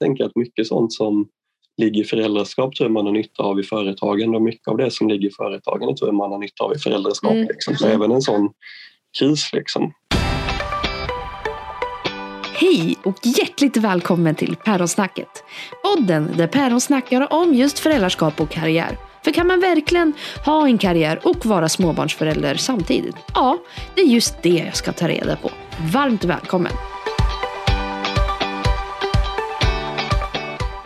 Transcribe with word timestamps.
tänker 0.00 0.24
att 0.24 0.36
mycket 0.36 0.66
sånt 0.66 0.92
som 0.92 1.28
ligger 1.76 2.00
i 2.00 2.04
föräldraskap 2.04 2.74
tror 2.74 2.88
jag 2.88 2.92
man 2.92 3.06
har 3.06 3.12
nytta 3.12 3.42
av 3.42 3.60
i 3.60 3.62
företagen 3.62 4.34
och 4.34 4.42
mycket 4.42 4.68
av 4.68 4.76
det 4.76 4.90
som 4.90 5.08
ligger 5.08 5.28
i 5.28 5.30
företagen 5.30 5.96
tror 5.96 6.08
jag 6.08 6.14
man 6.14 6.30
har 6.30 6.38
nytta 6.38 6.64
av 6.64 6.74
i 6.74 6.78
föräldraskap. 6.78 7.32
Mm. 7.32 7.48
Liksom. 7.48 7.76
Så 7.76 7.86
även 7.86 8.12
en 8.12 8.22
sån 8.22 8.50
kris 9.18 9.50
liksom. 9.52 9.92
Hej 12.54 12.96
och 13.04 13.18
hjärtligt 13.22 13.76
välkommen 13.76 14.34
till 14.34 14.56
Päronsnacket. 14.56 15.44
Podden 15.82 16.30
där 16.36 16.46
päron 16.46 16.80
snackar 16.80 17.32
om 17.32 17.54
just 17.54 17.78
föräldraskap 17.78 18.40
och 18.40 18.50
karriär. 18.50 18.98
För 19.24 19.30
kan 19.30 19.46
man 19.46 19.60
verkligen 19.60 20.12
ha 20.44 20.66
en 20.66 20.78
karriär 20.78 21.20
och 21.24 21.46
vara 21.46 21.68
småbarnsförälder 21.68 22.54
samtidigt? 22.54 23.16
Ja, 23.34 23.58
det 23.94 24.00
är 24.00 24.06
just 24.06 24.42
det 24.42 24.48
jag 24.66 24.76
ska 24.76 24.92
ta 24.92 25.08
reda 25.08 25.36
på. 25.36 25.50
Varmt 25.92 26.24
välkommen! 26.24 26.72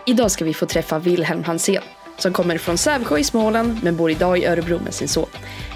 Idag 0.06 0.30
ska 0.30 0.44
vi 0.44 0.54
få 0.54 0.66
träffa 0.66 0.98
Wilhelm 0.98 1.44
Hansén 1.44 1.82
som 2.18 2.32
kommer 2.32 2.58
från 2.58 2.79
Sävsjö 2.79 3.18
i 3.18 3.24
Småland 3.24 3.79
men 3.82 3.96
bor 3.96 4.10
idag 4.10 4.38
i 4.38 4.46
Örebro 4.46 4.80
med 4.84 4.94
sin 4.94 5.08
son. 5.08 5.29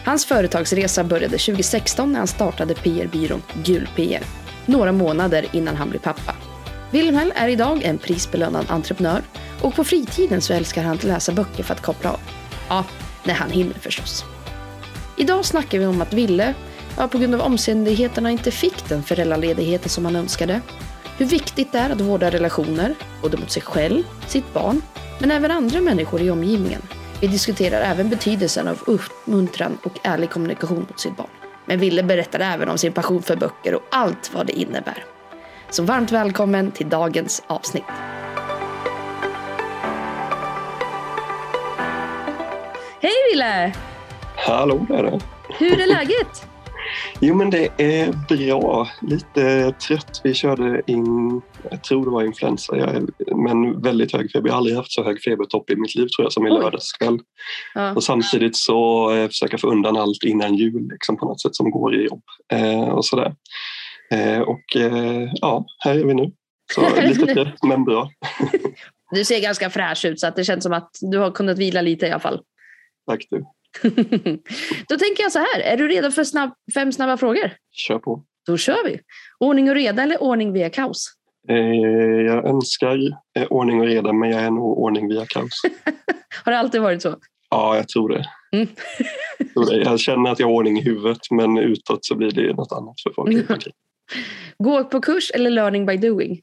Hans 0.04 0.26
företagsresa 0.26 1.04
började 1.04 1.38
2016 1.38 2.12
när 2.12 2.18
han 2.18 2.26
startade 2.26 2.74
PR-byrån 2.74 3.42
Gul 3.64 3.88
PR. 3.96 4.22
Några 4.66 4.92
månader 4.92 5.46
innan 5.52 5.76
han 5.76 5.90
blev 5.90 6.00
pappa. 6.00 6.34
Wilhelm 6.90 7.32
är 7.34 7.48
idag 7.48 7.82
en 7.84 7.98
prisbelönad 7.98 8.66
entreprenör 8.68 9.22
och 9.62 9.74
på 9.74 9.84
fritiden 9.84 10.40
så 10.40 10.52
älskar 10.52 10.82
han 10.82 10.96
att 10.96 11.04
läsa 11.04 11.32
böcker 11.32 11.62
för 11.62 11.74
att 11.74 11.82
koppla 11.82 12.10
av. 12.10 12.20
Ja, 12.68 12.84
när 13.24 13.34
han 13.34 13.50
hinner 13.50 13.74
förstås. 13.74 14.24
Idag 15.16 15.44
snackar 15.44 15.78
vi 15.78 15.86
om 15.86 16.02
att 16.02 16.12
Ville, 16.12 16.54
ja, 16.96 17.08
på 17.08 17.18
grund 17.18 17.34
av 17.34 17.40
omständigheterna 17.40 18.30
inte 18.30 18.50
fick 18.50 18.88
den 18.88 19.02
föräldraledigheten 19.02 19.88
som 19.88 20.04
han 20.04 20.16
önskade. 20.16 20.60
Hur 21.18 21.26
viktigt 21.26 21.72
det 21.72 21.78
är 21.78 21.90
att 21.90 22.00
vårda 22.00 22.30
relationer, 22.30 22.94
både 23.22 23.36
mot 23.36 23.50
sig 23.50 23.62
själv, 23.62 24.02
sitt 24.26 24.52
barn, 24.54 24.82
men 25.20 25.30
även 25.30 25.50
andra 25.50 25.80
människor 25.80 26.20
i 26.20 26.30
omgivningen. 26.30 26.82
Vi 27.20 27.26
diskuterar 27.26 27.80
även 27.80 28.08
betydelsen 28.08 28.68
av 28.68 28.82
uppmuntran 28.86 29.78
och 29.82 29.98
ärlig 30.02 30.30
kommunikation 30.30 30.86
mot 30.88 31.00
sitt 31.00 31.16
barn. 31.16 31.28
Men 31.66 31.78
Ville 31.78 32.02
berättar 32.02 32.40
även 32.40 32.68
om 32.68 32.78
sin 32.78 32.92
passion 32.92 33.22
för 33.22 33.36
böcker 33.36 33.74
och 33.74 33.82
allt 33.90 34.30
vad 34.34 34.46
det 34.46 34.52
innebär. 34.52 35.04
Så 35.70 35.82
varmt 35.82 36.12
välkommen 36.12 36.70
till 36.70 36.88
dagens 36.88 37.42
avsnitt. 37.46 37.84
Hej 43.00 43.12
Ville! 43.32 43.72
Hallå 44.36 44.86
där. 44.88 45.20
Hur 45.58 45.80
är 45.80 45.86
läget? 45.86 46.46
Jo 47.20 47.34
men 47.34 47.50
det 47.50 47.68
är 47.76 48.12
bra. 48.28 48.88
Lite 49.02 49.72
trött. 49.72 50.20
Vi 50.24 50.34
körde 50.34 50.82
in, 50.86 51.40
jag 51.70 51.84
tror 51.84 52.04
det 52.04 52.10
var 52.10 52.24
influensa, 52.24 52.76
jag 52.76 53.08
men 53.36 53.82
väldigt 53.82 54.12
hög 54.12 54.32
feber. 54.32 54.48
Jag 54.48 54.54
har 54.54 54.58
aldrig 54.58 54.76
haft 54.76 54.92
så 54.92 55.04
hög 55.04 55.22
febertopp 55.22 55.70
i 55.70 55.76
mitt 55.76 55.94
liv 55.94 56.06
tror 56.06 56.24
jag 56.24 56.32
som 56.32 56.46
i 56.46 56.50
lördagskväll. 56.50 57.18
Ja. 57.74 57.94
Och 57.94 58.04
samtidigt 58.04 58.56
så 58.56 59.10
eh, 59.14 59.28
försöka 59.28 59.58
få 59.58 59.70
undan 59.70 59.96
allt 59.96 60.22
innan 60.24 60.54
jul 60.54 60.88
liksom, 60.92 61.16
på 61.16 61.26
något 61.26 61.40
sätt 61.40 61.54
som 61.54 61.70
går 61.70 61.94
i 61.94 62.04
jobb. 62.04 62.22
Eh, 62.52 62.88
och 62.88 63.04
sådär. 63.04 63.34
Eh, 64.10 64.40
och 64.40 64.76
eh, 64.76 65.30
ja, 65.34 65.66
här 65.78 65.94
är 65.94 66.04
vi 66.04 66.14
nu. 66.14 66.32
Så 66.74 67.00
lite 67.02 67.34
trött 67.34 67.62
men 67.62 67.84
bra. 67.84 68.10
Du 69.10 69.24
ser 69.24 69.40
ganska 69.40 69.70
fräsch 69.70 70.04
ut 70.04 70.20
så 70.20 70.26
att 70.26 70.36
det 70.36 70.44
känns 70.44 70.64
som 70.64 70.72
att 70.72 70.90
du 71.00 71.18
har 71.18 71.30
kunnat 71.30 71.58
vila 71.58 71.82
lite 71.82 72.06
i 72.06 72.10
alla 72.10 72.20
fall. 72.20 72.40
Tack 73.06 73.26
du. 73.30 73.44
Då 74.88 74.98
tänker 74.98 75.22
jag 75.22 75.32
så 75.32 75.38
här, 75.38 75.60
är 75.60 75.76
du 75.76 75.88
redo 75.88 76.10
för 76.10 76.24
snabb, 76.24 76.50
fem 76.74 76.92
snabba 76.92 77.16
frågor? 77.16 77.52
Kör 77.72 77.98
på. 77.98 78.24
Då 78.46 78.56
kör 78.56 78.84
vi! 78.84 79.00
Ordning 79.38 79.68
och 79.70 79.74
reda 79.74 80.02
eller 80.02 80.22
ordning 80.22 80.52
via 80.52 80.70
kaos? 80.70 81.12
Eh, 81.48 81.56
jag 82.26 82.44
önskar 82.46 82.98
eh, 83.38 83.46
ordning 83.50 83.80
och 83.80 83.86
reda 83.86 84.12
men 84.12 84.30
jag 84.30 84.42
är 84.42 84.50
nog 84.50 84.78
ordning 84.78 85.08
via 85.08 85.26
kaos. 85.26 85.62
Har 86.44 86.52
det 86.52 86.58
alltid 86.58 86.80
varit 86.80 87.02
så? 87.02 87.16
Ja, 87.50 87.76
jag 87.76 87.88
tror 87.88 88.08
det. 88.08 88.24
Mm. 88.52 88.68
Jag 89.84 90.00
känner 90.00 90.30
att 90.30 90.38
jag 90.38 90.46
har 90.46 90.54
ordning 90.54 90.78
i 90.78 90.82
huvudet 90.82 91.30
men 91.30 91.58
utåt 91.58 92.04
så 92.04 92.14
blir 92.14 92.30
det 92.30 92.54
något 92.54 92.72
annat 92.72 93.00
för 93.02 93.10
folk. 93.10 93.46
Gå 94.58 94.84
på 94.84 95.00
kurs 95.00 95.30
eller 95.34 95.50
learning 95.50 95.86
by 95.86 95.96
doing? 95.96 96.40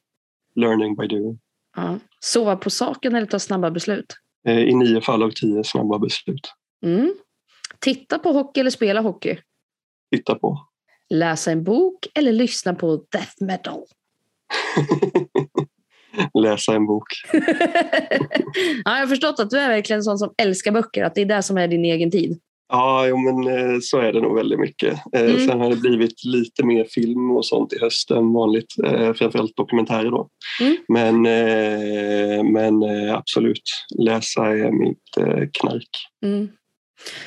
Learning 0.56 0.96
by 0.96 1.08
doing. 1.08 1.40
Ja. 1.76 2.00
Sova 2.20 2.56
på 2.56 2.70
saken 2.70 3.16
eller 3.16 3.28
ta 3.28 3.40
snabba 3.40 3.72
beslut? 3.72 4.16
Eh, 4.48 4.60
I 4.60 4.74
nio 4.76 5.02
fall 5.02 5.24
av 5.24 5.30
tio 5.30 5.64
snabba 5.64 6.00
beslut. 6.00 6.54
Mm. 6.86 7.14
Titta 7.84 8.20
på 8.20 8.32
hockey 8.32 8.60
eller 8.60 8.70
spela 8.70 9.02
hockey? 9.02 9.38
Titta 10.16 10.36
på. 10.36 10.60
Läsa 11.10 11.52
en 11.52 11.64
bok 11.64 12.08
eller 12.16 12.32
lyssna 12.32 12.76
på 12.76 13.06
death 13.12 13.44
metal? 13.44 13.84
Läsa 16.44 16.74
en 16.74 16.86
bok. 16.86 17.04
ja, 17.34 17.42
jag 18.86 19.00
har 19.00 19.08
förstått 19.08 19.40
att 19.40 19.50
du 19.50 19.60
är 19.60 19.70
verkligen 19.70 20.00
en 20.00 20.04
sån 20.04 20.18
som 20.18 20.34
älskar 20.38 20.72
böcker, 20.72 21.04
att 21.04 21.16
det 21.16 21.22
är 21.22 21.26
det 21.26 21.44
som 21.44 21.58
är 21.58 21.68
din 21.68 21.86
egen 21.86 22.12
tid. 22.12 22.40
Ja, 22.70 23.08
jo, 23.08 23.18
men 23.18 23.58
eh, 23.58 23.80
så 23.82 24.00
är 24.00 24.14
det 24.14 24.22
nog 24.22 24.36
väldigt 24.36 24.60
mycket. 24.60 24.94
Eh, 25.16 25.22
Mm. 25.22 25.48
Sen 25.48 25.60
har 25.60 25.70
det 25.70 25.76
blivit 25.76 26.24
lite 26.26 26.66
mer 26.66 26.86
film 26.90 27.32
och 27.32 27.46
sånt 27.46 27.74
i 27.74 27.80
höst 27.80 28.12
än 28.12 28.34
vanligt. 28.34 28.74
Eh, 28.86 29.14
framförallt 29.14 29.56
dokumentärer 29.56 30.12
då. 30.12 30.30
Mm. 30.62 30.78
Men, 30.88 31.22
men 32.54 32.84
absolut, 33.10 33.64
läsa 34.00 34.46
är 34.46 34.72
mitt 34.72 35.52
knark. 35.54 35.90
Mm. 36.26 36.50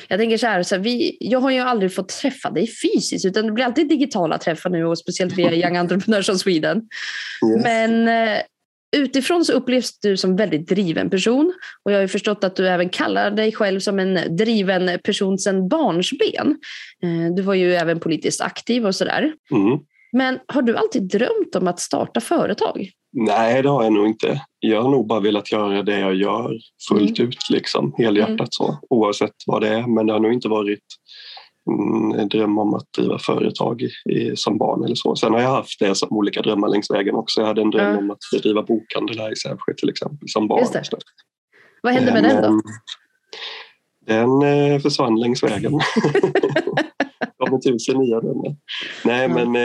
Jag 0.07 0.19
tänker 0.19 0.37
så 0.37 0.47
här, 0.47 0.63
så 0.63 0.75
här 0.75 0.81
vi, 0.81 1.17
jag 1.19 1.39
har 1.39 1.51
ju 1.51 1.59
aldrig 1.59 1.95
fått 1.95 2.09
träffa 2.09 2.51
dig 2.51 2.67
fysiskt 2.67 3.25
utan 3.25 3.45
det 3.45 3.51
blir 3.51 3.65
alltid 3.65 3.89
digitala 3.89 4.37
träffar 4.37 4.69
nu 4.69 4.85
och 4.85 4.97
speciellt 4.97 5.37
via 5.37 5.53
Young 5.55 5.77
Entrepreneurs 5.77 6.29
of 6.29 6.37
Sweden. 6.37 6.77
Yes. 6.77 7.63
Men 7.63 8.07
eh, 8.07 8.39
utifrån 8.97 9.45
så 9.45 9.53
upplevs 9.53 9.99
du 9.99 10.17
som 10.17 10.35
väldigt 10.35 10.67
driven 10.67 11.09
person 11.09 11.53
och 11.83 11.91
jag 11.91 11.97
har 11.97 12.01
ju 12.01 12.07
förstått 12.07 12.43
att 12.43 12.55
du 12.55 12.67
även 12.67 12.89
kallar 12.89 13.31
dig 13.31 13.51
själv 13.51 13.79
som 13.79 13.99
en 13.99 14.35
driven 14.37 14.99
person 15.03 15.37
sedan 15.37 15.67
barnsben. 15.67 16.57
Eh, 17.03 17.35
du 17.35 17.41
var 17.41 17.53
ju 17.53 17.75
även 17.75 17.99
politiskt 17.99 18.41
aktiv 18.41 18.85
och 18.85 18.95
sådär. 18.95 19.33
Mm. 19.51 19.79
Men 20.11 20.39
har 20.47 20.61
du 20.61 20.77
alltid 20.77 21.03
drömt 21.09 21.55
om 21.55 21.67
att 21.67 21.79
starta 21.79 22.19
företag? 22.21 22.89
Nej, 23.13 23.61
det 23.63 23.69
har 23.69 23.83
jag 23.83 23.93
nog 23.93 24.07
inte. 24.07 24.41
Jag 24.59 24.81
har 24.81 24.89
nog 24.89 25.07
bara 25.07 25.19
velat 25.19 25.51
göra 25.51 25.83
det 25.83 25.99
jag 25.99 26.15
gör 26.15 26.57
fullt 26.89 27.19
Mm. 27.19 27.29
ut, 27.29 27.49
liksom, 27.49 27.93
helhjärtat 27.97 28.53
så, 28.53 28.79
oavsett 28.89 29.31
vad 29.45 29.61
det 29.61 29.67
är. 29.67 29.87
Men 29.87 30.05
det 30.05 30.13
har 30.13 30.19
nog 30.19 30.33
inte 30.33 30.47
varit 30.49 30.83
mm, 31.69 32.19
en 32.19 32.29
dröm 32.29 32.57
om 32.57 32.73
att 32.73 32.93
driva 32.97 33.19
företag 33.19 33.81
i, 34.09 34.35
som 34.35 34.57
barn 34.57 34.83
eller 34.83 34.95
så. 34.95 35.15
Sen 35.15 35.33
har 35.33 35.41
jag 35.41 35.49
haft 35.49 35.79
det 35.79 35.95
som 35.95 36.17
olika 36.17 36.41
drömmar 36.41 36.67
längs 36.67 36.91
vägen 36.91 37.15
också. 37.15 37.41
Jag 37.41 37.47
hade 37.47 37.61
en 37.61 37.71
dröm 37.71 37.93
Ja. 37.93 37.97
om 37.97 38.11
att 38.11 38.17
bedriva 38.33 38.63
bokhandel 38.63 39.19
här 39.19 39.31
i 39.31 39.35
Sävsjö 39.35 39.73
till 39.77 39.89
exempel 39.89 40.27
som 40.29 40.47
barn. 40.47 40.59
Vad 41.81 41.93
hände 41.93 42.13
med 42.13 42.23
den 42.23 42.43
då? 42.43 42.51
men 42.51 42.61
Den 44.41 44.71
eh, 44.73 44.79
försvann 44.79 45.19
längs 45.19 45.43
vägen. 45.43 45.71
Med 47.51 47.61
tusen 47.63 47.97
nya 47.97 48.19
drömmar. 48.19 48.55
Nej, 49.05 49.21
Ja. 49.21 49.27
men 49.45 49.55
eh, 49.55 49.61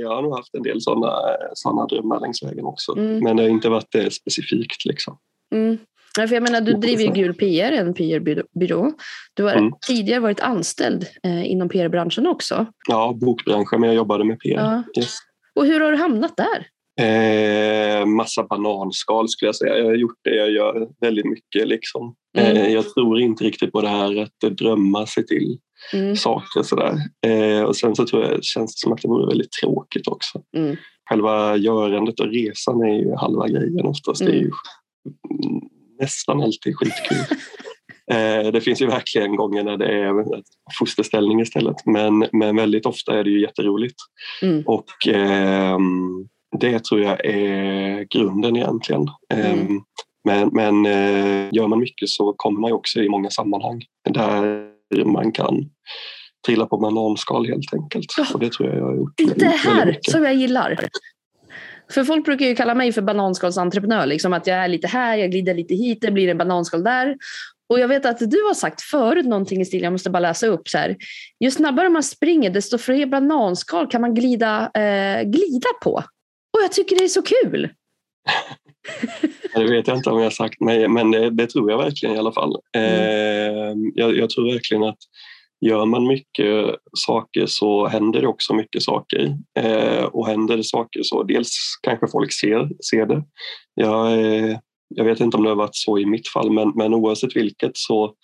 jag 0.00 0.08
har 0.14 0.22
nog 0.22 0.36
haft 0.36 0.54
en 0.54 0.62
del 0.62 0.80
sådana 0.80 1.12
såna 1.54 1.86
drömmar 1.86 2.20
längs 2.20 2.42
vägen 2.42 2.64
också. 2.64 2.92
Mm. 2.98 3.18
Men 3.24 3.36
det 3.36 3.42
har 3.42 3.50
inte 3.50 3.68
varit 3.68 3.92
det 3.92 4.12
specifikt. 4.12 4.84
Liksom. 4.84 5.18
Mm. 5.54 5.78
Ja, 6.18 6.26
för 6.28 6.34
jag 6.34 6.42
menar, 6.42 6.60
du 6.60 6.72
driver 6.72 7.02
ju 7.04 7.10
Gul 7.12 7.34
PR, 7.34 7.72
en 7.72 7.94
PR-byrå. 7.94 8.92
Du 9.34 9.42
har 9.44 9.52
Mm. 9.52 9.72
tidigare 9.86 10.20
varit 10.20 10.40
anställd 10.40 11.06
eh, 11.22 11.50
inom 11.50 11.68
PR-branschen 11.68 12.26
också. 12.26 12.66
Ja, 12.88 13.12
bokbranschen, 13.20 13.80
men 13.80 13.88
jag 13.88 13.96
jobbade 13.96 14.24
med 14.24 14.40
PR. 14.40 14.54
Ja. 14.54 14.82
Yes. 14.98 15.16
Och 15.56 15.66
hur 15.66 15.80
har 15.80 15.90
du 15.92 15.96
hamnat 15.98 16.36
där? 16.36 16.66
Eh, 17.00 18.06
massa 18.06 18.42
bananskal 18.44 19.28
skulle 19.28 19.48
jag 19.48 19.56
säga. 19.56 19.78
Jag 19.78 19.84
har 19.84 19.94
gjort 19.94 20.18
det 20.24 20.34
jag 20.36 20.50
gör 20.50 20.88
väldigt 21.00 21.24
mycket. 21.26 21.68
Liksom. 21.68 22.14
Mm. 22.38 22.56
Eh, 22.56 22.68
jag 22.72 22.94
tror 22.94 23.20
inte 23.20 23.44
riktigt 23.44 23.72
på 23.72 23.80
det 23.80 23.88
här 23.88 24.22
att 24.22 24.56
drömma 24.56 25.06
sig 25.06 25.26
till 25.26 25.58
Mm. 25.92 26.16
saker. 26.16 26.62
Sådär. 26.62 26.98
Eh, 27.26 27.62
och 27.62 27.76
sen 27.76 27.96
så 27.96 28.06
tror 28.06 28.24
jag 28.24 28.44
känns 28.44 28.74
det 28.74 28.80
som 28.80 28.92
att 28.92 29.02
det 29.02 29.08
vore 29.08 29.26
väldigt 29.26 29.52
tråkigt 29.52 30.08
också. 30.08 30.42
Mm. 30.56 30.76
Själva 31.08 31.56
görandet 31.56 32.20
och 32.20 32.26
resan 32.26 32.82
är 32.82 32.94
ju 32.94 33.14
halva 33.14 33.48
grejen 33.48 33.86
oftast. 33.86 34.24
Det 34.24 34.30
är 34.30 34.36
ju 34.36 34.50
Mm. 35.30 35.50
mm, 35.50 35.60
nästan 36.00 36.42
alltid 36.42 36.76
skitkul. 36.76 37.36
eh, 38.10 38.52
det 38.52 38.60
finns 38.60 38.82
ju 38.82 38.86
verkligen 38.86 39.36
gånger 39.36 39.62
när 39.64 39.76
det 39.76 39.86
är 39.86 40.42
fosterställning 40.78 41.40
istället. 41.40 41.86
Men, 41.86 42.26
men 42.32 42.56
väldigt 42.56 42.86
ofta 42.86 43.18
är 43.18 43.24
det 43.24 43.30
ju 43.30 43.40
jätteroligt. 43.40 43.96
Mm. 44.42 44.62
Och 44.66 45.08
ehm, 45.08 46.28
det 46.60 46.84
tror 46.84 47.00
jag 47.00 47.24
är 47.24 48.06
grunden 48.18 48.56
egentligen. 48.56 49.06
Ehm, 49.34 49.60
Mm. 49.60 49.82
Men, 50.26 50.48
men 50.52 50.86
eh, 50.86 51.48
gör 51.52 51.68
man 51.68 51.78
mycket 51.78 52.08
så 52.08 52.32
kommer 52.36 52.60
man 52.60 52.70
ju 52.70 52.74
också 52.74 53.00
i 53.00 53.08
många 53.08 53.30
sammanhang 53.30 53.82
där 54.10 54.70
man 55.04 55.32
kan 55.32 55.70
trilla 56.46 56.66
på 56.66 56.78
bananskal 56.78 57.46
helt 57.46 57.74
enkelt. 57.74 58.14
Ja. 58.16 58.26
Och 58.34 58.40
det 58.40 58.52
tror 58.52 58.68
jag 58.68 58.78
jag 58.78 58.84
har 58.84 58.96
gjort. 58.96 59.12
Det 59.16 59.24
är 59.24 59.34
det 59.34 59.46
här 59.46 59.98
som 60.02 60.24
jag 60.24 60.34
gillar. 60.34 60.88
För 61.90 62.04
folk 62.04 62.24
brukar 62.24 62.46
ju 62.46 62.54
kalla 62.54 62.74
mig 62.74 62.92
för 62.92 63.02
bananskalsentreprenör. 63.02 64.06
Liksom 64.06 64.32
att 64.32 64.46
jag 64.46 64.58
är 64.58 64.68
lite 64.68 64.86
här, 64.86 65.16
jag 65.16 65.30
glider 65.30 65.54
lite 65.54 65.74
hit, 65.74 65.98
det 66.00 66.10
blir 66.10 66.28
en 66.28 66.38
bananskal 66.38 66.84
där. 66.84 67.16
Och 67.68 67.80
jag 67.80 67.88
vet 67.88 68.06
att 68.06 68.18
du 68.18 68.42
har 68.42 68.54
sagt 68.54 68.82
förut 68.82 69.26
någonting 69.26 69.60
i 69.60 69.64
stil, 69.64 69.82
jag 69.82 69.92
måste 69.92 70.10
bara 70.10 70.20
läsa 70.20 70.46
upp 70.46 70.68
så 70.68 70.78
här. 70.78 70.96
Ju 71.40 71.50
snabbare 71.50 71.88
man 71.88 72.02
springer 72.02 72.50
desto 72.50 72.78
fler 72.78 73.06
bananskal 73.06 73.86
kan 73.86 74.00
man 74.00 74.14
glida, 74.14 74.70
eh, 74.74 75.22
glida 75.22 75.68
på. 75.82 75.92
Och 76.52 76.60
jag 76.62 76.72
tycker 76.72 76.96
det 76.96 77.04
är 77.04 77.08
så 77.08 77.22
kul. 77.22 77.68
Det 79.54 79.70
vet 79.70 79.88
jag 79.88 79.96
inte 79.96 80.10
om 80.10 80.18
jag 80.18 80.24
har 80.24 80.30
sagt, 80.30 80.60
men 80.60 81.10
det, 81.10 81.30
det 81.30 81.46
tror 81.46 81.70
jag 81.70 81.78
verkligen 81.78 82.14
i 82.14 82.18
alla 82.18 82.32
fall. 82.32 82.56
Mm. 82.76 82.90
Eh, 82.90 83.90
jag, 83.94 84.16
jag, 84.16 84.30
tror 84.30 84.52
verkligen 84.52 84.82
att 84.82 84.98
gör 85.60 85.86
man 85.86 86.06
mycket 86.06 86.76
saker 86.98 87.46
så 87.46 87.86
händer 87.86 88.20
det 88.20 88.26
också 88.26 88.54
mycket 88.54 88.82
saker. 88.82 89.36
Eh, 89.58 90.04
och 90.04 90.26
händer 90.26 90.56
det 90.56 90.64
saker 90.64 91.00
så 91.02 91.22
dels 91.22 91.50
kanske 91.82 92.08
folk 92.08 92.32
ser, 92.32 92.68
ser 92.90 93.06
det. 93.06 93.24
Jag, 93.74 94.12
eh, 94.12 94.58
jag 94.88 95.04
vet 95.04 95.20
inte 95.20 95.36
om 95.36 95.42
det 95.42 95.48
har 95.48 95.56
varit 95.56 95.76
så 95.76 95.98
i 95.98 96.06
mitt 96.06 96.28
fall 96.28 96.50
men, 96.50 96.72
men 96.76 96.94
oavsett 96.94 97.36
vilket 97.36 97.72
så, 97.74 98.14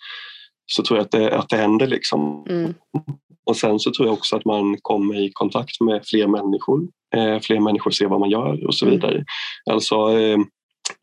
så 0.65 0.83
tror 0.83 0.97
jag 0.99 1.05
att 1.05 1.11
det, 1.11 1.37
att 1.37 1.49
det 1.49 1.57
händer. 1.57 1.87
Liksom. 1.87 2.45
Mm. 2.49 2.73
Och 3.51 3.57
sen 3.57 3.79
så 3.79 3.91
tror 3.91 4.07
jag 4.07 4.13
också 4.13 4.35
att 4.35 4.45
man 4.45 4.77
kommer 4.81 5.15
i 5.15 5.31
kontakt 5.33 5.81
med 5.81 6.01
fler 6.05 6.27
människor. 6.27 6.87
Eh, 7.15 7.39
fler 7.39 7.59
människor 7.59 7.91
ser 7.91 8.07
vad 8.07 8.19
man 8.19 8.29
gör 8.29 8.67
och 8.67 8.75
så 8.75 8.85
mm. 8.85 8.95
vidare. 8.95 9.13
Mm. 9.13 9.25
Alltså, 9.71 9.95
eh, 9.95 10.39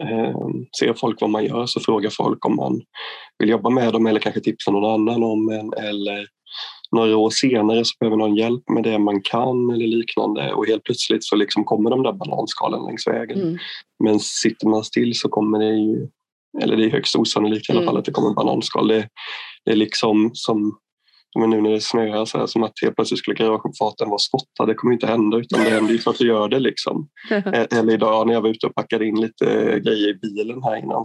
eh, 0.08 0.36
ser 0.78 0.94
folk 0.94 1.20
vad 1.20 1.30
man 1.30 1.44
gör 1.44 1.66
så 1.66 1.80
frågar 1.80 2.10
folk 2.10 2.46
om 2.46 2.56
man 2.56 2.80
vill 3.38 3.48
jobba 3.48 3.70
med 3.70 3.92
dem 3.92 4.06
eller 4.06 4.20
kanske 4.20 4.40
tipsa 4.40 4.70
någon 4.70 4.92
annan 4.92 5.22
om 5.22 5.48
en 5.48 5.84
eller 5.84 6.26
några 6.90 7.16
år 7.16 7.30
senare 7.30 7.84
så 7.84 7.92
behöver 8.00 8.16
någon 8.16 8.36
hjälp 8.36 8.62
med 8.70 8.82
det 8.82 8.98
man 8.98 9.22
kan 9.22 9.70
eller 9.70 9.86
liknande 9.86 10.52
och 10.52 10.66
helt 10.66 10.84
plötsligt 10.84 11.24
så 11.24 11.36
liksom 11.36 11.64
kommer 11.64 11.90
de 11.90 12.02
där 12.02 12.12
bananskalen 12.12 12.84
längs 12.86 13.06
vägen. 13.06 13.40
Mm. 13.40 13.58
Men 14.04 14.20
sitter 14.20 14.68
man 14.68 14.84
still 14.84 15.14
så 15.14 15.28
kommer 15.28 15.58
det 15.58 15.76
ju, 15.76 16.08
eller 16.62 16.76
det 16.76 16.84
är 16.84 16.90
högst 16.90 17.16
osannolikt 17.16 17.68
i 17.68 17.72
alla 17.72 17.80
mm. 17.80 17.86
fall 17.86 17.98
att 17.98 18.04
det 18.04 18.12
kommer 18.12 18.34
bananskal. 18.34 18.88
Det, 18.88 19.08
det 19.64 19.70
är 19.70 19.76
liksom 19.76 20.30
som 20.34 20.78
men 21.38 21.50
nu 21.50 21.60
när 21.60 21.70
det 21.70 21.80
snöar 21.80 22.25
så 22.25 22.38
här, 22.38 22.46
som 22.46 22.62
att 22.62 22.72
helt 22.82 22.96
plötsligt 22.96 23.19
skulle 23.19 23.36
garageuppfarten 23.36 24.08
vara 24.08 24.19
skottad. 24.19 24.66
Det 24.66 24.75
kommer 24.75 24.94
inte 24.94 25.06
hända 25.06 25.36
utan 25.38 25.64
det 25.64 25.70
händer 25.70 25.92
ju 25.92 25.98
för 25.98 26.10
att 26.10 26.19
du 26.19 26.26
gör 26.26 26.48
det. 26.48 26.58
Liksom. 26.58 27.08
Eller 27.70 27.92
idag 27.92 28.26
när 28.26 28.34
jag 28.34 28.40
var 28.40 28.48
ute 28.48 28.66
och 28.66 28.75
packade 28.75 29.06
in 29.06 29.20
lite 29.20 29.44
grejer 29.84 30.08
i 30.08 30.14
bilen 30.14 30.62
här 30.62 30.76
innan 30.76 31.04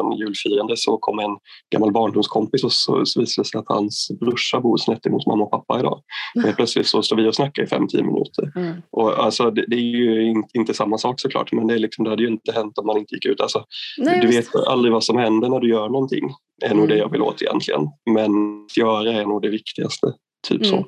en 0.00 0.18
julfirande 0.18 0.76
så 0.76 0.96
kom 0.96 1.18
en 1.18 1.36
gammal 1.72 1.92
barndomskompis 1.92 2.64
och 2.64 2.72
så, 2.72 3.06
så 3.06 3.20
visade 3.20 3.44
det 3.44 3.48
sig 3.48 3.58
att 3.58 3.68
hans 3.68 4.08
brorsa 4.20 4.60
bor 4.60 4.76
snett 4.76 5.06
emot 5.06 5.26
mamma 5.26 5.44
och 5.44 5.50
pappa 5.50 5.80
idag. 5.80 6.02
Men 6.34 6.54
plötsligt 6.54 6.86
så 6.86 7.02
står 7.02 7.16
vi 7.16 7.28
och 7.28 7.34
snackar 7.34 7.62
i 7.62 7.66
fem, 7.66 7.88
tio 7.88 8.02
minuter. 8.02 8.52
Mm. 8.56 8.74
Och 8.90 9.24
alltså, 9.24 9.50
det, 9.50 9.64
det, 9.68 9.76
är 9.76 9.80
ju 9.80 10.42
inte 10.54 10.74
samma 10.74 10.98
sak 10.98 11.20
såklart 11.20 11.52
men 11.52 11.66
det, 11.66 11.74
är 11.74 11.78
liksom, 11.78 12.04
det 12.04 12.10
hade 12.10 12.22
ju 12.22 12.28
inte 12.28 12.52
hänt 12.52 12.78
om 12.78 12.86
man 12.86 12.98
inte 12.98 13.14
gick 13.14 13.24
ut. 13.24 13.40
Alltså, 13.40 13.64
Nej, 13.98 14.20
du 14.20 14.26
vet 14.26 14.54
aldrig 14.54 14.92
vad 14.92 15.04
som 15.04 15.18
händer 15.18 15.48
när 15.48 15.60
du 15.60 15.70
gör 15.70 15.88
någonting. 15.88 16.30
Det 16.60 16.66
är 16.66 16.74
nog 16.74 16.84
mm. 16.84 16.88
det 16.88 16.96
jag 16.96 17.12
vill 17.12 17.22
åt 17.22 17.42
egentligen. 17.42 17.80
Men 18.10 18.30
att 18.64 18.76
göra 18.76 19.12
är 19.12 19.26
nog 19.26 19.42
det 19.42 19.48
viktigaste. 19.48 20.06
Typ 20.48 20.64
mm. 20.64 20.70
så. 20.70 20.86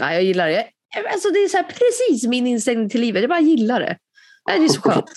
Nej, 0.00 0.14
jag 0.14 0.24
gillar 0.24 0.48
det. 0.48 0.66
Alltså, 1.12 1.28
det 1.28 1.38
är 1.38 1.48
så 1.48 1.62
precis 1.62 2.28
min 2.28 2.46
inställning 2.46 2.88
till 2.88 3.00
livet. 3.00 3.22
Jag 3.22 3.28
bara 3.28 3.40
gillar 3.40 3.80
det. 3.80 3.96
Det 4.46 4.52
är 4.52 4.68
så 4.68 4.80
skönt. 4.80 5.10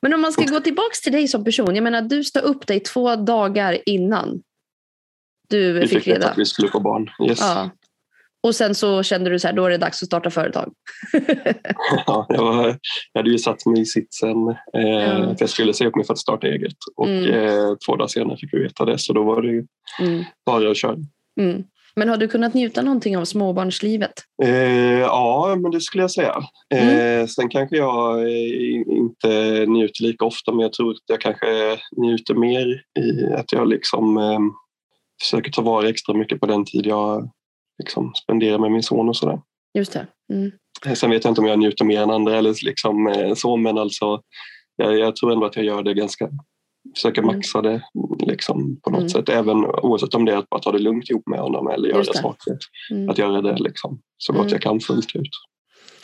Men 0.00 0.14
om 0.14 0.20
man 0.20 0.32
ska 0.32 0.44
gå 0.44 0.60
tillbaka 0.60 0.94
till 1.02 1.12
dig 1.12 1.28
som 1.28 1.44
person. 1.44 1.74
Jag 1.74 1.84
menar, 1.84 2.02
du 2.02 2.24
stod 2.24 2.42
upp 2.42 2.66
dig 2.66 2.80
två 2.80 3.16
dagar 3.16 3.78
innan 3.86 4.42
du 5.48 5.72
vi 5.72 5.80
fick, 5.80 5.98
fick 5.98 6.06
reda 6.06 6.30
att 6.30 6.38
vi 6.38 6.44
skulle 6.44 6.68
få 6.68 6.80
barn. 6.80 7.10
Yes. 7.28 7.38
Ja. 7.40 7.70
Och 8.40 8.54
sen 8.54 8.74
så 8.74 9.02
kände 9.02 9.30
du 9.30 9.38
så 9.38 9.48
här, 9.48 9.54
då 9.54 9.64
är 9.64 9.70
det 9.70 9.78
dags 9.78 10.02
att 10.02 10.06
starta 10.06 10.30
företag. 10.30 10.72
ja, 12.06 12.26
jag, 12.28 12.44
var, 12.44 12.66
jag 13.12 13.20
hade 13.20 13.30
ju 13.30 13.38
satt 13.38 13.66
mig 13.66 13.80
i 13.80 13.84
sitsen 13.84 14.48
eh, 14.74 15.16
mm. 15.16 15.28
att 15.28 15.40
jag 15.40 15.50
skulle 15.50 15.74
säga 15.74 15.88
upp 15.88 15.96
mig 15.96 16.04
för 16.04 16.12
att 16.12 16.18
starta 16.18 16.46
eget. 16.46 16.76
Och 16.96 17.08
mm. 17.08 17.34
eh, 17.34 17.74
två 17.86 17.96
dagar 17.96 18.08
senare 18.08 18.36
fick 18.36 18.54
vi 18.54 18.58
veta 18.58 18.84
det, 18.84 18.98
så 18.98 19.12
då 19.12 19.24
var 19.24 19.42
det 19.42 19.66
mm. 20.00 20.24
bara 20.46 20.70
att 20.70 20.76
köra. 20.76 20.96
Mm. 21.40 21.64
Men 21.98 22.08
har 22.08 22.16
du 22.16 22.28
kunnat 22.28 22.54
njuta 22.54 22.82
någonting 22.82 23.18
av 23.18 23.24
småbarnslivet? 23.24 24.12
Eh, 24.42 24.98
ja, 24.98 25.56
men 25.62 25.70
det 25.70 25.80
skulle 25.80 26.02
jag 26.02 26.10
säga. 26.10 26.42
Eh, 26.74 27.14
mm. 27.14 27.28
Sen 27.28 27.48
kanske 27.48 27.76
jag 27.76 28.20
eh, 28.22 28.82
inte 28.88 29.64
njuter 29.66 30.02
lika 30.02 30.24
ofta 30.24 30.52
men 30.52 30.60
jag 30.60 30.72
tror 30.72 30.90
att 30.90 31.02
jag 31.06 31.20
kanske 31.20 31.46
njuter 31.96 32.34
mer 32.34 32.82
i 33.00 33.34
att 33.34 33.52
jag 33.52 33.68
liksom 33.68 34.16
eh, 34.16 34.38
försöker 35.22 35.50
ta 35.50 35.62
vara 35.62 35.88
extra 35.88 36.14
mycket 36.14 36.40
på 36.40 36.46
den 36.46 36.64
tid 36.64 36.86
jag 36.86 37.30
liksom 37.78 38.12
spenderar 38.14 38.58
med 38.58 38.72
min 38.72 38.82
son 38.82 39.08
och 39.08 39.16
sådär. 39.16 39.40
Just 39.74 39.92
det. 39.92 40.06
Mm. 40.32 40.50
Eh, 40.86 40.92
sen 40.92 41.10
vet 41.10 41.24
jag 41.24 41.30
inte 41.30 41.40
om 41.40 41.46
jag 41.46 41.58
njuter 41.58 41.84
mer 41.84 42.02
än 42.02 42.10
andra 42.10 42.36
eller 42.36 42.64
liksom 42.64 43.06
eh, 43.06 43.34
så 43.34 43.56
men 43.56 43.78
alltså 43.78 44.20
jag, 44.76 44.98
jag 44.98 45.16
tror 45.16 45.32
ändå 45.32 45.46
att 45.46 45.56
jag 45.56 45.64
gör 45.64 45.82
det 45.82 45.94
ganska 45.94 46.28
försöka 46.94 47.20
mm. 47.20 47.36
maxa 47.36 47.62
det 47.62 47.82
liksom, 48.18 48.80
på 48.84 48.90
något 48.90 48.98
mm. 48.98 49.08
sätt. 49.08 49.28
Även 49.28 49.64
oavsett 49.64 50.14
om 50.14 50.24
det 50.24 50.32
är 50.32 50.36
att 50.36 50.48
bara 50.48 50.60
ta 50.60 50.72
det 50.72 50.78
lugnt 50.78 51.10
ihop 51.10 51.26
med 51.26 51.40
honom 51.40 51.68
eller 51.68 51.88
göra 51.88 52.04
saker. 52.04 52.58
Mm. 52.90 53.08
Att 53.08 53.18
göra 53.18 53.40
det 53.42 53.56
liksom, 53.58 54.00
så 54.18 54.32
gott 54.32 54.40
mm. 54.40 54.52
jag 54.52 54.62
kan 54.62 54.80
fullt 54.80 55.16
ut. 55.16 55.30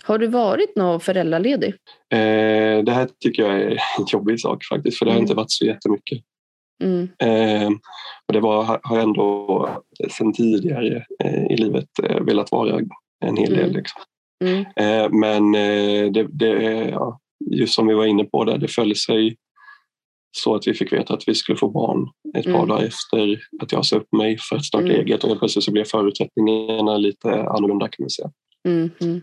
Har 0.02 0.18
du 0.18 0.26
varit 0.26 0.76
någon 0.76 1.00
föräldraledig? 1.00 1.74
Eh, 2.12 2.84
det 2.84 2.92
här 2.92 3.08
tycker 3.20 3.42
jag 3.42 3.60
är 3.60 3.70
en 3.98 4.06
jobbig 4.12 4.40
sak 4.40 4.64
faktiskt 4.64 4.98
för 4.98 5.06
det 5.06 5.12
har 5.12 5.18
inte 5.18 5.32
mm. 5.32 5.42
varit 5.42 5.50
så 5.50 5.64
jättemycket. 5.64 6.18
Mm. 6.82 7.08
Eh, 7.18 7.70
och 8.26 8.32
det 8.32 8.40
var, 8.40 8.80
har 8.82 8.98
ändå 8.98 9.68
sedan 10.10 10.32
tidigare 10.32 11.04
eh, 11.24 11.44
i 11.44 11.56
livet 11.56 11.88
eh, 12.02 12.20
velat 12.20 12.52
vara 12.52 12.80
en 13.24 13.36
hel 13.36 13.54
del. 13.54 13.72
Liksom. 13.72 14.02
Eh, 14.76 15.10
men 15.10 15.54
eh, 15.54 16.12
det, 16.12 16.26
det, 16.30 16.48
ja, 16.90 17.20
just 17.50 17.74
som 17.74 17.86
vi 17.86 17.94
var 17.94 18.06
inne 18.06 18.24
på, 18.24 18.44
där, 18.44 18.58
det 18.58 18.68
föll 18.68 18.96
sig 18.96 19.36
så 20.36 20.54
att 20.54 20.66
vi 20.66 20.74
fick 20.74 20.92
veta 20.92 21.14
att 21.14 21.28
vi 21.28 21.34
skulle 21.34 21.58
få 21.58 21.68
barn 21.68 22.08
ett 22.38 22.44
par 22.44 22.50
mm. 22.50 22.68
dagar 22.68 22.84
efter 22.84 23.40
att 23.62 23.72
jag 23.72 23.86
sa 23.86 23.96
upp 23.96 24.12
mig 24.12 24.38
för 24.38 24.56
att 24.56 24.64
starta 24.64 24.84
mm. 24.84 25.00
eget 25.00 25.24
och 25.24 25.38
plötsligt 25.38 25.64
så 25.64 25.72
blev 25.72 25.84
förutsättningarna 25.84 26.96
lite 26.96 27.28
annorlunda 27.28 27.88
kan 27.88 28.02
man 28.02 28.10
säga. 28.10 28.30
Mm. 28.68 28.90
mm. 29.00 29.20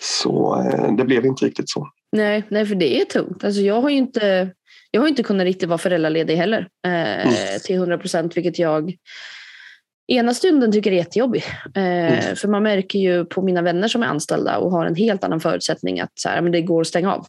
Så 0.00 0.62
eh, 0.62 0.96
det 0.96 1.04
blev 1.04 1.26
inte 1.26 1.44
riktigt 1.44 1.70
så. 1.70 1.88
Nej, 2.12 2.42
nej, 2.48 2.66
för 2.66 2.74
det 2.74 3.00
är 3.00 3.04
tungt. 3.04 3.44
Alltså, 3.44 3.60
jag 3.60 3.80
har 3.80 3.90
ju 3.90 3.96
inte, 3.96 4.50
jag 4.90 5.00
har 5.00 5.08
inte 5.08 5.22
kunnat 5.22 5.44
riktigt 5.44 5.68
vara 5.68 5.78
föräldraledig 5.78 6.36
heller 6.36 6.68
eh, 6.86 7.26
mm. 7.26 7.34
till 7.64 7.76
100 7.76 7.98
procent, 7.98 8.36
vilket 8.36 8.58
jag 8.58 8.96
ena 10.08 10.34
stunden 10.34 10.72
tycker 10.72 10.92
är 10.92 10.96
jättejobbig. 10.96 11.44
Eh, 11.74 11.82
mm. 11.84 12.36
För 12.36 12.48
man 12.48 12.62
märker 12.62 12.98
ju 12.98 13.24
på 13.24 13.42
mina 13.42 13.62
vänner 13.62 13.88
som 13.88 14.02
är 14.02 14.06
anställda 14.06 14.58
och 14.58 14.70
har 14.70 14.86
en 14.86 14.94
helt 14.94 15.24
annan 15.24 15.40
förutsättning 15.40 16.00
att 16.00 16.12
så 16.14 16.28
här, 16.28 16.42
men 16.42 16.52
det 16.52 16.62
går 16.62 16.80
att 16.80 16.86
stänga 16.86 17.14
av. 17.14 17.26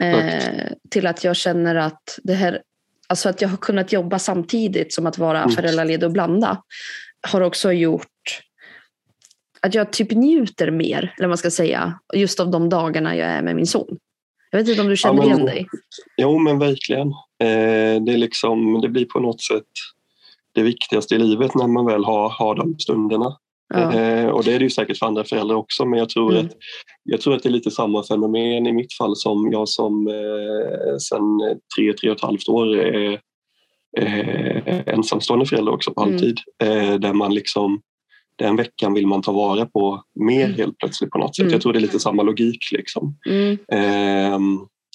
Eh, 0.00 0.72
till 0.90 1.06
att 1.06 1.24
jag 1.24 1.36
känner 1.36 1.74
att 1.74 2.18
det 2.22 2.34
här, 2.34 2.62
alltså 3.06 3.28
att 3.28 3.42
jag 3.42 3.48
har 3.48 3.56
kunnat 3.56 3.92
jobba 3.92 4.18
samtidigt 4.18 4.92
som 4.92 5.06
att 5.06 5.18
vara 5.18 5.42
mm. 5.42 5.50
föräldraledig 5.50 6.06
och 6.06 6.12
blanda 6.12 6.62
har 7.28 7.40
också 7.40 7.72
gjort 7.72 8.06
att 9.60 9.74
jag 9.74 9.92
typ 9.92 10.10
njuter 10.10 10.70
mer, 10.70 10.98
eller 10.98 11.26
vad 11.26 11.28
man 11.28 11.38
ska 11.38 11.50
säga, 11.50 11.98
just 12.14 12.40
av 12.40 12.50
de 12.50 12.68
dagarna 12.68 13.16
jag 13.16 13.28
är 13.28 13.42
med 13.42 13.56
min 13.56 13.66
son. 13.66 13.98
Jag 14.50 14.58
vet 14.58 14.68
inte 14.68 14.82
om 14.82 14.88
du 14.88 14.96
känner 14.96 15.22
ja, 15.22 15.28
men, 15.28 15.36
igen 15.36 15.46
dig? 15.46 15.66
Jo, 16.16 16.38
men 16.38 16.58
verkligen. 16.58 17.08
Eh, 17.38 18.02
det, 18.04 18.12
är 18.12 18.16
liksom, 18.16 18.80
det 18.80 18.88
blir 18.88 19.04
på 19.04 19.20
något 19.20 19.42
sätt 19.42 19.64
det 20.52 20.62
viktigaste 20.62 21.14
i 21.14 21.18
livet 21.18 21.54
när 21.54 21.66
man 21.66 21.86
väl 21.86 22.04
har, 22.04 22.28
har 22.28 22.54
de 22.54 22.78
stunderna. 22.78 23.36
Ja. 23.74 23.92
Eh, 23.92 24.26
och 24.26 24.44
det 24.44 24.52
är 24.52 24.58
det 24.58 24.64
ju 24.64 24.70
säkert 24.70 24.98
för 24.98 25.06
andra 25.06 25.24
föräldrar 25.24 25.56
också 25.56 25.84
men 25.84 25.98
jag 25.98 26.08
tror, 26.08 26.32
mm. 26.32 26.46
att, 26.46 26.52
jag 27.02 27.20
tror 27.20 27.34
att 27.34 27.42
det 27.42 27.48
är 27.48 27.50
lite 27.50 27.70
samma 27.70 28.02
fenomen 28.02 28.66
i 28.66 28.72
mitt 28.72 28.92
fall 28.92 29.16
som 29.16 29.52
jag 29.52 29.68
som 29.68 30.08
eh, 30.08 30.96
sen 30.96 31.58
tre, 31.76 31.92
tre 31.92 32.10
och 32.10 32.16
ett 32.16 32.22
halvt 32.22 32.48
år 32.48 32.76
är 32.76 33.20
eh, 33.98 34.82
ensamstående 34.86 35.46
förälder 35.46 35.72
också 35.72 35.92
på 35.92 36.02
mm. 36.02 36.12
halvtid. 36.12 36.38
Mm. 36.62 36.92
Eh, 36.92 36.98
där 36.98 37.12
man 37.12 37.34
liksom, 37.34 37.80
den 38.36 38.56
veckan 38.56 38.94
vill 38.94 39.06
man 39.06 39.22
ta 39.22 39.32
vara 39.32 39.66
på 39.66 40.02
mer 40.14 40.44
mm. 40.44 40.56
helt 40.56 40.78
plötsligt 40.78 41.10
på 41.10 41.18
något 41.18 41.36
sätt. 41.36 41.42
Mm. 41.42 41.52
Jag 41.52 41.62
tror 41.62 41.72
det 41.72 41.78
är 41.78 41.80
lite 41.80 42.00
samma 42.00 42.22
logik. 42.22 42.68
Liksom. 42.72 43.18
Mm. 43.26 43.58
Eh, 43.72 44.40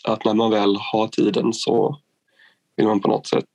att 0.04 0.26
när 0.26 0.34
man 0.34 0.52
väl 0.52 0.78
har 0.80 1.08
tiden 1.08 1.54
så 1.54 2.00
vill 2.78 2.88
man 2.88 3.00
på 3.00 3.08
något 3.08 3.28
sätt 3.28 3.46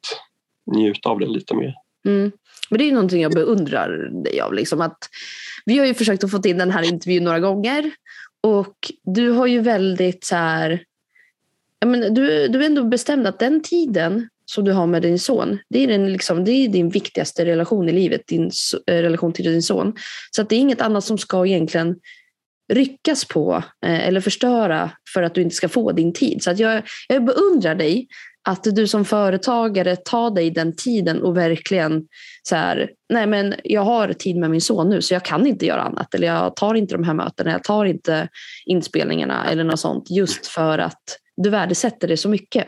njuta 0.75 1.09
av 1.09 1.19
det 1.19 1.27
lite 1.27 1.55
mer. 1.55 1.75
Men 2.71 2.79
det 2.79 2.89
är 2.89 2.93
någonting 2.93 3.23
jag 3.23 3.33
beundrar 3.33 4.23
dig 4.25 4.41
av. 4.41 4.55
Liksom, 4.55 4.81
att 4.81 4.99
vi 5.65 5.79
har 5.79 5.87
ju 5.87 5.95
försökt 5.95 6.25
att 6.25 6.31
få 6.31 6.41
in 6.45 6.59
den 6.59 6.71
här 6.71 6.83
intervjun 6.83 7.25
några 7.25 7.41
gånger 7.41 7.91
och 8.41 8.93
du 9.05 9.31
har 9.31 9.47
ju 9.47 9.61
väldigt 9.61 10.25
så 10.25 10.37
här, 10.37 10.85
jag 11.79 11.89
menar, 11.89 12.11
du, 12.11 12.49
du 12.49 12.63
är 12.63 12.67
ändå 12.67 12.85
bestämd 12.85 13.27
att 13.27 13.39
den 13.39 13.63
tiden 13.63 14.29
som 14.45 14.65
du 14.65 14.73
har 14.73 14.87
med 14.87 15.03
din 15.03 15.19
son, 15.19 15.59
det 15.69 15.85
är, 15.85 15.87
den, 15.87 16.13
liksom, 16.13 16.45
det 16.45 16.51
är 16.51 16.69
din 16.69 16.89
viktigaste 16.89 17.45
relation 17.45 17.89
i 17.89 17.93
livet, 17.93 18.27
din 18.27 18.51
äh, 18.87 18.95
relation 18.95 19.33
till 19.33 19.45
din 19.45 19.63
son. 19.63 19.95
Så 20.31 20.43
att 20.43 20.49
det 20.49 20.57
är 20.57 20.61
inget 20.61 20.81
annat 20.81 21.05
som 21.05 21.19
ska 21.19 21.47
egentligen 21.47 21.97
ryckas 22.73 23.25
på 23.25 23.63
eh, 23.87 24.09
eller 24.09 24.21
förstöra 24.21 24.91
för 25.15 25.23
att 25.23 25.35
du 25.35 25.43
inte 25.43 25.55
ska 25.55 25.69
få 25.69 25.93
din 25.93 26.13
tid. 26.13 26.43
Så 26.43 26.51
att 26.51 26.59
jag, 26.59 26.83
jag 27.09 27.25
beundrar 27.25 27.75
dig 27.75 28.09
att 28.47 28.65
du 28.65 28.87
som 28.87 29.05
företagare 29.05 29.97
tar 29.97 30.31
dig 30.31 30.51
den 30.51 30.77
tiden 30.77 31.23
och 31.23 31.37
verkligen 31.37 32.03
så 32.43 32.57
här, 32.57 32.91
nej 33.13 33.27
men 33.27 33.55
jag 33.65 33.83
har 33.83 34.13
tid 34.13 34.37
med 34.37 34.51
min 34.51 34.61
son 34.61 34.89
nu 34.89 35.03
så 35.03 35.15
jag 35.15 35.25
kan 35.25 35.47
inte 35.47 35.67
göra 35.67 35.83
annat 35.83 36.15
eller 36.15 36.27
jag 36.27 36.57
tar 36.57 36.75
inte 36.75 36.95
de 36.95 37.05
här 37.05 37.15
mötena, 37.15 37.51
jag 37.51 37.65
tar 37.65 37.85
inte 37.85 38.29
inspelningarna 38.67 39.51
eller 39.51 39.65
något 39.65 39.81
sånt 39.81 40.11
just 40.11 40.47
för 40.47 40.79
att 40.79 41.03
du 41.37 41.51
värdesätter 41.51 42.09
det 42.09 42.17
så 42.17 42.29
mycket. 42.29 42.67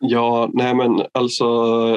Ja, 0.00 0.50
nej 0.52 0.74
men 0.74 1.02
alltså 1.12 1.44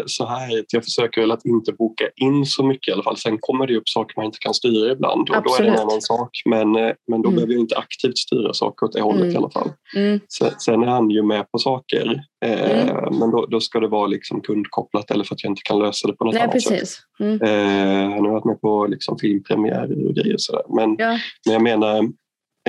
så 0.06 0.26
här, 0.26 0.64
jag 0.72 0.84
försöker 0.84 1.22
väl 1.22 1.32
att 1.32 1.46
inte 1.46 1.74
boka 1.74 2.10
in 2.16 2.46
så 2.46 2.64
mycket 2.64 2.88
i 2.88 2.92
alla 2.92 3.04
fall. 3.04 3.18
Sen 3.18 3.38
kommer 3.40 3.68
det 3.68 3.78
upp 3.78 3.90
saker 3.90 4.14
man 4.18 4.26
inte 4.26 4.40
kan 4.40 4.54
styra 4.54 4.92
ibland 4.92 5.30
och 5.30 5.44
då 5.44 5.56
är 5.56 5.64
det 5.64 5.70
en 5.70 5.80
annan 5.80 6.02
sak. 6.02 6.30
Men, 6.46 6.76
eh, 6.76 6.92
men 7.08 7.22
då 7.22 7.30
mm. 7.30 7.36
behöver 7.36 7.54
jag 7.54 7.62
inte 7.62 7.78
aktivt 7.78 8.18
styra 8.18 8.54
saker 8.54 8.86
åt 8.86 8.94
det 8.94 9.02
hållet 9.02 9.22
mm. 9.22 9.34
i 9.34 9.38
alla 9.38 9.50
fall. 9.50 9.70
Mm. 9.96 10.20
Sen, 10.38 10.52
sen, 10.60 10.84
är 10.84 10.88
han 10.88 11.10
ju 11.10 11.24
med 11.24 11.52
på 11.52 11.58
saker 11.58 12.24
eh, 12.46 12.90
mm. 12.90 13.20
men 13.20 13.32
då, 13.32 13.46
då, 13.46 13.60
ska 13.60 13.80
det 13.80 13.88
vara 13.88 14.08
liksom 14.08 14.42
kundkopplat 14.42 15.12
eller 15.12 15.24
för 15.24 15.36
att 15.36 15.44
jag 15.44 15.52
inte 15.52 15.62
kan 15.66 15.80
lösa 15.80 16.08
det 16.08 16.14
på 16.14 16.26
något 16.26 16.34
nej, 16.34 16.44
annat 16.44 16.54
precis. 16.54 16.80
sätt. 16.80 16.90
Mm. 17.20 17.42
Eh, 17.42 18.14
han 18.14 18.26
har 18.26 18.32
varit 18.32 18.46
med 18.46 18.62
på 18.62 18.88
liksom 18.88 19.18
filmpremiärer 19.18 20.08
och 20.08 20.16
grejer 20.16 20.36
sådär. 20.38 20.64
Men, 20.76 20.96
ja. 21.00 21.18
men 21.46 21.54
jag 21.54 21.62
menar, 21.62 22.10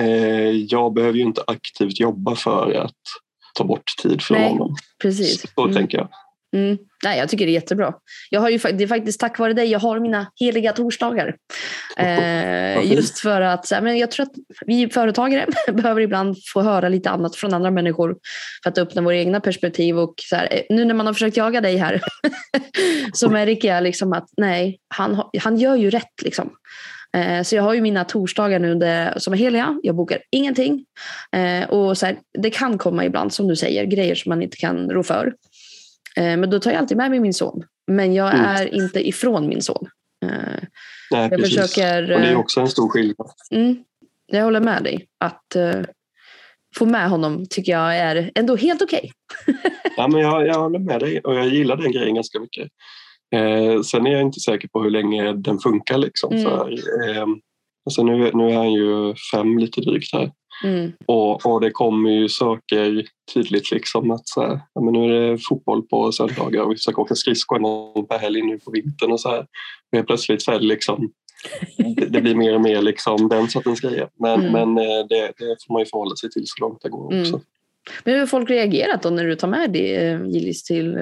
eh, 0.01 0.51
jag 0.51 0.93
behöver 0.93 1.17
ju 1.17 1.23
inte 1.23 1.43
aktivt 1.47 1.99
jobba 1.99 2.35
för 2.35 2.73
att 2.73 3.01
ta 3.53 3.63
bort 3.63 3.93
tid 4.01 4.21
för 4.21 4.33
Nej, 4.33 4.49
honom. 4.49 4.75
Precis. 5.01 5.45
Så 5.55 5.63
mm. 5.63 5.75
tänker 5.75 5.97
jag. 5.97 6.09
Mm. 6.53 6.77
Nej, 7.03 7.19
jag 7.19 7.29
tycker 7.29 7.45
det 7.45 7.51
är 7.51 7.53
jättebra. 7.53 7.93
Jag 8.29 8.41
har 8.41 8.49
ju, 8.49 8.57
det 8.57 8.83
är 8.83 8.87
faktiskt 8.87 9.19
tack 9.19 9.39
vare 9.39 9.53
dig 9.53 9.65
jag 9.65 9.79
har 9.79 9.99
mina 9.99 10.31
heliga 10.39 10.73
torsdagar. 10.73 11.35
Eh, 11.97 12.91
just 12.93 13.19
för 13.19 13.41
att 13.41 13.71
men 13.81 13.97
jag 13.97 14.11
tror 14.11 14.25
att 14.25 14.31
vi 14.65 14.89
företagare 14.89 15.47
behöver 15.73 16.01
ibland 16.01 16.37
få 16.53 16.61
höra 16.61 16.89
lite 16.89 17.09
annat 17.09 17.35
från 17.35 17.53
andra 17.53 17.71
människor 17.71 18.15
för 18.63 18.69
att 18.69 18.77
öppna 18.77 19.01
våra 19.01 19.15
egna 19.15 19.39
perspektiv. 19.39 19.99
Och 19.99 20.13
så 20.17 20.35
här, 20.35 20.47
eh, 20.51 20.61
nu 20.69 20.85
när 20.85 20.93
man 20.93 21.05
har 21.05 21.13
försökt 21.13 21.37
jaga 21.37 21.61
dig 21.61 21.77
här 21.77 22.01
så 23.13 23.29
märker 23.29 23.67
jag 23.67 23.83
liksom 23.83 24.13
att 24.13 24.29
nej, 24.37 24.79
han, 24.87 25.23
han 25.39 25.57
gör 25.57 25.75
ju 25.75 25.89
rätt. 25.89 26.21
Liksom. 26.21 26.49
Eh, 27.17 27.43
så 27.43 27.55
jag 27.55 27.63
har 27.63 27.73
ju 27.73 27.81
mina 27.81 28.03
torsdagar 28.03 28.59
nu 28.59 28.75
där, 28.75 29.13
som 29.19 29.33
är 29.33 29.37
heliga. 29.37 29.79
Jag 29.83 29.95
bokar 29.95 30.19
ingenting. 30.31 30.85
Eh, 31.31 31.69
och 31.69 31.97
så 31.97 32.05
här, 32.05 32.17
det 32.39 32.49
kan 32.49 32.77
komma 32.77 33.05
ibland, 33.05 33.33
som 33.33 33.47
du 33.47 33.55
säger, 33.55 33.85
grejer 33.85 34.15
som 34.15 34.29
man 34.29 34.41
inte 34.41 34.57
kan 34.57 34.89
rå 34.89 35.03
för. 35.03 35.33
Eh, 36.15 36.37
men 36.37 36.49
då 36.49 36.59
tar 36.59 36.71
jag 36.71 36.79
alltid 36.79 36.97
med 36.97 37.09
mig 37.09 37.19
min 37.19 37.33
son. 37.33 37.63
Men 37.87 38.13
jag 38.13 38.33
mm. 38.33 38.45
är 38.45 38.73
inte 38.73 39.07
ifrån 39.07 39.47
min 39.47 39.61
son. 39.61 39.87
Nej, 41.11 41.29
jag 41.29 41.31
precis. 41.31 41.55
Försöker, 41.55 42.11
och 42.11 42.19
det 42.21 42.27
är 42.27 42.35
också 42.35 42.61
en 42.61 42.67
stor 42.67 42.89
skillnad. 42.89 43.31
Mm, 43.51 43.83
jag 44.27 44.43
håller 44.43 44.59
med 44.59 44.83
dig. 44.83 45.07
Att 45.17 45.55
få 46.77 46.85
med 46.85 47.09
honom 47.09 47.45
tycker 47.49 47.71
jag 47.71 47.97
är 47.97 48.31
ändå 48.35 48.55
helt 48.55 48.81
okej. 48.81 49.11
Okay. 49.47 49.55
ja, 49.97 50.19
jag, 50.19 50.47
jag 50.47 50.59
håller 50.59 50.79
med 50.79 50.99
dig 50.99 51.19
och 51.19 51.35
jag 51.35 51.47
gillar 51.47 51.77
den 51.77 51.91
grejen 51.91 52.15
ganska 52.15 52.39
mycket. 52.39 52.67
Eh, 53.33 53.81
sen 53.81 54.07
är 54.07 54.11
jag 54.11 54.21
inte 54.21 54.39
säker 54.39 54.67
på 54.67 54.83
hur 54.83 54.89
länge 54.89 55.33
den 55.33 55.59
funkar. 55.59 55.97
Liksom, 55.97 56.33
mm. 56.33 56.43
för, 56.43 56.71
eh, 57.09 57.25
alltså 57.85 58.03
nu, 58.03 58.31
nu 58.33 58.49
är 58.49 58.57
han 58.57 58.71
ju 58.71 59.15
fem 59.33 59.57
lite 59.57 59.81
drygt 59.81 60.13
här. 60.13 60.31
Mm. 60.63 60.91
Och, 61.05 61.45
och 61.45 61.61
det 61.61 61.71
kommer 61.71 62.09
ju 62.09 62.29
saker 62.29 63.05
tydligt 63.33 63.71
liksom 63.71 64.11
att 64.11 64.27
så 64.27 64.41
här, 64.41 64.59
ja, 64.73 64.81
men 64.81 64.93
nu 64.93 65.05
är 65.05 65.31
det 65.31 65.37
fotboll 65.37 65.87
på 65.87 66.11
söndagar 66.11 66.61
och 66.61 66.71
vi 66.71 66.75
försöker 66.75 67.01
åka 67.01 67.15
skridskor 67.15 67.59
någon 67.59 68.07
per 68.07 68.17
helg 68.17 68.41
nu 68.41 68.59
på 68.59 68.71
vintern 68.71 69.11
och 69.11 69.19
så 69.19 69.29
här. 69.29 69.45
Och 69.99 70.07
plötsligt 70.07 70.41
så 70.41 70.51
är 70.51 70.59
det 70.59 70.65
liksom 70.65 71.11
det, 71.77 72.05
det, 72.05 72.21
blir 72.21 72.35
mer 72.35 72.55
och 72.55 72.61
mer 72.61 72.81
liksom 72.81 73.29
den 73.29 73.49
sortens 73.49 73.81
grejer. 73.81 74.09
Men, 74.19 74.45
mm. 74.45 74.51
men 74.51 74.85
eh, 74.85 75.05
det, 75.09 75.31
det, 75.37 75.57
får 75.67 75.73
man 75.73 75.81
ju 75.81 75.85
förhålla 75.85 76.15
sig 76.15 76.29
till 76.29 76.43
så 76.45 76.61
långt 76.61 76.81
det 76.81 76.89
går 76.89 77.05
också. 77.05 77.33
Mm. 77.33 77.45
Men 78.03 78.13
hur 78.13 78.19
har 78.19 78.27
folk 78.27 78.49
reagerat 78.49 79.03
då 79.03 79.09
när 79.09 79.25
du 79.25 79.35
tar 79.35 79.47
med 79.47 79.71
dig 79.71 79.95
eh, 79.95 80.25
Gillis 80.25 80.63
till, 80.63 80.97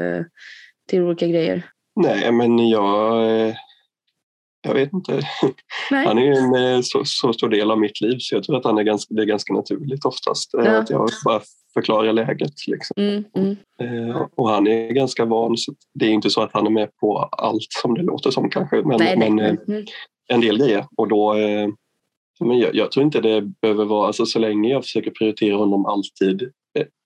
till 0.88 1.02
olika 1.02 1.28
grejer? 1.28 1.64
Nej, 2.02 2.32
men 2.32 2.70
jag... 2.70 3.24
Eh, 3.48 3.56
jag 4.64 4.74
vet 4.74 4.94
inte. 4.94 5.14
Nej. 5.92 6.06
Han 6.06 6.18
är 6.18 6.22
ju 6.22 6.34
en 6.34 6.76
eh, 6.76 6.82
så, 6.82 7.02
så, 7.06 7.34
stor 7.34 7.50
del 7.50 7.72
av 7.72 7.80
mitt 7.80 8.02
liv 8.02 8.18
så 8.20 8.36
jag 8.36 8.44
tror 8.44 8.58
att 8.58 8.66
han 8.66 8.78
är 8.78 8.84
ganska, 8.84 9.14
det 9.14 9.22
är 9.22 9.26
ganska 9.26 9.54
naturligt 9.54 10.06
oftast. 10.06 10.54
Eh, 10.54 10.66
ja. 10.66 10.78
Att 10.78 10.90
jag 10.90 11.10
bara 11.26 11.42
förklarar 11.74 12.14
läget. 12.14 12.54
Liksom. 12.68 12.94
Mm, 12.98 13.24
mm. 13.80 14.16
Och 14.36 14.50
han 14.50 14.68
är 14.68 14.92
ganska 14.92 15.26
van 15.26 15.58
så 15.58 15.74
det 15.94 16.06
är 16.06 16.10
inte 16.10 16.30
så 16.30 16.42
att 16.42 16.54
han 16.54 16.66
är 16.66 16.72
med 16.72 16.98
på 16.98 17.18
allt 17.18 17.68
som 17.82 17.94
det 17.94 18.04
låter 18.04 18.32
som 18.32 18.50
kanske. 18.50 18.76
Men, 18.76 18.98
nej, 18.98 19.18
men 19.18 19.36
nej. 19.36 19.58
Mm. 19.68 19.86
en 20.28 20.42
del 20.42 20.58
grejer. 20.58 20.86
Och 20.98 21.08
då, 21.08 21.36
men 22.40 22.60
jag, 22.60 22.76
jag, 22.76 22.92
tror 22.92 23.06
inte 23.06 23.22
det 23.22 23.42
behöver 23.62 23.86
vara, 23.86 24.08
alltså 24.08 24.26
så 24.26 24.40
länge 24.40 24.70
jag 24.70 24.84
försöker 24.84 25.12
prioritera 25.12 25.56
honom 25.56 25.86
alltid 25.86 26.52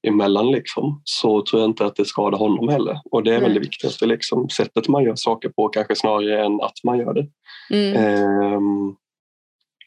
emellan 0.08 0.52
liksom, 0.52 1.02
så 1.04 1.42
tror 1.42 1.62
jag 1.62 1.70
inte 1.70 1.86
att 1.86 1.96
det 1.96 2.06
skadar 2.06 2.38
honom 2.38 2.70
heller. 2.70 3.00
Och 3.12 3.24
det 3.24 3.36
är 3.36 3.42
väl 3.42 3.54
det 3.54 3.60
viktigaste, 3.60 4.06
liksom, 4.06 4.50
sättet 4.50 4.88
man 4.88 5.04
gör 5.04 5.16
saker 5.16 5.50
på 5.50 5.68
kanske 5.68 5.96
snarare 5.96 6.46
än 6.46 6.62
att 6.62 6.84
man 6.84 7.00
gör 7.00 7.14
det. 7.14 7.28
Mm. 7.70 7.96
Ehm, 7.96 8.96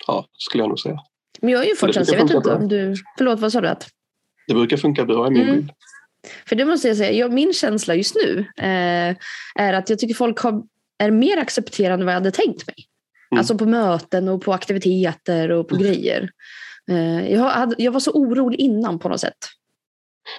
ja, 0.06 0.26
skulle 0.32 0.62
jag 0.62 0.68
nog 0.68 0.80
säga. 0.80 0.98
Men 1.40 1.50
jag 1.50 1.64
är 1.64 1.68
ju 1.68 1.76
fortfarande, 1.76 2.12
jag 2.12 2.22
vet 2.22 2.34
inte 2.34 2.54
om 2.54 2.68
du, 2.68 2.94
förlåt 3.18 3.40
vad 3.40 3.52
sa 3.52 3.60
du? 3.60 3.68
Att? 3.68 3.88
Det 4.46 4.54
brukar 4.54 4.76
funka 4.76 5.04
bra 5.04 5.26
i 5.26 5.30
min 5.30 5.42
mm. 5.42 5.54
bild. 5.54 5.70
För 6.48 6.56
det 6.56 6.64
måste 6.64 6.88
jag 6.88 6.96
säga, 6.96 7.12
jag, 7.12 7.32
min 7.32 7.52
känsla 7.52 7.94
just 7.94 8.14
nu 8.14 8.46
eh, 8.56 9.16
är 9.54 9.72
att 9.72 9.90
jag 9.90 9.98
tycker 9.98 10.14
folk 10.14 10.38
har, 10.38 10.62
är 10.98 11.10
mer 11.10 11.36
accepterande 11.36 12.02
än 12.02 12.06
vad 12.06 12.14
jag 12.14 12.20
hade 12.20 12.30
tänkt 12.30 12.66
mig. 12.66 12.76
Mm. 13.30 13.38
Alltså 13.38 13.58
på 13.58 13.66
möten 13.66 14.28
och 14.28 14.42
på 14.42 14.52
aktiviteter 14.52 15.50
och 15.50 15.68
på 15.68 15.74
mm. 15.74 15.86
grejer. 15.86 16.30
Eh, 16.90 17.32
jag, 17.32 17.40
hade, 17.40 17.74
jag 17.78 17.92
var 17.92 18.00
så 18.00 18.10
orolig 18.10 18.60
innan 18.60 18.98
på 18.98 19.08
något 19.08 19.20
sätt. 19.20 19.38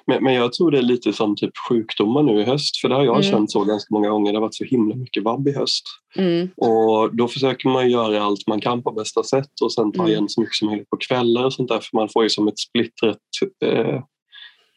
Men, 0.07 0.23
men 0.23 0.33
jag 0.33 0.53
tror 0.53 0.71
det 0.71 0.77
är 0.77 0.81
lite 0.81 1.13
som 1.13 1.35
typ 1.35 1.51
sjukdomar 1.69 2.23
nu 2.23 2.41
i 2.41 2.43
höst 2.43 2.81
för 2.81 2.89
det 2.89 2.95
har 2.95 3.03
jag 3.03 3.15
mm. 3.15 3.31
känt 3.31 3.51
så 3.51 3.63
ganska 3.63 3.93
många 3.93 4.09
gånger. 4.09 4.31
Det 4.31 4.37
har 4.37 4.41
varit 4.41 4.55
så 4.55 4.63
himla 4.63 4.95
mycket 4.95 5.23
vabb 5.23 5.47
i 5.47 5.51
höst. 5.51 5.83
Mm. 6.15 6.49
Och 6.57 7.15
då 7.15 7.27
försöker 7.27 7.69
man 7.69 7.89
göra 7.89 8.23
allt 8.23 8.47
man 8.47 8.61
kan 8.61 8.83
på 8.83 8.91
bästa 8.91 9.23
sätt 9.23 9.61
och 9.61 9.73
sen 9.73 9.91
ta 9.91 10.01
mm. 10.01 10.11
igen 10.11 10.29
så 10.29 10.41
mycket 10.41 10.55
som 10.55 10.67
möjligt 10.67 10.89
på 10.89 10.97
kvällar 10.97 11.45
och 11.45 11.53
sånt 11.53 11.69
där 11.69 11.79
för 11.79 11.97
man 11.97 12.09
får 12.09 12.23
ju 12.23 12.29
som 12.29 12.47
ett 12.47 12.59
splittrat 12.59 13.17
eh, 13.65 14.01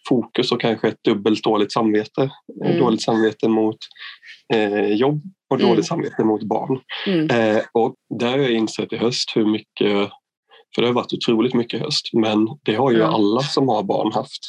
fokus 0.08 0.52
och 0.52 0.60
kanske 0.60 0.88
ett 0.88 1.04
dubbelt 1.04 1.44
dåligt 1.44 1.72
samvete. 1.72 2.30
Mm. 2.64 2.78
Dåligt 2.78 3.02
samvete 3.02 3.48
mot 3.48 3.76
eh, 4.54 4.86
jobb 4.86 5.22
och 5.50 5.58
dåligt 5.58 5.72
mm. 5.72 5.84
samvete 5.84 6.24
mot 6.24 6.42
barn. 6.42 6.80
Mm. 7.06 7.30
Eh, 7.30 7.62
och 7.72 7.94
där 8.20 8.30
har 8.30 8.38
jag 8.38 8.52
insett 8.52 8.92
i 8.92 8.96
höst 8.96 9.32
hur 9.34 9.46
mycket 9.46 10.10
för 10.74 10.82
det 10.82 10.88
har 10.88 10.94
varit 10.94 11.12
otroligt 11.12 11.54
mycket 11.54 11.80
höst 11.80 12.10
men 12.12 12.48
det 12.62 12.74
har 12.74 12.90
ju 12.90 13.02
alla 13.02 13.40
som 13.40 13.68
har 13.68 13.82
barn 13.82 14.12
haft. 14.12 14.40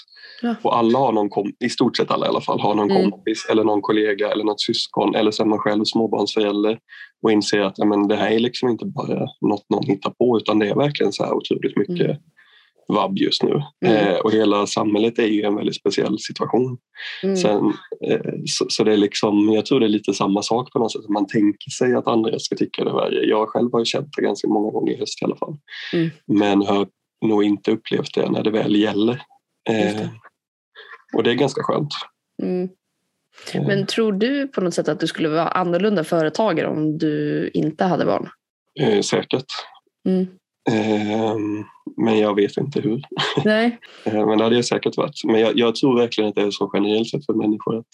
Ja. 0.41 0.55
Och 0.61 0.77
alla 0.77 0.99
har 0.99 1.11
någon 1.11 1.29
kom, 1.29 1.53
i 1.59 1.69
stort 1.69 1.97
sett 1.97 2.11
alla 2.11 2.25
i 2.25 2.29
alla 2.29 2.41
fall, 2.41 2.59
har 2.59 2.75
någon 2.75 2.91
mm. 2.91 3.11
kompis 3.11 3.47
eller 3.51 3.63
någon 3.63 3.81
kollega 3.81 4.31
eller 4.31 4.43
något 4.43 4.61
syskon 4.61 5.15
eller 5.15 5.41
är 5.41 5.45
man 5.45 5.59
själv 5.59 5.83
småbarnsförälder 5.85 6.79
och 7.23 7.31
inser 7.31 7.59
att 7.59 7.77
men 7.77 8.07
det 8.07 8.15
här 8.15 8.31
är 8.31 8.39
liksom 8.39 8.69
inte 8.69 8.85
bara 8.85 9.27
något 9.41 9.69
någon 9.69 9.85
hittar 9.85 10.09
på 10.09 10.37
utan 10.37 10.59
det 10.59 10.69
är 10.69 10.75
verkligen 10.75 11.13
så 11.13 11.23
här 11.23 11.33
otroligt 11.33 11.77
mycket 11.77 12.05
mm. 12.05 12.17
vabb 12.87 13.17
just 13.17 13.43
nu. 13.43 13.61
Mm. 13.85 14.07
Eh, 14.07 14.15
och 14.15 14.31
hela 14.31 14.67
samhället 14.67 15.19
är 15.19 15.27
ju 15.27 15.41
en 15.41 15.55
väldigt 15.55 15.75
speciell 15.75 16.19
situation. 16.19 16.77
Mm. 17.23 17.35
Sen, 17.35 17.73
eh, 18.07 18.31
så, 18.45 18.65
så, 18.69 18.83
det 18.83 18.93
är 18.93 18.97
liksom, 18.97 19.49
jag 19.49 19.65
tror 19.65 19.79
det 19.79 19.85
är 19.85 19.89
lite 19.89 20.13
samma 20.13 20.41
sak 20.41 20.71
på 20.71 20.79
något 20.79 20.91
sätt. 20.91 21.09
Man 21.09 21.27
tänker 21.27 21.69
sig 21.69 21.93
att 21.93 22.07
andra 22.07 22.39
ska 22.39 22.55
tycka 22.55 22.83
det 22.83 22.89
är 22.89 22.95
värre. 22.95 23.25
Jag 23.25 23.49
själv 23.49 23.69
har 23.73 23.85
känt 23.85 24.09
det 24.17 24.21
ganska 24.21 24.47
många 24.47 24.71
gånger 24.71 24.93
i 24.93 24.99
höst 24.99 25.21
i 25.21 25.25
alla 25.25 25.35
fall. 25.35 25.57
Mm. 25.93 26.09
Men 26.27 26.61
har 26.61 26.87
nog 27.25 27.43
inte 27.43 27.71
upplevt 27.71 28.13
det 28.13 28.29
när 28.29 28.43
det 28.43 28.51
väl 28.51 28.75
gäller. 28.75 29.21
Eh, 29.69 30.07
och 31.13 31.23
det 31.23 31.31
är 31.31 31.35
ganska 31.35 31.63
skönt. 31.63 31.93
Mm. 32.43 32.69
Eh. 33.53 33.67
Men 33.67 33.85
tror 33.85 34.11
du 34.11 34.47
på 34.47 34.61
något 34.61 34.73
sätt 34.73 34.87
att 34.87 34.99
du 34.99 35.07
skulle 35.07 35.29
vara 35.29 35.47
annorlunda 35.47 36.03
företagare 36.03 36.67
om 36.67 36.97
du 36.97 37.49
inte 37.53 37.83
hade 37.85 38.05
barn? 38.05 38.29
Eh, 38.79 39.01
säkert. 39.01 39.45
Mm. 40.07 40.27
Eh, 40.69 41.35
men 41.97 42.19
jag 42.19 42.35
vet 42.35 42.57
inte 42.57 42.79
hur. 42.79 43.01
Nej. 43.45 43.79
eh, 44.05 44.25
men 44.27 44.37
det 44.37 44.43
hade 44.43 44.55
jag 44.55 44.65
säkert 44.65 44.97
varit. 44.97 45.23
Men 45.25 45.41
jag, 45.41 45.57
jag, 45.57 45.75
tror 45.75 45.99
verkligen 45.99 46.29
att 46.29 46.35
det 46.35 46.41
är 46.41 46.51
så 46.51 46.71
generellt 46.73 47.09
sett 47.09 47.25
för 47.25 47.33
människor 47.33 47.77
att 47.77 47.87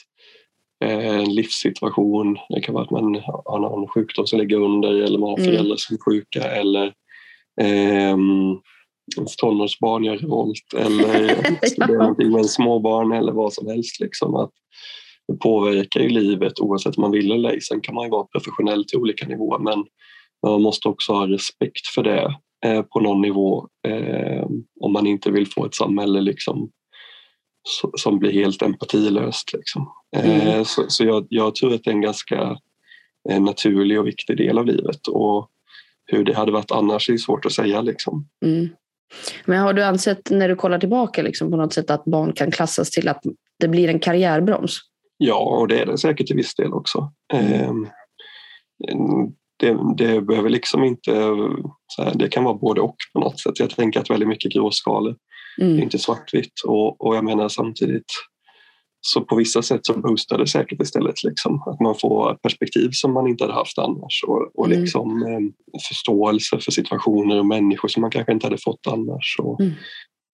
eh, 0.85 1.07
en 1.07 1.33
livssituation, 1.33 2.37
det 2.49 2.61
kan 2.61 2.73
vara 2.73 2.83
att 2.83 2.91
man 2.91 3.21
har 3.25 3.59
någon 3.59 3.87
sjukdom 3.87 4.27
som 4.27 4.39
ligger 4.39 4.57
under 4.57 5.01
eller 5.01 5.19
man 5.19 5.29
har 5.29 5.37
mm. 5.37 5.51
föräldrar 5.51 5.75
som 5.77 5.95
är 5.95 5.99
sjuka 5.99 6.43
eller 6.43 6.93
ehm, 7.61 8.57
ens 9.17 9.35
tonårsbarn 9.35 10.03
gör 10.03 10.17
revolt 10.17 10.73
eller 10.77 11.35
ja. 11.77 11.87
någonting 11.87 12.31
med 12.31 12.49
småbarn 12.49 13.11
eller 13.11 13.31
vad 13.31 13.53
som 13.53 13.67
helst. 13.67 13.99
Liksom, 13.99 14.35
att 14.35 14.51
det 15.27 15.37
påverkar 15.37 15.99
ju 15.99 16.09
livet 16.09 16.59
oavsett 16.59 16.97
om 16.97 17.01
man 17.01 17.11
vill 17.11 17.31
eller 17.31 17.49
ej. 17.49 17.61
Sen 17.61 17.81
kan 17.81 17.95
man 17.95 18.05
ju 18.05 18.11
vara 18.11 18.23
professionell 18.23 18.85
till 18.85 18.99
olika 18.99 19.27
nivåer 19.27 19.59
men 19.59 19.85
man 20.43 20.61
måste 20.61 20.87
också 20.87 21.13
ha 21.13 21.27
respekt 21.27 21.87
för 21.95 22.03
det 22.03 22.35
eh, 22.65 22.81
på 22.81 22.99
någon 22.99 23.21
nivå 23.21 23.67
eh, 23.87 24.45
om 24.79 24.93
man 24.93 25.07
inte 25.07 25.31
vill 25.31 25.47
få 25.47 25.65
ett 25.65 25.75
samhälle 25.75 26.21
liksom, 26.21 26.69
så, 27.63 27.91
som 27.95 28.19
blir 28.19 28.31
helt 28.31 28.61
empatilöst. 28.61 29.53
Liksom. 29.53 29.91
Eh, 30.15 30.47
mm. 30.47 30.65
Så, 30.65 30.85
så 30.87 31.03
jag, 31.03 31.27
jag, 31.29 31.55
tror 31.55 31.73
att 31.73 31.83
det 31.83 31.89
är 31.89 31.93
en 31.93 32.01
ganska 32.01 32.57
eh, 33.29 33.41
naturlig 33.41 33.99
och 33.99 34.07
viktig 34.07 34.37
del 34.37 34.57
av 34.57 34.65
livet 34.65 35.07
och 35.07 35.49
hur 36.05 36.23
det 36.23 36.33
hade 36.33 36.51
varit 36.51 36.71
annars 36.71 37.09
är 37.09 37.17
svårt 37.17 37.45
att 37.45 37.51
säga. 37.51 37.81
Liksom. 37.81 38.27
Mm. 38.45 38.69
Men 39.45 39.59
har 39.59 39.73
du 39.73 39.83
ansett 39.83 40.29
när 40.29 40.49
du 40.49 40.55
kollar 40.55 40.79
tillbaka 40.79 41.21
liksom, 41.21 41.51
på 41.51 41.57
något 41.57 41.73
sätt 41.73 41.89
att 41.89 42.05
barn 42.05 42.33
kan 42.33 42.51
klassas 42.51 42.89
till 42.89 43.07
att 43.07 43.21
det 43.59 43.67
blir 43.67 43.89
en 43.89 43.99
karriärbroms? 43.99 44.79
Ja, 45.17 45.57
och 45.59 45.67
det 45.67 45.79
är 45.79 45.85
det 45.85 45.97
säkert 45.97 46.27
till 46.27 46.35
viss 46.35 46.55
del 46.55 46.73
också. 46.73 47.11
Mm. 47.33 47.87
Det, 49.59 49.77
det, 49.97 50.21
behöver 50.21 50.49
liksom 50.49 50.83
inte... 50.83 51.11
Här, 51.97 52.15
det 52.15 52.27
kan 52.27 52.43
vara 52.43 52.53
både 52.53 52.81
och 52.81 52.95
på 53.13 53.19
något 53.19 53.39
sätt. 53.39 53.59
Jag 53.59 53.69
tänker 53.69 53.99
att 53.99 54.09
väldigt 54.09 54.29
mycket 54.29 54.53
gråskalor. 54.53 55.15
Mm. 55.61 55.79
inte 55.79 55.99
svartvitt. 55.99 56.53
Och, 56.65 57.05
och 57.05 57.15
jag 57.15 57.23
menar 57.23 57.49
samtidigt 57.49 58.13
så 59.01 59.21
på 59.21 59.35
vissa 59.35 59.61
sätt 59.61 59.85
så 59.85 59.99
boostar 59.99 60.37
det 60.37 60.47
säkert 60.47 60.81
istället. 60.81 61.23
Liksom. 61.23 61.63
Att 61.65 61.79
man 61.79 61.95
får 61.95 62.37
perspektiv 62.43 62.89
som 62.91 63.13
man 63.13 63.27
inte 63.27 63.43
hade 63.43 63.53
haft 63.53 63.77
annars 63.77 64.23
och, 64.27 64.59
och 64.59 64.65
mm. 64.65 64.81
liksom, 64.81 65.23
eh, 65.23 65.79
förståelse 65.89 66.59
för 66.59 66.71
situationer 66.71 67.39
och 67.39 67.45
människor 67.45 67.87
som 67.87 68.01
man 68.01 68.11
kanske 68.11 68.31
inte 68.31 68.45
hade 68.45 68.57
fått 68.57 68.87
annars. 68.87 69.35
Och, 69.39 69.61
mm. 69.61 69.73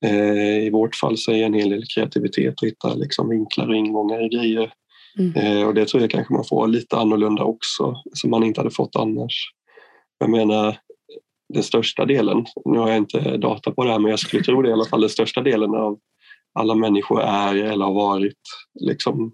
eh, 0.05 0.65
I 0.67 0.69
vårt 0.69 0.95
fall 0.95 1.17
så 1.17 1.31
är 1.31 1.43
en 1.43 1.53
hel 1.53 1.69
del 1.69 1.83
kreativitet 1.95 2.53
att 2.57 2.67
hitta 2.67 2.93
liksom, 2.93 3.29
vinklar 3.29 3.67
och 3.67 3.75
ingångar 3.75 4.25
i 4.25 4.29
grejer. 4.29 4.71
Mm. 5.19 5.35
Eh, 5.35 5.67
och 5.67 5.73
det 5.73 5.85
tror 5.87 6.01
jag 6.01 6.11
kanske 6.11 6.33
man 6.33 6.45
får 6.45 6.67
lite 6.67 6.97
annorlunda 6.97 7.43
också 7.43 7.95
som 8.13 8.29
man 8.29 8.43
inte 8.43 8.59
hade 8.59 8.75
fått 8.75 8.95
annars. 8.95 9.51
Jag 10.19 10.29
menar, 10.29 10.77
den 11.53 11.63
största 11.63 12.05
delen, 12.05 12.45
nu 12.65 12.79
har 12.79 12.89
jag 12.89 12.97
inte 12.97 13.37
data 13.37 13.71
på 13.71 13.83
det 13.83 13.91
här 13.91 13.99
men 13.99 14.09
jag 14.09 14.19
skulle 14.19 14.43
tro 14.43 14.61
det 14.61 14.69
i 14.69 14.73
alla 14.73 14.85
fall, 14.85 15.01
den 15.01 15.09
största 15.09 15.41
delen 15.41 15.75
av 15.75 15.99
alla 16.55 16.75
människor 16.75 17.21
är 17.21 17.55
eller 17.55 17.85
har 17.85 17.93
varit 17.93 18.41
liksom 18.79 19.31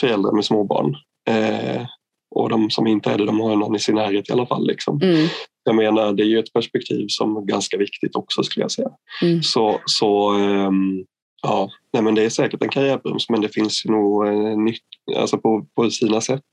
föräldrar 0.00 0.32
med 0.32 0.44
småbarn. 0.44 0.96
Eh, 1.28 1.86
och 2.30 2.48
de 2.48 2.70
som 2.70 2.86
inte 2.86 3.10
är 3.10 3.18
det, 3.18 3.24
de 3.24 3.40
har 3.40 3.56
någon 3.56 3.76
i 3.76 3.78
sin 3.78 3.94
närhet 3.94 4.28
i 4.28 4.32
alla 4.32 4.46
fall. 4.46 4.66
Liksom. 4.66 5.02
Mm. 5.02 5.28
Jag 5.64 5.74
menar, 5.74 6.12
det 6.12 6.22
är 6.22 6.26
ju 6.26 6.38
ett 6.38 6.52
perspektiv 6.52 7.06
som 7.08 7.36
är 7.36 7.40
ganska 7.40 7.76
viktigt 7.76 8.16
också 8.16 8.42
skulle 8.42 8.64
jag 8.64 8.70
säga. 8.70 8.90
Mm. 9.22 9.42
Så, 9.42 9.80
så 9.86 10.32
um, 10.32 11.04
ja, 11.42 11.70
nej, 11.92 12.02
men 12.02 12.14
det 12.14 12.24
är 12.24 12.30
säkert 12.30 12.62
en 12.62 12.68
karriärbroms 12.68 13.30
men 13.30 13.40
det 13.40 13.48
finns 13.48 13.86
ju 13.86 13.90
nog 13.90 14.26
eh, 14.26 14.58
nytt, 14.58 14.82
alltså 15.16 15.38
på, 15.38 15.66
på 15.76 15.90
sina 15.90 16.20
sätt. 16.20 16.44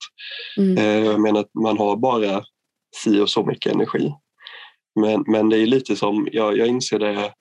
Mm. 0.58 0.78
Eh, 0.78 1.06
jag 1.06 1.22
menar, 1.22 1.46
man 1.64 1.78
har 1.78 1.98
bara 1.98 2.44
si 2.96 3.20
och 3.20 3.30
så 3.30 3.46
mycket 3.46 3.74
energi. 3.74 4.14
Men, 4.96 5.24
men 5.28 5.50
det 5.50 5.58
är 5.58 5.66
lite 5.66 5.96
som, 5.96 6.28
jag, 6.32 6.58
jag 6.58 6.68
inser 6.68 7.00
det, 7.00 7.32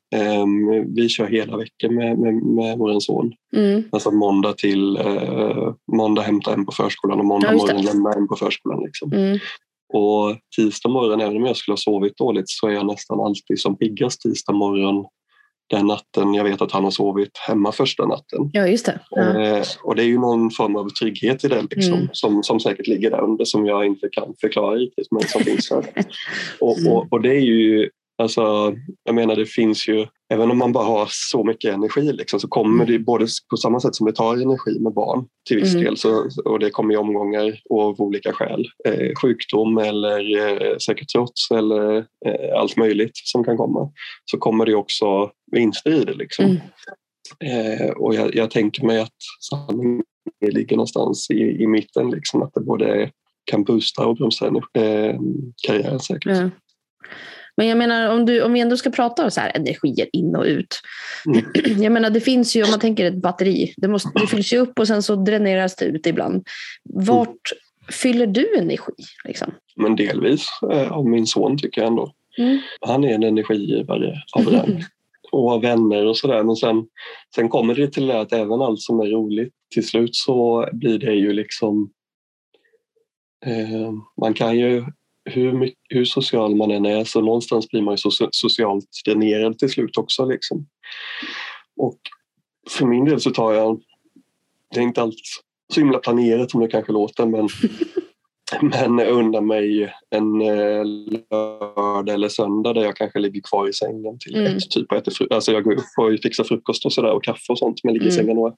um, 0.41 0.95
vi 0.95 1.09
kör 1.09 1.27
hela 1.27 1.57
veckan 1.57 1.95
med, 1.95 2.19
med, 2.19 2.35
med 2.35 2.79
vår 2.79 3.01
son. 3.01 3.33
Mm. 3.57 3.85
Alltså 3.93 4.11
måndag 4.11 4.53
till 4.53 4.99
uh, 4.99 5.75
måndag 5.93 6.23
hämta 6.23 6.55
en 6.55 6.67
på 6.67 6.73
förskolan 6.73 7.19
och 7.19 7.25
måndag 7.25 7.53
ja, 7.53 7.57
morgon 7.57 7.83
lämna 7.83 8.13
en 8.13 8.29
på 8.29 8.37
förskolan. 8.37 8.83
Liksom. 8.85 9.13
Mm. 9.13 9.39
Och 9.93 10.37
tisdag 10.57 10.89
morgon, 10.89 11.21
även 11.21 11.37
om 11.37 11.45
jag 11.45 11.57
skulle 11.57 11.73
ha 11.73 11.77
sovit 11.77 12.17
dåligt 12.17 12.49
så 12.49 12.69
är 12.69 12.73
jag 12.73 12.87
nästan 12.87 13.21
alltid 13.21 13.61
som 13.61 13.77
piggast 13.77 14.21
tisdag 14.21 14.53
morgon 14.53 15.07
den 15.71 15.87
natten 15.87 16.35
jag 16.35 16.45
vet 16.45 16.63
att 16.63 16.73
han 16.73 16.85
har 16.85 16.91
sovit 16.91 17.39
hemma 17.39 17.73
första 17.73 18.07
natten. 18.07 18.51
Ja, 18.53 18.67
just 18.67 18.87
det. 18.87 19.01
Ja. 19.11 19.43
Eh, 19.43 19.65
och 19.85 19.97
det 19.97 20.03
är 20.03 20.07
ju 20.07 20.19
någon 20.19 20.51
form 20.51 20.77
av 20.77 20.89
trygghet 20.89 21.45
i 21.45 21.49
det 21.49 21.63
liksom, 21.71 21.95
mm. 21.95 22.09
som, 22.13 22.43
som 22.43 22.61
säkert 22.61 22.87
ligger 22.87 23.11
där 23.11 23.21
under 23.21 23.45
som 23.45 23.67
jag 23.67 23.87
inte 23.87 24.09
kan 24.13 24.35
förklara 24.41 24.75
riktigt 24.75 25.09
men 25.11 25.23
som 25.23 25.43
finns 25.43 25.69
där. 25.69 25.85
Och, 26.61 26.77
och, 26.87 27.13
och, 27.13 27.23
det 27.23 27.31
är 27.31 27.41
ju 27.41 27.91
Alltså, 28.19 28.75
jag 29.05 29.15
menar 29.15 29.37
det 29.37 29.47
finns 29.47 29.89
ju, 29.89 30.07
även 30.33 30.51
om 30.51 30.59
man 30.59 30.73
bara 30.73 30.85
har 30.85 31.09
så 31.11 31.45
mycket 31.45 31.75
energi 31.75 32.13
liksom, 32.13 32.41
så 32.41 32.49
kommer 32.49 32.87
det 32.87 32.99
både 32.99 33.27
på 33.51 33.57
samma 33.57 33.81
sätt 33.81 33.95
som 33.95 34.07
det 34.07 34.13
tar 34.13 34.37
energi 34.37 34.81
med 34.81 34.93
barn 34.93 35.27
till 35.49 35.57
viss 35.57 35.75
mm. 35.75 35.85
del 35.85 35.97
så, 35.97 36.29
och 36.45 36.59
det 36.59 36.71
kommer 36.71 36.95
i 36.95 36.97
omgångar 36.97 37.61
och 37.71 37.83
av 37.83 38.01
olika 38.01 38.33
skäl. 38.33 38.67
Eh, 38.89 39.15
sjukdom 39.23 39.79
eller 39.79 40.37
eh, 40.39 40.77
säkert 40.77 41.09
trots 41.09 41.51
eller 41.51 41.97
eh, 41.99 42.59
allt 42.61 42.77
möjligt 42.77 43.17
som 43.17 43.45
kan 43.45 43.57
komma. 43.57 43.91
Så 44.25 44.39
kommer 44.39 44.67
det 44.67 44.75
också 44.75 45.31
vinster 45.53 45.91
i 45.91 46.05
det. 46.05 46.15
Liksom. 46.15 46.45
Mm. 46.45 46.61
Eh, 47.45 47.91
och 47.91 48.15
jag, 48.15 48.35
jag, 48.35 48.51
tänker 48.51 48.87
mig 48.87 49.01
att 49.01 49.17
sanningen 49.51 50.03
ligger 50.53 50.77
någonstans 50.77 51.31
i, 51.31 51.63
i 51.63 51.67
mitten, 51.67 52.11
liksom, 52.11 52.43
att 52.43 52.55
det 52.55 52.61
både 52.61 53.11
kan 53.45 53.65
boosta 53.65 54.07
och 54.07 54.17
bromsa 54.17 54.47
eh, 54.47 55.21
karriären 55.67 56.01
säkert. 56.01 56.27
Mm. 56.27 56.51
Men 57.57 57.67
jag 57.67 57.79
menar 57.79 58.11
om, 58.11 58.27
du, 58.27 58.43
om 58.43 58.53
vi 58.53 58.61
ändå 58.61 58.77
ska 58.77 58.91
prata 58.91 59.25
om 59.25 59.31
så 59.31 59.41
här 59.41 59.53
energier 59.55 60.09
in 60.13 60.37
och 60.37 60.45
ut. 60.45 60.81
Mm. 61.27 61.45
Jag 61.83 61.93
menar 61.93 62.11
det 62.11 62.21
finns 62.21 62.57
ju, 62.57 62.65
om 62.65 62.71
man 62.71 62.81
tänker 62.81 63.05
ett 63.05 63.23
batteri, 63.23 63.75
det, 63.77 63.89
måste, 63.89 64.11
det 64.15 64.27
fylls 64.27 64.53
ju 64.53 64.59
upp 64.59 64.79
och 64.79 64.87
sen 64.87 65.03
så 65.03 65.17
dräneras 65.17 65.77
det 65.77 65.85
ut 65.85 66.07
ibland. 66.07 66.47
Vart 66.85 67.29
mm. 67.29 67.91
fyller 67.91 68.27
du 68.27 68.57
energi? 68.59 68.93
Liksom? 69.25 69.55
Men 69.77 69.97
delvis 69.97 70.47
eh, 70.73 70.93
av 70.93 71.07
min 71.07 71.27
son 71.27 71.59
tycker 71.59 71.81
jag 71.81 71.89
ändå. 71.89 72.13
Mm. 72.39 72.59
Han 72.81 73.05
är 73.05 73.15
en 73.15 73.23
energigivare 73.23 74.23
av 74.33 74.47
rang. 74.47 74.85
och 75.33 75.53
av 75.53 75.63
vänner 75.63 76.07
och 76.07 76.17
sådär. 76.17 76.43
Men 76.43 76.57
sen, 76.57 76.87
sen 77.35 77.49
kommer 77.49 77.75
det 77.75 77.89
till 77.89 78.07
det 78.07 78.21
att 78.21 78.33
även 78.33 78.63
allt 78.63 78.81
som 78.81 79.01
är 79.01 79.07
roligt 79.07 79.53
till 79.75 79.87
slut 79.87 80.15
så 80.15 80.69
blir 80.73 80.99
det 80.99 81.15
ju 81.15 81.33
liksom 81.33 81.91
eh, 83.47 83.93
man 84.21 84.35
kan 84.35 84.59
ju 84.59 84.85
hur, 85.25 85.53
mycket, 85.53 85.79
hur 85.89 86.05
social 86.05 86.55
man 86.55 86.71
än 86.71 86.87
är 86.87 87.05
så 87.05 87.21
någonstans 87.21 87.69
blir 87.69 87.83
man 87.83 87.95
ju 87.95 87.99
so 87.99 88.11
socialt 88.31 88.89
dränerad 89.07 89.59
till 89.59 89.71
slut 89.71 89.99
också. 89.99 90.25
Liksom. 90.25 90.67
Och 91.77 91.99
för 92.71 92.87
min 92.87 93.05
del 93.05 93.21
så 93.21 93.31
tar 93.31 93.53
jag, 93.53 93.81
det 94.75 94.81
är 94.81 94.85
inte 94.85 95.03
alls 95.03 95.41
så 95.73 95.81
himla 95.81 95.99
planerat 95.99 96.51
som 96.51 96.61
det 96.61 96.69
kanske 96.69 96.93
låter 96.93 97.27
men, 97.27 97.49
men 98.91 99.07
undrar 99.07 99.41
mig 99.41 99.95
en 100.11 100.41
eh, 100.41 100.85
lördag 100.85 102.09
eller 102.09 102.29
söndag 102.29 102.73
där 102.73 102.83
jag 102.83 102.97
kanske 102.97 103.19
ligger 103.19 103.41
kvar 103.41 103.69
i 103.69 103.73
sängen 103.73 104.19
till 104.19 104.37
mm. 104.37 104.57
ett 104.57 104.71
typ 104.71 104.93
och 104.93 104.99
äter 104.99 105.33
alltså 105.33 105.53
jag 105.53 105.65
går 105.65 105.73
upp 105.73 105.85
och 105.99 106.21
fixar 106.23 106.45
frukost 106.45 106.87
och 106.87 106.93
sådär 106.93 107.13
och 107.13 107.25
kaffe 107.25 107.53
och 107.53 107.59
sånt 107.59 107.81
men 107.85 107.93
ligger 107.93 108.07
mm. 108.07 108.15
i 108.15 108.17
sängen 108.17 108.39
och 108.39 108.57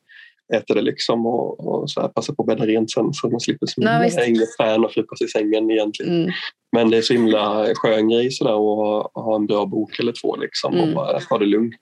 äter 0.55 0.75
det 0.75 0.83
liksom 0.83 1.27
och, 1.27 1.67
och 1.67 1.91
så 1.91 2.01
här, 2.01 2.09
passar 2.09 2.35
på 2.35 2.43
att 2.43 2.47
bädda 2.47 2.67
rent 2.67 2.91
sen 2.91 3.13
så 3.13 3.31
man 3.31 3.41
slipper 3.41 3.67
smida. 3.67 4.05
Jag 4.05 4.25
är 4.25 4.29
inget 4.29 4.57
fan 4.57 4.85
av 4.85 4.89
frukost 4.89 5.23
i 5.23 5.29
sängen 5.29 5.71
egentligen. 5.71 6.21
Mm. 6.23 6.33
Men 6.73 6.91
det 6.91 6.97
är 6.97 7.03
så 7.03 7.13
himla 7.13 7.67
skön 7.75 8.09
grej 8.09 8.31
sådär 8.31 8.51
att 8.51 9.13
ha 9.15 9.37
en 9.37 9.47
bra 9.47 9.67
bok 9.67 9.99
eller 9.99 10.13
två 10.13 10.37
liksom 10.37 10.75
mm. 10.75 10.89
och 10.89 10.95
bara 10.95 11.21
ha 11.31 11.39
det 11.39 11.47
lugnt. 11.47 11.81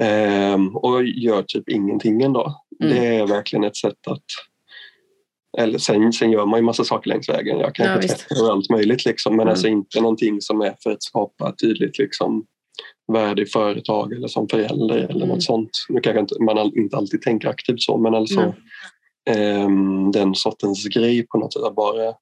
Ehm, 0.00 0.76
och 0.76 1.04
gör 1.04 1.42
typ 1.42 1.68
ingenting 1.68 2.22
en 2.22 2.32
dag. 2.32 2.54
Mm. 2.82 2.94
Det 2.94 3.06
är 3.06 3.26
verkligen 3.26 3.64
ett 3.64 3.76
sätt 3.76 4.06
att 4.06 4.24
eller 5.58 5.78
sen, 5.78 6.12
sen 6.12 6.30
gör 6.30 6.46
man 6.46 6.58
ju 6.58 6.64
massa 6.64 6.84
saker 6.84 7.08
längs 7.08 7.28
vägen. 7.28 7.58
Jag 7.58 7.74
kan 7.74 7.86
ja, 7.86 8.42
och 8.42 8.52
allt 8.52 8.70
möjligt 8.70 9.04
liksom, 9.04 9.32
men 9.32 9.40
mm. 9.40 9.50
alltså 9.50 9.68
inte 9.68 10.00
någonting 10.00 10.40
som 10.40 10.60
är 10.60 10.74
för 10.82 10.90
att 10.90 11.02
skapa 11.02 11.54
tydligt 11.62 11.98
liksom, 11.98 12.44
värde 13.12 13.42
i 13.42 13.46
företag 13.46 14.12
eller 14.12 14.28
som 14.28 14.48
förälder 14.48 14.96
eller 14.96 15.16
mm. 15.16 15.28
något 15.28 15.42
sånt. 15.42 15.70
Nu 15.88 16.00
kanske 16.00 16.20
inte, 16.20 16.42
man 16.42 16.58
inte 16.58 16.96
alltid 16.96 17.22
tänker 17.22 17.48
aktivt 17.48 17.82
så 17.82 17.98
men 17.98 18.14
alltså 18.14 18.40
mm. 18.40 18.54
eh, 19.30 20.10
den 20.12 20.34
sortens 20.34 20.84
grej 20.84 21.26
på 21.26 21.38
något 21.38 21.52
sätt 21.52 21.62
att 21.62 21.74
bara 21.74 22.14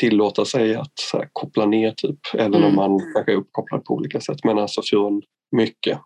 tillåta 0.00 0.44
sig 0.44 0.74
att 0.74 0.92
här, 1.12 1.28
koppla 1.32 1.66
ner 1.66 1.90
typ 1.90 2.18
även 2.34 2.54
mm. 2.54 2.64
om 2.64 2.74
man 2.74 3.00
kanske 3.14 3.32
är 3.32 3.36
uppkopplad 3.36 3.84
på 3.84 3.94
olika 3.94 4.20
sätt 4.20 4.44
men 4.44 4.58
alltså 4.58 4.82
från 4.84 5.22
mycket. 5.52 5.98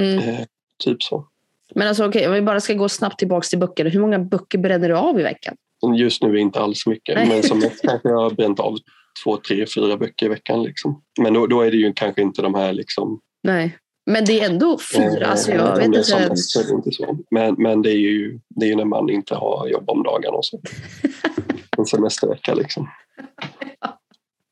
Mm. 0.00 0.18
Eh, 0.18 0.40
typ 0.84 1.02
så. 1.02 1.26
Men 1.74 1.88
alltså 1.88 2.06
okej, 2.06 2.20
okay, 2.20 2.28
om 2.28 2.34
vi 2.34 2.42
bara 2.42 2.60
ska 2.60 2.74
gå 2.74 2.88
snabbt 2.88 3.18
tillbaks 3.18 3.48
till 3.48 3.58
böcker. 3.58 3.84
Hur 3.84 4.00
många 4.00 4.18
böcker 4.18 4.58
bränner 4.58 4.88
du 4.88 4.96
av 4.96 5.20
i 5.20 5.22
veckan? 5.22 5.56
Just 5.96 6.22
nu 6.22 6.28
är 6.28 6.36
inte 6.36 6.60
alls 6.60 6.86
mycket 6.86 7.14
Nej. 7.14 7.28
men 7.28 7.42
som 7.42 7.58
mest 7.60 7.82
kanske 7.82 8.08
jag 8.08 8.16
har 8.16 8.30
bränt 8.30 8.60
av 8.60 8.76
två, 9.24 9.36
tre, 9.36 9.66
fyra 9.74 9.96
böcker 9.96 10.26
i 10.26 10.28
veckan. 10.28 10.62
Liksom. 10.62 11.02
Men 11.20 11.34
då, 11.34 11.46
då, 11.46 11.60
är 11.60 11.70
det 11.70 11.76
ju 11.76 11.92
kanske 11.92 12.22
inte 12.22 12.42
de 12.42 12.54
här 12.54 12.72
liksom, 12.72 13.20
Nej, 13.42 13.78
men 14.06 14.24
det 14.24 14.40
är 14.40 14.50
ändå 14.50 14.78
fyra. 14.94 15.26
Alltså 15.26 15.50
jag 15.50 15.76
vet 15.76 15.86
inte. 15.86 16.04
Som, 16.04 16.20
det 16.20 16.70
inte 16.70 16.92
så. 16.92 17.18
Men, 17.30 17.54
men 17.58 17.82
det, 17.82 17.90
är 17.90 17.98
ju, 17.98 18.40
det 18.48 18.66
är 18.66 18.70
ju 18.70 18.76
när 18.76 18.84
man 18.84 19.10
inte 19.10 19.34
har 19.34 19.68
jobb 19.68 19.90
om 19.90 20.02
dagarna 20.02 20.36
och 20.36 20.44
så. 20.44 20.60
en 21.78 21.86
semestervecka 21.86 22.54
liksom. 22.54 22.88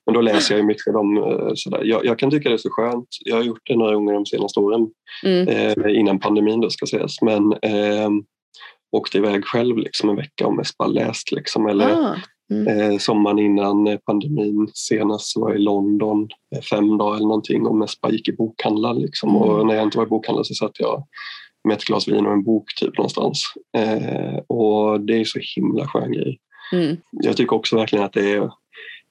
Men 0.06 0.14
då 0.14 0.20
läser 0.20 0.56
jag 0.56 0.64
mycket 0.64 0.94
om 0.94 1.16
eh, 1.16 1.50
sådär. 1.54 1.84
Jag, 1.84 2.04
jag, 2.04 2.18
kan 2.18 2.30
tycka 2.30 2.48
det 2.48 2.54
är 2.54 2.58
så 2.58 2.70
skönt. 2.70 3.08
Jag 3.24 3.36
har 3.36 3.42
gjort 3.42 3.62
det 3.64 3.76
några 3.76 3.94
gånger 3.94 4.12
de 4.12 4.26
senaste 4.26 4.60
åren 4.60 4.88
mm. 5.24 5.48
eh, 5.48 5.98
innan 5.98 6.20
pandemin 6.20 6.60
då 6.60 6.70
ska 6.70 6.86
sägas. 6.86 7.22
Men 7.22 7.52
eh, 7.52 8.10
åkte 8.92 9.18
iväg 9.18 9.44
själv 9.44 9.78
liksom 9.78 10.08
en 10.10 10.16
vecka 10.16 10.46
och 10.46 10.54
mest 10.54 10.78
bara 10.78 10.88
läst 10.88 11.32
liksom. 11.32 11.66
Eller 11.66 11.90
ah. 11.90 12.16
Mm. 12.50 12.92
Eh, 12.92 12.98
sommaren 12.98 13.38
innan 13.38 13.86
eh, 13.86 13.96
pandemin 13.96 14.70
senast 14.74 15.36
var 15.36 15.50
jag 15.50 15.58
i 15.58 15.62
London 15.62 16.28
eh, 16.54 16.62
fem 16.62 16.98
dagar 16.98 17.16
eller 17.16 17.26
någonting 17.26 17.66
och 17.66 17.76
mest 17.76 18.00
bara 18.00 18.12
gick 18.12 18.28
i 18.28 18.32
bokhandlar. 18.32 18.94
Liksom. 18.94 19.30
Mm. 19.30 19.42
Och 19.42 19.66
när 19.66 19.74
jag 19.74 19.82
inte 19.82 19.98
var 19.98 20.06
i 20.06 20.08
bokhandlar 20.08 20.42
så 20.42 20.54
satt 20.54 20.80
jag 20.80 21.04
med 21.64 21.76
ett 21.76 21.84
glas 21.84 22.08
vin 22.08 22.26
och 22.26 22.32
en 22.32 22.44
bok 22.44 22.74
typ 22.80 22.98
någonstans. 22.98 23.42
Eh, 23.76 24.38
och 24.46 25.00
det 25.00 25.20
är 25.20 25.24
så 25.24 25.40
himla 25.56 25.86
skön 25.86 26.12
grej. 26.12 26.38
Mm. 26.72 26.96
Jag 27.10 27.36
tycker 27.36 27.56
också 27.56 27.76
verkligen 27.76 28.04
att 28.04 28.12
det 28.12 28.32
är 28.32 28.50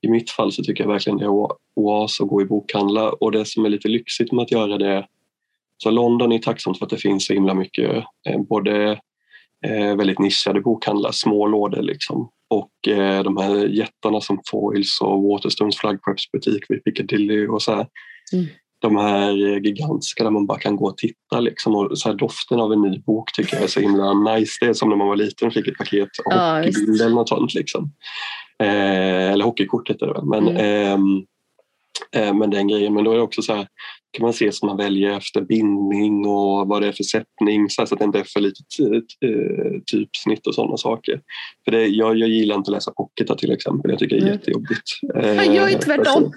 i 0.02 0.10
mitt 0.10 0.30
fall 0.30 0.52
så 0.52 0.64
tycker 0.64 0.84
jag 0.84 0.92
verkligen 0.92 1.18
det 1.18 1.26
är 1.26 1.48
oas 1.76 2.22
att 2.22 2.28
gå 2.28 2.42
i 2.42 2.46
bokhandlar 2.46 3.24
och 3.24 3.32
det 3.32 3.46
som 3.46 3.66
är 3.66 3.70
lite 3.70 3.88
lyxigt 3.88 4.32
med 4.32 4.44
att 4.44 4.52
göra 4.52 4.78
det 4.78 5.08
så 5.84 5.92
London 5.92 6.32
är 6.32 6.40
tacksamt 6.40 6.78
för 6.78 6.86
att 6.86 6.90
det 6.90 6.98
finns 6.98 7.26
så 7.26 7.34
himla 7.34 7.54
mycket 7.54 8.04
eh, 8.30 8.42
både 8.50 8.92
eh, 9.66 9.96
väldigt 9.96 10.20
nischade 10.20 10.62
bokhandlar, 10.62 11.12
små 11.12 11.48
lådor 11.48 11.82
liksom 11.82 12.30
och 12.50 12.88
eh, 12.88 13.24
de 13.24 13.38
här 13.38 13.66
jättarna 13.66 14.22
som 14.22 14.42
Foils 14.52 15.02
och 15.02 15.24
Waterstones 15.24 15.78
flaggskeppsbutik 15.78 16.64
vid 16.70 16.84
Piccadilly 16.84 17.48
och 17.48 17.62
så 17.62 17.76
här. 17.76 17.88
Mm. 18.34 18.46
De 18.82 18.98
här 18.98 19.32
gigantiska 19.66 20.24
där 20.24 20.32
man 20.32 20.46
bara 20.46 20.60
kan 20.60 20.76
gå 20.76 20.86
och 20.86 20.98
titta 20.98 21.40
liksom. 21.40 21.76
och 21.76 22.00
så 22.00 22.10
här, 22.10 22.16
doften 22.16 22.60
av 22.60 22.74
en 22.74 22.82
ny 22.82 23.00
bok 23.00 23.32
tycker 23.34 23.56
jag 23.56 23.64
är 23.64 23.68
så 23.68 23.80
himla 23.80 24.14
nice. 24.14 24.58
Det 24.62 24.66
är 24.66 24.74
som 24.74 24.90
när 24.90 24.96
man 24.96 25.08
var 25.08 25.16
liten 25.16 25.48
och 25.48 25.54
fick 25.54 25.68
ett 25.68 25.78
paket 25.78 26.10
ja, 26.26 26.58
hockeybild 26.58 27.02
eller 27.02 27.16
något 27.16 27.30
sånt. 27.30 27.54
Liksom. 27.54 27.92
Eh, 28.64 29.32
eller 29.32 29.46
hockeykort 29.46 29.90
heter 29.90 30.08
det 30.08 30.14
väl. 30.14 30.26
Men, 30.26 30.48
mm. 30.48 31.26
eh, 32.14 32.28
eh, 32.28 32.34
men 32.34 32.50
den 32.50 32.68
grejen. 32.68 32.94
Men 32.94 33.04
då 33.04 33.12
är 33.12 33.16
det 33.16 33.22
också 33.22 33.42
så 33.42 33.54
här, 33.54 33.68
kan 34.12 34.24
man 34.24 34.34
se 34.34 34.52
som 34.52 34.68
man 34.68 34.78
väljer 34.78 35.18
efter 35.18 35.42
bindning 35.42 36.28
och 36.28 36.68
vad 36.68 36.82
det 36.82 36.88
är 36.88 36.92
för 36.92 37.04
sättning 37.04 37.70
så 37.70 37.82
att 37.82 37.90
det 37.90 38.04
inte 38.04 38.20
är 38.20 38.24
för 38.24 38.40
lite 38.40 38.62
eh, 39.26 39.82
typsnitt 39.92 40.48
och 40.48 40.56
sådana 40.56 40.78
saker. 40.78 41.22
För 41.66 41.72
det, 41.72 41.88
jag, 41.88 42.18
jag 42.18 42.30
gillar 42.30 42.56
inte 42.56 42.70
att 42.70 42.76
läsa 42.76 42.92
pocketar 42.92 43.36
till 43.36 43.52
exempel, 43.52 43.92
jag 43.92 44.00
tycker 44.00 44.16
det 44.16 44.22
är 44.22 44.28
mm. 44.28 44.34
jättejobbigt. 44.34 44.90
Jag 45.56 45.72
är 45.72 45.80
tvärtom. 45.80 46.32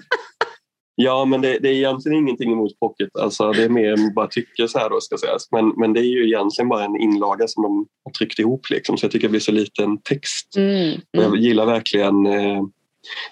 Ja, 0.95 1.25
men 1.25 1.41
det, 1.41 1.59
det, 1.59 1.69
är 1.69 1.73
egentligen 1.73 2.17
ingenting 2.17 2.51
emot 2.51 2.79
pocket. 2.79 3.17
Alltså, 3.19 3.51
det 3.51 3.63
är 3.63 3.69
mer 3.69 4.13
bara 4.13 4.27
tycke 4.27 4.67
så 4.67 4.79
här 4.79 4.89
då 4.89 5.01
ska 5.01 5.17
sägas. 5.17 5.51
Men, 5.51 5.73
men 5.77 5.93
det 5.93 5.99
är 5.99 6.09
ju 6.09 6.27
egentligen 6.27 6.69
bara 6.69 6.85
en 6.85 7.01
inlaga 7.01 7.47
som 7.47 7.63
de 7.63 7.87
har 8.03 8.11
tryckt 8.11 8.39
ihop 8.39 8.69
liksom. 8.69 8.97
Så 8.97 9.05
jag 9.05 9.11
tycker 9.11 9.27
det 9.27 9.31
blir 9.31 9.39
så 9.39 9.51
liten 9.51 10.01
text. 10.01 10.57
Mm, 10.57 10.75
mm. 10.77 11.01
Jag 11.11 11.37
gillar 11.37 11.65
verkligen 11.65 12.25
eh, 12.25 12.61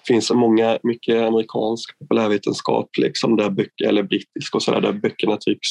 det 0.02 0.12
finns 0.12 0.30
många, 0.30 0.78
mycket 0.82 1.22
amerikansk 1.22 1.98
populärvetenskap 1.98 2.88
liksom, 2.98 3.36
där 3.36 3.50
böcker, 3.50 3.88
eller 3.88 4.02
brittisk 4.02 4.54
och 4.54 4.62
sådär, 4.62 4.80
där, 4.80 4.92
böckerna 4.92 5.36
trycks. 5.36 5.68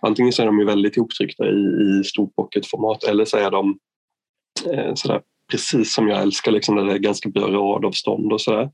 Antingen 0.00 0.32
så 0.32 0.42
är 0.42 0.46
de 0.46 0.58
ju 0.58 0.64
väldigt 0.64 0.96
ihoptryckta 0.96 1.44
i, 1.46 2.00
i 2.00 2.04
stort 2.04 2.34
pocketformat 2.34 3.04
eller 3.04 3.24
så 3.24 3.36
är 3.36 3.50
de 3.50 3.78
eh, 4.72 4.94
sådär, 4.94 5.20
precis 5.50 5.94
som 5.94 6.08
jag 6.08 6.22
älskar, 6.22 6.52
liksom, 6.52 6.76
där 6.76 6.84
det 6.84 6.92
är 6.92 6.98
ganska 6.98 7.28
bra 7.28 7.48
radavstånd 7.48 8.32
och 8.32 8.40
sådär 8.40 8.70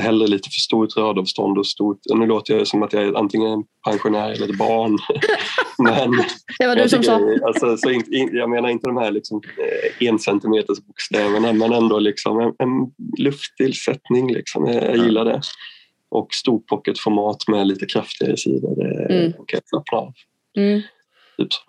hellre 0.00 0.26
lite 0.26 0.50
för 0.50 0.60
stort 0.60 0.96
radavstånd 0.96 1.58
och 1.58 1.66
stort... 1.66 1.98
Nu 2.14 2.26
låter 2.26 2.56
jag 2.56 2.66
som 2.66 2.82
att 2.82 2.92
jag 2.92 3.02
är 3.02 3.18
antingen 3.18 3.64
pensionär 3.84 4.30
eller 4.30 4.48
ett 4.48 4.58
barn. 4.58 4.98
men 5.78 6.10
det 6.58 6.66
var 6.66 6.76
du 6.76 6.88
som 6.88 7.02
sa. 7.02 7.20
Alltså, 7.46 7.76
så 7.76 7.90
in, 7.90 8.30
jag 8.32 8.50
menar 8.50 8.68
inte 8.68 8.86
de 8.86 8.96
här 8.96 9.10
liksom, 9.10 9.42
eh, 10.00 10.08
en 10.08 10.18
centimeters 10.18 10.78
bokstäverna 10.80 11.52
men 11.52 11.72
ändå 11.72 11.98
liksom 11.98 12.40
en, 12.40 12.52
en 12.58 12.90
lufttillsättning. 13.24 14.32
Liksom. 14.32 14.66
Jag, 14.66 14.84
jag 14.84 14.96
gillar 14.96 15.24
det. 15.24 15.40
Och 16.08 16.28
stort 16.34 16.66
pocketformat 16.66 17.48
med 17.48 17.66
lite 17.66 17.86
kraftigare 17.86 18.36
sidor. 18.36 18.76
Det 18.76 19.14
mm. 19.14 19.32
kan 19.32 19.44
jag 19.46 19.68
slappna 19.68 19.98
av. 19.98 20.12
Mm. 20.56 20.80
Typ 21.38 21.52
så. 21.52 21.60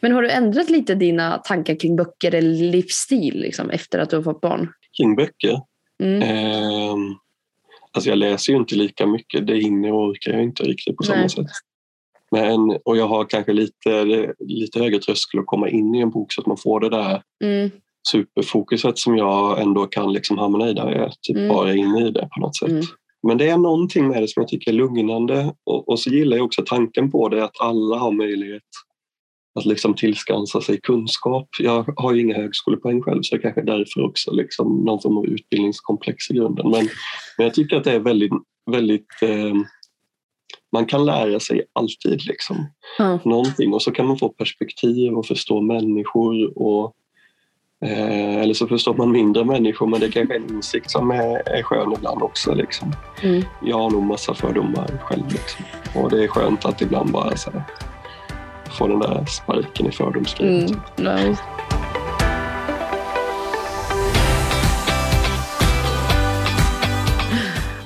Men 0.00 0.12
har 0.12 0.22
du 0.22 0.30
ändrat 0.30 0.70
lite 0.70 0.94
dina 0.94 1.38
tankar 1.38 1.74
kring 1.74 1.96
böcker 1.96 2.34
eller 2.34 2.70
livsstil 2.70 3.40
liksom, 3.40 3.70
efter 3.70 3.98
att 3.98 4.10
du 4.10 4.16
har 4.16 4.22
fått 4.22 4.40
barn? 4.40 4.72
Kring 4.96 5.16
böcker? 5.16 5.60
Mm. 6.02 6.22
Eh, 6.22 6.96
Alltså 7.92 8.10
jag 8.10 8.18
läser 8.18 8.52
ju 8.52 8.58
inte 8.58 8.74
lika 8.74 9.06
mycket, 9.06 9.46
det 9.46 9.56
hinner 9.56 9.92
och 9.92 10.08
orkar 10.08 10.32
jag 10.32 10.42
inte 10.42 10.62
riktigt 10.62 10.96
på 10.96 11.02
samma 11.02 11.20
Nej. 11.20 11.30
sätt. 11.30 11.46
Men, 12.30 12.78
och 12.84 12.96
jag 12.96 13.08
har 13.08 13.24
kanske 13.24 13.52
lite, 13.52 14.04
lite 14.38 14.78
högre 14.80 14.98
tröskel 14.98 15.40
att 15.40 15.46
komma 15.46 15.68
in 15.68 15.94
i 15.94 16.00
en 16.00 16.10
bok 16.10 16.32
så 16.32 16.40
att 16.40 16.46
man 16.46 16.56
får 16.56 16.80
det 16.80 16.88
där 16.88 17.22
mm. 17.44 17.70
superfokuset 18.08 18.98
som 18.98 19.16
jag 19.16 19.62
ändå 19.62 19.86
kan 19.86 20.12
liksom 20.12 20.38
hamna 20.38 20.68
i 20.68 20.72
där 20.72 20.90
jag 20.90 21.12
typ 21.20 21.36
mm. 21.36 21.48
bara 21.48 21.70
är 21.70 21.76
inne 21.76 22.06
i 22.06 22.10
det 22.10 22.28
på 22.34 22.40
något 22.40 22.56
sätt. 22.56 22.68
Mm. 22.68 22.82
Men 23.22 23.38
det 23.38 23.48
är 23.48 23.56
någonting 23.56 24.08
med 24.08 24.22
det 24.22 24.28
som 24.28 24.40
jag 24.40 24.48
tycker 24.48 24.70
är 24.70 24.74
lugnande 24.74 25.54
och, 25.64 25.88
och 25.88 26.00
så 26.00 26.10
gillar 26.10 26.36
jag 26.36 26.46
också 26.46 26.62
tanken 26.66 27.10
på 27.10 27.28
det 27.28 27.44
att 27.44 27.60
alla 27.60 27.96
har 27.96 28.12
möjlighet 28.12 28.62
att 29.54 29.64
liksom 29.64 29.94
tillskansa 29.94 30.60
sig 30.60 30.80
kunskap. 30.80 31.48
Jag 31.58 31.94
har 31.96 32.12
ju 32.12 32.20
inga 32.20 32.36
högskolepoäng 32.36 33.02
själv 33.02 33.22
så 33.22 33.36
det 33.36 33.42
kanske 33.42 33.60
är 33.60 33.64
därför 33.64 34.04
också 34.04 34.32
liksom 34.32 34.84
någon 34.84 35.02
form 35.02 35.16
av 35.16 35.26
utbildningskomplex 35.26 36.30
i 36.30 36.34
grunden. 36.34 36.70
Men, 36.70 36.88
men 37.36 37.44
jag 37.44 37.54
tycker 37.54 37.76
att 37.76 37.84
det 37.84 37.92
är 37.92 38.00
väldigt, 38.00 38.32
väldigt 38.70 39.22
eh, 39.22 39.54
man 40.72 40.86
kan 40.86 41.04
lära 41.04 41.40
sig 41.40 41.64
alltid 41.72 42.26
liksom. 42.26 42.66
Mm. 42.98 43.18
någonting 43.24 43.74
och 43.74 43.82
så 43.82 43.90
kan 43.90 44.06
man 44.06 44.18
få 44.18 44.28
perspektiv 44.28 45.12
och 45.12 45.26
förstå 45.26 45.60
människor 45.60 46.58
och 46.58 46.94
eh, 47.84 48.36
eller 48.36 48.54
så 48.54 48.66
förstår 48.66 48.94
man 48.94 49.12
mindre 49.12 49.44
människor 49.44 49.86
men 49.86 50.00
det 50.00 50.10
kanske 50.10 50.34
är 50.34 50.38
en 50.40 50.54
insikt 50.54 50.90
som 50.90 51.10
är, 51.10 51.48
är 51.48 51.62
skön 51.62 51.92
ibland 51.92 52.22
också. 52.22 52.54
Liksom. 52.54 52.92
Mm. 53.22 53.42
Jag 53.62 53.78
har 53.78 53.90
nog 53.90 54.02
massa 54.02 54.34
fördomar 54.34 54.98
själv 55.02 55.24
liksom. 55.32 55.64
och 56.02 56.10
det 56.10 56.24
är 56.24 56.28
skönt 56.28 56.64
att 56.64 56.82
ibland 56.82 57.12
bara 57.12 57.36
så 57.36 57.50
här, 57.50 57.62
få 58.72 58.88
den 58.88 59.00
där 59.00 59.24
sparken 59.24 59.86
i 59.86 59.92
fördomskriget. 59.92 60.70
Mm, 60.98 61.16
nice. 61.16 61.42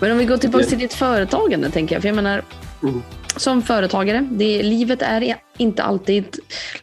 Men 0.01 0.13
om 0.13 0.19
vi 0.19 0.25
går 0.25 0.37
tillbaka 0.37 0.65
till 0.65 0.79
ditt 0.79 0.95
företagande, 0.95 1.71
tänker 1.71 1.95
jag. 1.95 2.03
För 2.03 2.09
jag 2.09 2.17
menar, 2.17 2.43
mm. 2.83 3.03
som 3.37 3.63
företagare, 3.63 4.29
det, 4.31 4.63
livet 4.63 5.03
är 5.03 5.37
inte 5.59 5.83
alltid 5.83 6.25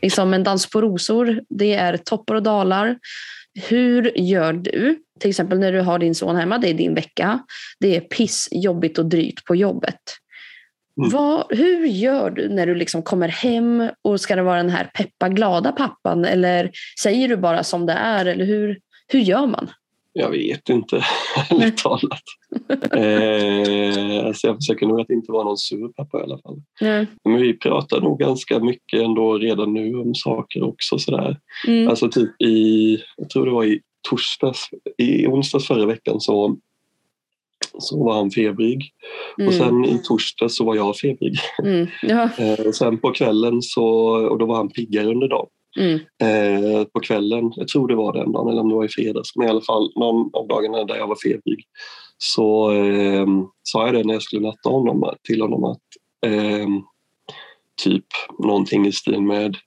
liksom 0.02 0.34
en 0.34 0.44
dans 0.44 0.70
på 0.70 0.82
rosor. 0.82 1.42
Det 1.50 1.74
är 1.74 1.98
toppar 1.98 2.36
och 2.36 2.44
dalar. 2.44 2.98
Hur 3.68 4.12
gör 4.20 4.54
du? 4.54 5.00
Till 5.20 5.30
exempel 5.30 5.60
när 5.60 5.72
du 5.72 5.82
har 5.82 6.00
din 6.00 6.16
son 6.16 6.36
hemma, 6.36 6.58
det 6.58 6.70
är 6.70 6.74
din 6.74 6.96
vecka. 6.96 7.40
Det 7.80 7.96
är 7.96 8.02
piss, 8.02 8.48
jobbigt 8.52 8.98
och 8.98 9.06
drygt 9.06 9.46
på 9.46 9.56
jobbet. 9.56 10.00
Mm. 10.98 11.10
Vad, 11.10 11.46
hur 11.50 11.86
gör 11.86 12.30
du 12.30 12.50
när 12.50 12.68
du 12.68 12.76
liksom 12.76 13.04
kommer 13.04 13.28
hem 13.28 13.90
och 14.02 14.22
ska 14.22 14.36
det 14.36 14.44
vara 14.44 14.58
den 14.58 14.70
här 14.70 14.92
peppa 14.94 15.30
glada 15.30 15.72
pappan 15.72 16.26
eller 16.26 16.72
säger 17.04 17.28
du 17.28 17.38
bara 17.38 17.64
som 17.64 17.86
det 17.86 17.94
är 17.94 18.26
eller 18.26 18.46
hur, 18.46 18.80
hur 19.08 19.20
gör 19.20 19.48
man? 19.48 19.70
Jag 20.14 20.30
vet 20.30 20.70
inte, 20.70 20.96
ärligt 21.50 21.78
talat. 21.78 22.22
eh, 22.92 24.26
alltså 24.28 24.48
jag 24.48 24.56
försöker 24.56 24.86
nog 24.86 25.02
att 25.02 25.10
inte 25.10 25.32
vara 25.32 25.44
någon 25.44 25.58
sur 25.58 25.88
pappa 25.88 26.20
i 26.20 26.24
alla 26.24 26.38
fall. 26.38 26.62
Mm. 26.82 27.06
Men 27.24 27.42
vi 27.42 27.58
pratar 27.58 28.02
nog 28.02 28.20
ganska 28.20 28.60
mycket 28.60 29.02
ändå 29.02 29.38
redan 29.38 29.74
nu 29.74 29.96
om 29.96 30.16
saker 30.16 30.64
också. 30.64 31.00
Sådär. 31.00 31.38
Mm. 31.68 31.90
Alltså 31.90 32.10
typ 32.10 32.42
i, 32.42 32.98
jag 33.18 33.30
tror 33.30 33.46
det 33.46 33.52
var 33.52 33.64
i 33.64 33.82
torsdags, 34.10 34.70
i 34.98 35.28
onsdags 35.28 35.68
förra 35.68 35.86
veckan 35.86 36.20
så 36.20 36.58
så 37.80 38.04
var 38.04 38.14
han 38.14 38.32
febrig. 38.32 38.92
Mm. 39.38 39.48
Och 39.48 39.54
sen 39.54 39.86
i 39.86 40.00
torsdag 40.04 40.50
så 40.50 40.66
var 40.66 40.76
jag 40.76 40.98
febrig. 40.98 41.36
Mm. 41.64 41.88
Ja. 42.02 42.30
eh, 42.38 42.72
sen 42.72 42.98
på 42.98 43.12
kvällen 43.12 43.62
så, 43.62 43.86
och 44.30 44.38
då 44.38 44.46
var 44.46 44.56
han 44.56 44.70
piggare 44.70 45.08
under 45.08 45.28
dagen. 45.28 45.48
Mm. 45.80 46.00
Eh, 46.22 46.84
på 46.84 47.00
kvällen, 47.00 47.52
jag 47.56 47.68
tror 47.68 47.88
det 47.88 47.96
var 47.96 48.14
den 48.14 48.32
dagen 48.32 48.48
eller 48.50 48.62
om 48.62 48.70
det 48.70 48.76
var 48.76 48.86
i 48.86 48.90
fredags, 48.90 49.36
men 49.36 49.48
i 49.48 49.50
alla 49.50 49.62
fall 49.62 49.92
någon 49.96 50.30
av 50.34 50.48
dagarna 50.48 50.84
där 50.84 50.96
jag 50.96 51.08
var 51.08 51.18
febrig 51.24 51.66
så 52.18 52.72
eh, 52.72 53.28
sa 53.64 53.86
jag 53.86 53.96
det 53.96 54.04
när 54.04 54.14
jag 54.14 54.22
skulle 54.22 54.48
natta 54.48 54.70
honom 54.70 55.14
till 55.28 55.42
honom 55.42 55.64
att 55.64 55.82
eh, 56.26 56.68
typ 57.84 58.06
någonting 58.40 58.88
i 58.88 58.92
stil 58.92 59.22
med 59.22 59.58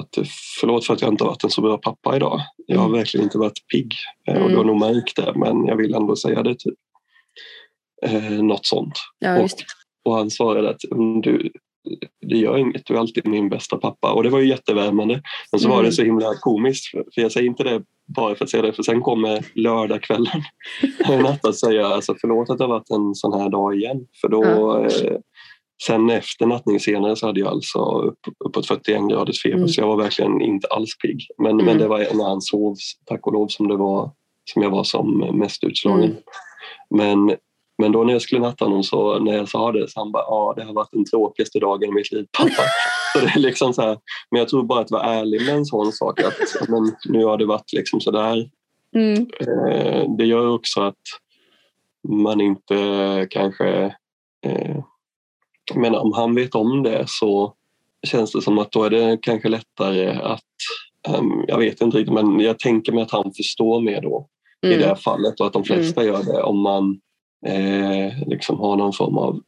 att 0.00 0.18
förlåt 0.60 0.86
för 0.86 0.94
att 0.94 1.02
jag 1.02 1.12
inte 1.12 1.24
varit 1.24 1.44
en 1.44 1.50
så 1.50 1.60
bra 1.60 1.78
pappa 1.78 2.16
idag. 2.16 2.40
Jag 2.66 2.78
har 2.78 2.86
mm. 2.86 2.98
verkligen 2.98 3.24
inte 3.24 3.38
varit 3.38 3.66
pigg 3.72 3.92
mm. 4.26 4.42
och 4.42 4.50
du 4.50 4.56
har 4.56 4.64
nog 4.64 4.80
märkt 4.80 5.16
det 5.16 5.32
men 5.36 5.66
jag 5.66 5.76
vill 5.76 5.94
ändå 5.94 6.16
säga 6.16 6.42
det. 6.42 6.54
Typ 6.54 6.74
eh, 8.06 8.42
något 8.42 8.66
sånt. 8.66 8.94
Ja, 9.18 9.42
och, 9.42 9.50
och, 10.04 10.14
han 10.14 10.30
svarade 10.30 10.70
att 10.70 10.80
du, 11.22 11.52
det 12.26 12.36
gör 12.36 12.58
inget, 12.58 12.86
du 12.86 12.94
är 12.94 12.98
alltid 12.98 13.26
min 13.26 13.48
bästa 13.48 13.76
pappa. 13.76 14.12
Och 14.12 14.22
det 14.22 14.30
var 14.30 14.40
ju 14.40 14.48
jättevärmande. 14.48 15.22
Men 15.52 15.60
så 15.60 15.66
mm. 15.66 15.76
var 15.76 15.82
det 15.82 15.86
mm. 15.86 15.92
så 15.92 16.02
himla 16.02 16.34
komiskt, 16.40 16.90
för, 16.90 17.22
jag 17.22 17.32
säger 17.32 17.46
inte 17.46 17.64
det 17.64 17.82
bara 18.16 18.34
för 18.34 18.44
att 18.44 18.50
säga 18.50 18.62
det, 18.62 18.72
för 18.72 18.82
sen 18.82 19.00
kommer 19.00 19.44
lördagskvällen 19.54 20.42
natt 21.22 21.44
att 21.44 21.56
säga 21.56 21.86
alltså, 21.86 22.14
förlåt 22.20 22.50
att 22.50 22.58
det 22.58 22.64
har 22.64 22.68
varit 22.68 22.90
en 22.90 23.14
sån 23.14 23.40
här 23.40 23.48
dag 23.48 23.76
igen. 23.76 24.06
För 24.20 24.28
då, 24.28 24.44
ja. 24.44 24.84
eh, 24.84 25.18
sen 25.86 26.10
efter 26.10 26.46
nattning 26.46 26.80
senare 26.80 27.16
så 27.16 27.26
hade 27.26 27.40
jag 27.40 27.48
alltså 27.48 27.78
upp, 27.78 28.18
uppåt 28.44 28.66
41 28.66 29.08
graders 29.10 29.42
feber 29.42 29.56
mm. 29.56 29.68
så 29.68 29.80
jag 29.80 29.88
var 29.88 29.96
verkligen 29.96 30.40
inte 30.40 30.68
alls 30.68 30.98
pigg. 31.02 31.26
Men, 31.42 31.52
mm. 31.52 31.66
men 31.66 31.78
det 31.78 31.88
var 31.88 31.98
när 31.98 32.28
han 32.28 32.40
sov, 32.40 32.76
tack 33.04 33.26
och 33.26 33.32
lov, 33.32 33.48
som, 33.48 33.68
det 33.68 33.76
var, 33.76 34.10
som 34.52 34.62
jag 34.62 34.70
var 34.70 34.84
som 34.84 35.18
mest 35.34 35.64
utslagen. 35.64 36.04
Mm. 36.04 36.16
Men 36.90 37.36
men 37.78 37.92
då 37.92 38.04
när 38.04 38.12
jag 38.12 38.22
skulle 38.22 38.40
natta 38.40 38.64
honom 38.64 38.82
så 38.82 39.18
när 39.18 39.36
jag 39.36 39.48
sa 39.48 39.72
det 39.72 39.90
så 39.90 40.00
han 40.00 40.12
bara 40.12 40.22
ja 40.22 40.54
det 40.56 40.64
har 40.64 40.72
varit 40.72 40.92
den 40.92 41.04
tråkigaste 41.04 41.58
dagen 41.58 41.88
i 41.88 41.92
mitt 41.92 42.12
liv 42.12 42.26
pappa. 42.38 42.62
så 43.12 43.20
det 43.20 43.32
är 43.36 43.38
liksom 43.38 43.74
så 43.74 43.82
här, 43.82 43.98
men 44.30 44.38
jag 44.38 44.48
tror 44.48 44.62
bara 44.62 44.80
att 44.80 44.90
vara 44.90 45.14
ärlig 45.14 45.46
med 45.46 45.54
en 45.54 45.64
sån 45.64 45.92
sak 45.92 46.20
att 46.20 46.68
men 46.68 46.96
nu 47.04 47.24
har 47.24 47.36
det 47.36 47.46
varit 47.46 47.72
liksom 47.72 48.00
sådär. 48.00 48.50
Mm. 48.94 49.26
Eh, 49.40 50.16
det 50.18 50.24
gör 50.24 50.48
också 50.48 50.80
att 50.80 50.94
man 52.08 52.40
inte 52.40 53.26
kanske 53.30 53.84
eh, 54.46 54.84
men 55.74 55.94
om 55.94 56.12
han 56.12 56.34
vet 56.34 56.54
om 56.54 56.82
det 56.82 57.04
så 57.06 57.54
känns 58.06 58.32
det 58.32 58.42
som 58.42 58.58
att 58.58 58.72
då 58.72 58.84
är 58.84 58.90
det 58.90 59.18
kanske 59.22 59.48
lättare 59.48 60.10
att 60.10 60.42
um, 61.18 61.44
jag 61.48 61.58
vet 61.58 61.80
inte 61.80 61.96
riktigt 61.98 62.14
men 62.14 62.40
jag 62.40 62.58
tänker 62.58 62.92
mig 62.92 63.02
att 63.02 63.10
han 63.10 63.32
förstår 63.32 63.80
mer 63.80 64.00
då 64.00 64.28
mm. 64.62 64.76
i 64.76 64.82
det 64.82 64.88
här 64.88 64.94
fallet 64.94 65.40
och 65.40 65.46
att 65.46 65.52
de 65.52 65.64
flesta 65.64 66.02
mm. 66.02 66.14
gör 66.14 66.22
det 66.22 66.42
om 66.42 66.60
man 66.60 67.00
eh, 67.46 68.28
liksom 68.28 68.58
ha 68.58 68.76
någon 68.76 68.92
form 68.92 69.18
av 69.18 69.40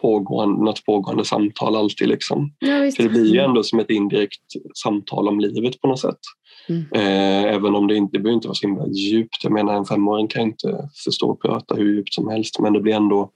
pågående, 0.00 0.64
något 0.64 0.84
pågående 0.84 1.24
samtal 1.24 1.76
alltid. 1.76 2.08
Liksom. 2.08 2.52
Ja, 2.58 2.90
För 2.96 3.02
det 3.02 3.08
blir 3.08 3.34
ju 3.34 3.40
ändå 3.40 3.62
som 3.62 3.80
ett 3.80 3.90
indirekt 3.90 4.42
samtal 4.74 5.28
om 5.28 5.40
livet 5.40 5.80
på 5.80 5.88
något 5.88 6.00
sätt. 6.00 6.18
Mm. 6.68 6.86
Eh, 6.94 7.54
även 7.54 7.74
om 7.74 7.86
det 7.86 7.96
inte 7.96 8.16
det 8.16 8.22
behöver 8.22 8.34
inte 8.34 8.48
vara 8.48 8.54
så 8.54 8.66
himla 8.66 8.86
djupt. 8.86 9.44
Jag 9.44 9.52
menar 9.52 9.74
en 9.74 9.84
femåring 9.84 10.28
kan 10.28 10.42
inte 10.42 10.88
förstå 11.04 11.30
och 11.30 11.42
prata 11.42 11.74
hur 11.74 11.94
djupt 11.94 12.14
som 12.14 12.28
helst 12.28 12.58
men 12.60 12.72
det 12.72 12.80
blir 12.80 12.94
ändå 12.94 13.30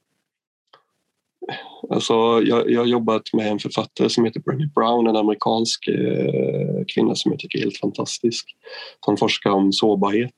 Alltså, 1.91 2.15
jag, 2.45 2.71
jag 2.71 2.81
har 2.81 2.87
jobbat 2.87 3.23
med 3.33 3.47
en 3.47 3.59
författare 3.59 4.09
som 4.09 4.25
heter 4.25 4.41
Brené 4.41 4.67
Brown, 4.75 5.07
en 5.07 5.17
amerikansk 5.17 5.89
eh, 5.89 6.85
kvinna 6.95 7.15
som 7.15 7.33
jag 7.33 7.39
tycker 7.39 7.59
är 7.59 7.63
helt 7.63 7.79
fantastisk. 7.79 8.57
Som 9.05 9.17
forskar 9.17 9.51
om 9.51 9.73
sårbarhet. 9.73 10.35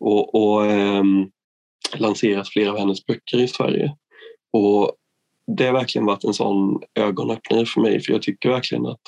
Och, 0.00 0.34
och 0.34 0.66
eh, 0.66 1.02
lanserat 2.00 2.48
flera 2.48 2.70
av 2.70 2.78
hennes 2.78 3.06
böcker 3.06 3.40
i 3.40 3.48
Sverige. 3.48 3.96
Och 4.52 4.92
det 5.46 5.66
har 5.66 5.72
verkligen 5.72 6.06
varit 6.06 6.24
en 6.24 6.34
sån 6.34 6.80
ögonöppnare 6.94 7.66
för 7.66 7.80
mig 7.80 8.00
för 8.00 8.12
jag 8.12 8.22
tycker 8.22 8.48
verkligen 8.48 8.86
att 8.86 9.00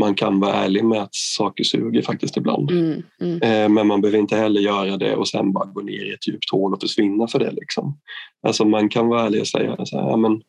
man 0.00 0.14
kan 0.14 0.40
vara 0.40 0.54
ärlig 0.54 0.84
med 0.84 1.02
att 1.02 1.14
saker 1.14 1.64
suger 1.64 2.02
faktiskt 2.02 2.36
ibland. 2.36 2.70
Mm, 2.70 3.02
mm. 3.20 3.42
Eh, 3.42 3.68
men 3.68 3.86
man 3.86 4.00
behöver 4.00 4.18
inte 4.18 4.36
heller 4.36 4.60
göra 4.60 4.96
det 4.96 5.16
och 5.16 5.28
sen 5.28 5.52
bara 5.52 5.64
gå 5.64 5.80
ner 5.80 6.04
i 6.04 6.12
ett 6.12 6.28
djupt 6.28 6.50
hål 6.50 6.74
och 6.74 6.80
försvinna 6.80 7.28
för 7.28 7.38
det. 7.38 7.50
Liksom. 7.50 7.98
Alltså 8.42 8.64
man 8.64 8.88
kan 8.88 9.08
vara 9.08 9.26
ärlig 9.26 9.40
och 9.40 9.48
säga 9.48 9.86
så 9.86 10.00
här, 10.00 10.08
ja, 10.08 10.16
men 10.16 10.42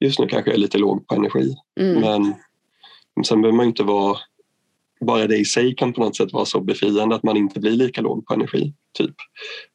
just 0.00 0.18
nu 0.18 0.26
kanske 0.26 0.50
jag 0.50 0.56
är 0.56 0.60
lite 0.60 0.78
låg 0.78 1.06
på 1.06 1.14
energi. 1.14 1.56
Mm. 1.80 2.00
Men 3.16 3.24
sen 3.24 3.42
behöver 3.42 3.56
man 3.56 3.66
inte 3.66 3.82
vara... 3.82 4.18
Bara 5.00 5.26
det 5.26 5.36
i 5.36 5.44
sig 5.44 5.74
kan 5.74 5.92
på 5.92 6.00
något 6.00 6.16
sätt 6.16 6.32
vara 6.32 6.44
så 6.44 6.60
befriande 6.60 7.14
att 7.14 7.22
man 7.22 7.36
inte 7.36 7.60
blir 7.60 7.72
lika 7.72 8.00
låg 8.00 8.26
på 8.26 8.34
energi. 8.34 8.72
typ. 8.98 9.14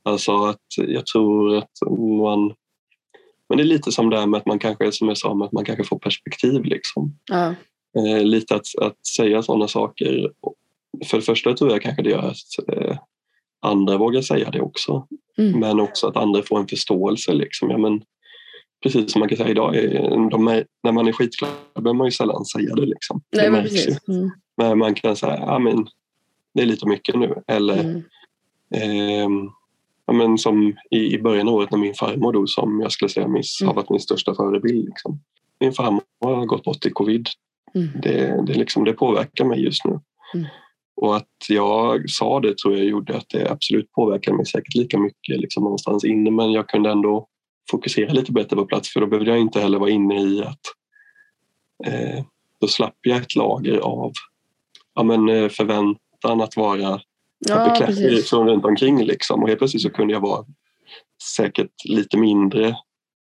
Alltså 0.03 0.45
att 0.45 0.65
jag 0.77 1.05
tror 1.05 1.57
att 1.57 1.71
man... 2.19 2.53
Men 3.49 3.57
det 3.57 3.63
är 3.63 3.65
lite 3.65 3.91
som 3.91 4.09
det 4.09 4.19
här 4.19 4.27
med 4.27 4.37
att 4.37 4.45
man 4.45 4.59
kanske, 4.59 4.91
som 4.91 5.07
jag 5.07 5.17
sa, 5.17 5.43
att 5.45 5.51
man 5.51 5.65
kanske 5.65 5.83
får 5.83 5.99
perspektiv. 5.99 6.63
Liksom. 6.63 7.15
Ja. 7.29 7.55
Eh, 7.97 8.23
lite 8.23 8.55
att, 8.55 8.65
att 8.81 9.05
säga 9.05 9.43
sådana 9.43 9.67
saker. 9.67 10.31
För 11.05 11.17
det 11.17 11.23
första 11.23 11.53
tror 11.53 11.71
jag 11.71 11.81
kanske 11.81 12.01
det 12.03 12.09
gör 12.09 12.27
att 12.27 12.77
eh, 12.77 12.97
andra 13.61 13.97
vågar 13.97 14.21
säga 14.21 14.51
det 14.51 14.61
också. 14.61 15.07
Mm. 15.37 15.59
Men 15.59 15.79
också 15.79 16.07
att 16.07 16.17
andra 16.17 16.43
får 16.43 16.59
en 16.59 16.67
förståelse. 16.67 17.33
Liksom. 17.33 17.69
Ja, 17.69 17.77
men, 17.77 18.01
precis 18.83 19.11
som 19.11 19.19
man 19.19 19.29
kan 19.29 19.37
säga 19.37 19.49
idag, 19.49 19.75
eh, 19.75 20.29
de 20.29 20.47
är, 20.47 20.65
när 20.83 20.91
man 20.91 21.07
är 21.07 21.11
skitglad 21.11 21.51
behöver 21.75 21.93
man 21.93 22.07
ju 22.07 22.11
sällan 22.11 22.45
säga 22.45 22.75
det. 22.75 22.85
Liksom. 22.85 23.21
Nej, 23.35 23.45
det 23.45 23.51
märks 23.51 23.71
ju. 23.71 23.75
precis. 23.75 24.07
Mm. 24.07 24.31
Men 24.61 24.77
man 24.77 24.93
kan 24.93 25.15
säga 25.15 25.37
ja, 25.39 25.59
men, 25.59 25.87
det 26.53 26.61
är 26.61 26.65
lite 26.65 26.87
mycket 26.87 27.15
nu. 27.15 27.35
Eller 27.47 27.79
Mm. 27.79 28.03
ehm, 28.75 29.49
ja, 30.05 30.13
men 30.13 30.37
som 30.37 30.75
i, 30.91 31.13
i 31.13 31.21
början 31.21 31.47
av 31.47 31.53
året 31.53 31.71
när 31.71 31.77
min 31.77 31.93
farmor 31.93 32.33
dog 32.33 32.49
som 32.49 32.79
jag 32.81 32.91
skulle 32.91 33.09
säga 33.09 33.27
min, 33.27 33.43
Mm. 33.61 33.67
har 33.67 33.73
varit 33.73 33.89
min 33.89 33.99
största 33.99 34.35
förebild. 34.35 34.85
Liksom. 34.85 35.19
Min 35.59 35.73
farmor 35.73 36.01
har 36.19 36.45
gått 36.45 36.63
bort 36.63 36.85
i 36.85 36.89
covid. 36.89 37.27
Mm. 37.75 37.87
Det, 38.01 38.43
det, 38.47 38.53
liksom, 38.53 38.83
det 38.83 38.93
påverkar 38.93 39.45
mig 39.45 39.63
just 39.63 39.85
nu. 39.85 39.99
Mm. 40.33 40.45
Och 40.95 41.15
att 41.15 41.27
jag 41.49 42.09
sa 42.09 42.39
det 42.39 42.57
tror 42.57 42.77
jag 42.77 42.85
gjorde 42.85 43.17
att 43.17 43.29
det 43.29 43.51
absolut 43.51 43.91
påverkade 43.91 44.37
mig 44.37 44.45
säkert 44.45 44.75
lika 44.75 44.99
mycket 44.99 45.39
liksom, 45.39 45.63
någonstans 45.63 46.05
inne 46.05 46.31
men 46.31 46.51
jag 46.51 46.69
kunde 46.69 46.91
ändå 46.91 47.27
fokusera 47.71 48.13
lite 48.13 48.31
bättre 48.31 48.55
på 48.55 48.65
plats 48.65 48.93
för 48.93 48.99
då 48.99 49.07
behövde 49.07 49.31
jag 49.31 49.39
inte 49.39 49.59
heller 49.61 49.79
vara 49.79 49.89
inne 49.89 50.21
i 50.21 50.43
att 50.43 50.59
eh, 51.85 52.23
då 52.61 52.67
slapp 52.67 52.95
jag 53.01 53.17
ett 53.17 53.35
lager 53.35 53.77
av 53.77 54.11
ja, 54.95 55.03
men, 55.03 55.29
eh, 55.29 55.49
förväntan 55.49 56.41
att 56.41 56.57
vara 56.57 57.01
Ja, 57.49 57.75
clappy 57.77 58.21
från 58.21 58.47
runt 58.47 58.65
omkring 58.65 59.03
liksom. 59.05 59.41
och 59.43 59.47
helt 59.47 59.59
plötsligt 59.59 59.83
så 59.83 59.89
kunde 59.89 60.13
jag 60.13 60.21
vara 60.21 60.45
säkert 61.37 61.71
lite 61.89 62.17
mindre 62.17 62.75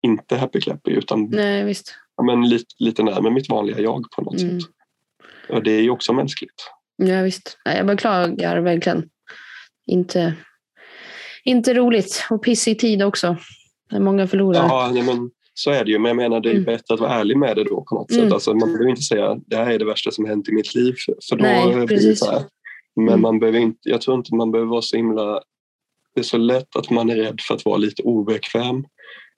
inte 0.02 0.36
happy 0.36 0.60
clappy 0.60 0.90
utan 0.90 1.28
Nej, 1.30 1.64
visst. 1.64 1.94
ja, 2.16 2.22
men 2.24 2.48
lite, 2.48 2.64
lite 2.78 3.02
närmare 3.02 3.32
mitt 3.32 3.48
vanliga 3.48 3.80
jag 3.80 4.04
på 4.16 4.22
något 4.22 4.40
Mm. 4.40 4.60
sätt. 4.60 4.70
Och 5.48 5.62
det 5.62 5.70
är 5.72 5.80
ju 5.82 5.90
också 5.90 6.12
mänskligt. 6.12 6.70
Ja, 6.96 7.22
visst. 7.22 7.58
Jag 7.64 7.86
beklagar 7.86 8.60
verkligen. 8.60 9.08
Inte, 9.86 10.34
inte 11.44 11.74
roligt. 11.74 12.26
Och 12.30 12.42
pissig 12.42 12.78
tid 12.78 13.02
också. 13.02 13.36
När 13.90 14.00
många 14.00 14.26
förlorar. 14.26 14.58
Ja, 14.68 14.90
nej, 14.94 15.02
men 15.02 15.30
så 15.58 15.70
är 15.70 15.84
det 15.84 15.90
ju. 15.90 15.98
Men 15.98 16.08
jag 16.08 16.16
menar 16.16 16.40
det 16.40 16.48
är 16.48 16.52
Mm. 16.52 16.64
bättre 16.64 16.94
att 16.94 17.00
vara 17.00 17.12
ärlig 17.14 17.36
med 17.36 17.56
det 17.56 17.64
då 17.64 17.84
på 17.88 17.94
något 17.94 18.10
Mm. 18.10 18.24
sätt. 18.24 18.32
Alltså, 18.32 18.54
man 18.54 18.68
behöver 18.72 18.88
inte 18.90 19.02
säga 19.02 19.36
det 19.46 19.56
här 19.56 19.70
är 19.70 19.78
det 19.78 19.84
värsta 19.84 20.10
som 20.10 20.24
hänt 20.26 20.48
i 20.48 20.52
mitt 20.52 20.74
liv. 20.74 20.94
För 21.28 21.36
då 21.36 21.42
Nej, 21.42 21.86
blir 21.86 22.08
det 22.08 22.16
så 22.16 22.30
här. 22.30 22.42
Men 22.96 23.08
Mm. 23.08 23.20
man 23.20 23.38
behöver 23.38 23.58
inte, 23.58 23.78
jag 23.82 24.00
tror 24.00 24.16
inte 24.16 24.34
man 24.34 24.52
behöver 24.52 24.70
vara 24.70 24.82
så 24.82 24.96
himla... 24.96 25.40
Det 26.14 26.20
är 26.20 26.24
så 26.24 26.36
lätt 26.38 26.76
att 26.76 26.90
man 26.90 27.10
är 27.10 27.16
rädd 27.16 27.40
för 27.40 27.54
att 27.54 27.64
vara 27.64 27.76
lite 27.76 28.02
obekväm 28.02 28.84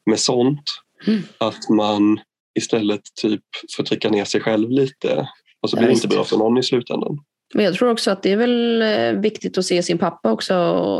med 0.06 0.18
sånt. 0.18 0.62
Mm. 1.06 1.20
Att 1.38 1.68
man 1.68 2.20
istället 2.58 3.00
typ 3.22 3.42
får 3.76 3.84
trycka 3.84 4.10
ner 4.10 4.24
sig 4.24 4.40
själv 4.40 4.70
lite. 4.70 5.28
Och 5.62 5.70
så 5.70 5.76
Ja, 5.76 5.78
blir 5.80 5.88
det 5.88 5.94
inte 5.94 6.08
bra 6.08 6.24
för 6.24 6.36
någon 6.36 6.58
i 6.58 6.62
slutändan. 6.62 7.18
Men 7.54 7.64
jag 7.64 7.74
tror 7.74 7.90
också 7.90 8.10
att 8.10 8.22
det 8.22 8.32
är 8.32 8.36
väl 8.36 8.82
eh, 8.82 9.20
viktigt 9.20 9.58
att 9.58 9.64
se 9.64 9.82
sin 9.82 9.98
pappa 9.98 10.32
också, 10.32 10.54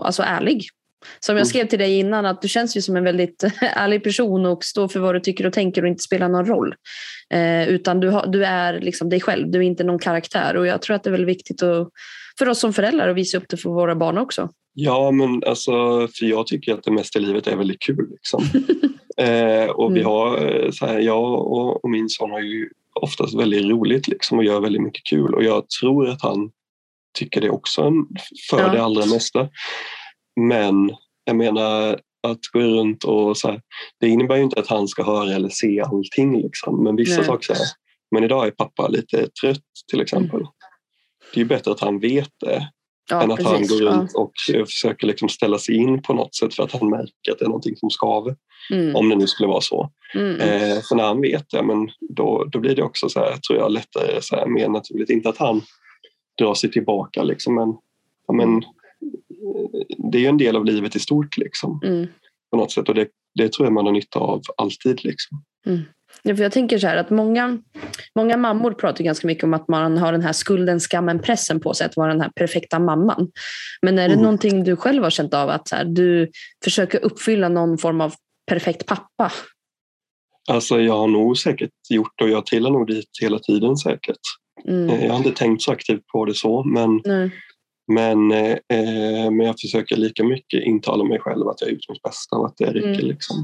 alltså 0.04 0.22
ärlig. 0.22 0.62
Som 1.20 1.36
jag 1.36 1.40
Mm. 1.40 1.46
skrev 1.46 1.66
till 1.66 1.78
dig 1.78 1.98
innan, 1.98 2.26
att 2.26 2.42
du 2.42 2.48
känns 2.48 2.76
ju 2.76 2.82
som 2.82 2.96
en 2.96 3.04
väldigt 3.04 3.44
ärlig 3.60 4.04
person 4.04 4.46
och 4.46 4.64
står 4.64 4.88
för 4.88 5.00
vad 5.00 5.14
du 5.14 5.20
tycker 5.20 5.46
och 5.46 5.52
tänker 5.52 5.82
och 5.82 5.88
inte 5.88 6.02
spelar 6.02 6.28
någon 6.28 6.46
roll. 6.46 6.74
Eh, 7.34 7.68
utan 7.68 8.00
du, 8.00 8.08
har, 8.08 8.26
du 8.26 8.44
är 8.44 8.80
liksom 8.80 9.08
dig 9.08 9.20
själv, 9.20 9.50
du 9.50 9.58
är 9.58 9.62
inte 9.62 9.84
någon 9.84 9.98
karaktär. 9.98 10.56
Och 10.56 10.66
jag 10.66 10.82
tror 10.82 10.96
att 10.96 11.02
det 11.04 11.10
är 11.10 11.12
väldigt 11.12 11.28
viktigt 11.36 11.62
att, 11.62 11.88
för 12.38 12.48
oss 12.48 12.58
som 12.58 12.72
föräldrar 12.72 13.08
att 13.08 13.16
visa 13.16 13.38
upp 13.38 13.44
det 13.48 13.56
för 13.56 13.70
våra 13.70 13.94
barn 13.96 14.18
också. 14.18 14.48
Ja, 14.74 15.10
men 15.10 15.42
alltså, 15.46 15.72
för 16.18 16.26
jag 16.26 16.46
tycker 16.46 16.74
att 16.74 16.82
det 16.84 16.90
mesta 16.90 17.18
i 17.18 17.22
livet 17.22 17.46
är 17.46 17.56
väldigt 17.56 17.80
kul. 17.82 18.06
Liksom. 18.10 18.42
eh, 19.26 19.70
och 19.70 19.96
vi 19.96 20.00
Mm. 20.00 20.06
har, 20.12 20.46
eh, 20.64 20.70
så 20.70 20.86
här, 20.86 20.98
jag 20.98 21.32
och, 21.34 21.84
och 21.84 21.90
min 21.90 22.08
son 22.08 22.30
har 22.30 22.40
ju 22.40 22.68
oftast 23.00 23.38
väldigt 23.38 23.64
roligt 23.64 24.08
liksom, 24.08 24.38
och 24.38 24.44
gör 24.44 24.60
väldigt 24.60 24.82
mycket 24.82 25.04
kul. 25.04 25.34
Och 25.34 25.44
jag 25.44 25.68
tror 25.80 26.08
att 26.08 26.22
han 26.22 26.50
tycker 27.18 27.40
det 27.40 27.50
också 27.50 27.92
för 28.50 28.60
Ja. 28.60 28.68
det 28.68 28.82
allra 28.82 29.06
mesta. 29.06 29.48
Men 30.38 30.90
jag 31.24 31.36
menar 31.36 32.00
att 32.22 32.40
gå 32.52 32.60
runt 32.60 33.04
och 33.04 33.36
så 33.36 33.48
här, 33.48 33.60
det 34.00 34.08
innebär 34.08 34.36
ju 34.36 34.42
inte 34.42 34.60
att 34.60 34.66
han 34.66 34.88
ska 34.88 35.02
höra 35.02 35.34
eller 35.34 35.48
se 35.48 35.80
allting. 35.80 36.42
Liksom. 36.42 36.84
Men 36.84 36.96
vissa 36.96 37.16
Nej. 37.16 37.24
saker 37.26 37.54
här, 37.54 37.66
men 38.10 38.24
idag 38.24 38.46
är 38.46 38.50
pappa 38.50 38.88
lite 38.88 39.28
trött 39.42 39.62
till 39.90 40.00
exempel. 40.00 40.40
Mm. 40.40 40.52
Det 41.34 41.40
är 41.40 41.44
ju 41.44 41.48
bättre 41.48 41.70
att 41.70 41.80
han 41.80 41.98
vet 42.00 42.30
det 42.40 42.68
Ja, 43.10 43.22
än 43.22 43.30
att 43.30 43.42
han 43.42 43.52
precis. 43.52 43.70
går 43.70 43.82
Ja. 43.88 43.92
runt 43.92 44.14
och 44.14 44.32
eh, 44.54 44.64
försöker 44.64 45.06
liksom 45.06 45.28
ställa 45.28 45.58
sig 45.58 45.74
in 45.74 46.02
på 46.02 46.12
något 46.12 46.34
sätt 46.34 46.54
för 46.54 46.62
att 46.62 46.72
han 46.72 46.90
märker 46.90 47.32
att 47.32 47.38
det 47.38 47.44
är 47.44 47.48
någonting 47.48 47.76
som 47.76 47.90
skaver. 47.90 48.36
Mm. 48.72 48.96
Om 48.96 49.08
det 49.08 49.16
nu 49.16 49.26
skulle 49.26 49.48
vara 49.48 49.60
så. 49.60 49.90
Mm. 50.14 50.40
Eh, 50.40 50.78
för 50.88 50.94
när 50.94 51.04
han 51.04 51.20
vet 51.20 51.50
det, 51.50 51.62
men 51.62 51.90
då, 52.00 52.44
då 52.44 52.58
blir 52.58 52.76
det 52.76 52.82
också 52.82 53.08
så 53.08 53.20
här, 53.20 53.36
tror 53.36 53.58
jag, 53.58 53.72
lättare, 53.72 54.22
så 54.22 54.36
här, 54.36 54.46
mer 54.46 54.68
naturligt. 54.68 55.10
Inte 55.10 55.28
att 55.28 55.38
han 55.38 55.62
drar 56.38 56.54
sig 56.54 56.70
tillbaka, 56.70 57.22
liksom, 57.22 57.54
men, 57.54 57.68
ja, 58.26 58.34
men 58.34 58.56
eh, 58.56 58.68
det 60.12 60.18
är 60.18 60.22
ju 60.22 60.26
en 60.28 60.38
del 60.38 60.56
av 60.56 60.64
livet 60.64 60.96
i 60.96 60.98
stort 60.98 61.36
liksom, 61.36 61.80
Mm. 61.84 62.06
på 62.50 62.56
något 62.56 62.72
sätt. 62.72 62.88
Och 62.88 62.94
det, 62.94 63.08
det 63.34 63.52
tror 63.52 63.66
jag 63.66 63.72
man 63.72 63.86
har 63.86 63.92
nytta 63.92 64.18
av 64.18 64.42
alltid. 64.56 65.04
Liksom. 65.04 65.42
Ja, 66.22 66.36
för 66.36 66.42
jag 66.42 66.52
tänker 66.52 66.78
så 66.78 66.86
här 66.86 66.96
att 66.96 67.10
många, 67.10 67.58
många 68.14 68.36
mammor 68.36 68.72
pratar 68.72 69.04
ganska 69.04 69.26
mycket 69.26 69.44
om 69.44 69.54
att 69.54 69.68
man 69.68 69.98
har 69.98 70.12
den 70.12 70.22
här 70.22 70.32
skulden, 70.32 70.80
skammen, 70.80 71.18
pressen 71.18 71.60
på 71.60 71.74
sig 71.74 71.86
att 71.86 71.96
vara 71.96 72.12
den 72.12 72.20
här 72.20 72.30
perfekta 72.36 72.78
mamman. 72.78 73.30
Men 73.82 73.98
är 73.98 74.08
det 74.08 74.14
Mm. 74.14 74.22
någonting 74.22 74.64
du 74.64 74.76
själv 74.76 75.02
har 75.02 75.10
känt 75.10 75.34
av 75.34 75.48
att 75.50 75.68
så 75.68 75.76
här, 75.76 75.84
du 75.84 76.30
försöker 76.64 77.04
uppfylla 77.04 77.48
någon 77.48 77.78
form 77.78 78.00
av 78.00 78.14
perfekt 78.46 78.86
pappa? 78.86 79.32
Alltså, 80.50 80.80
jag 80.80 80.96
har 80.98 81.08
nog 81.08 81.38
säkert 81.38 81.70
gjort 81.90 82.20
och 82.22 82.28
jag 82.28 82.46
trillar 82.46 82.70
nog 82.70 82.86
dit 82.86 83.08
hela 83.20 83.38
tiden 83.38 83.76
säkert. 83.76 84.18
Mm. 84.68 84.90
Eh, 84.90 85.04
jag 85.04 85.10
har 85.12 85.18
inte 85.18 85.30
tänkt 85.32 85.62
så 85.62 85.72
aktivt 85.72 86.06
på 86.06 86.24
det 86.24 86.34
så, 86.34 86.64
men 86.64 87.00
Nej. 87.04 87.30
Men, 87.88 88.32
eh, 88.32 88.50
eh, 88.50 89.30
men 89.30 89.40
jag 89.40 89.60
försöker 89.60 89.96
lika 89.96 90.24
mycket 90.24 90.62
intala 90.64 91.04
mig 91.04 91.20
själv 91.20 91.48
att 91.48 91.60
jag 91.60 91.68
har 91.68 91.72
gjort 91.72 91.88
mitt 91.88 92.02
bästa 92.02 92.36
och 92.36 92.46
att 92.46 92.56
det 92.56 92.66
räcker. 92.66 92.88
Mm. 92.88 93.06
Liksom. 93.06 93.36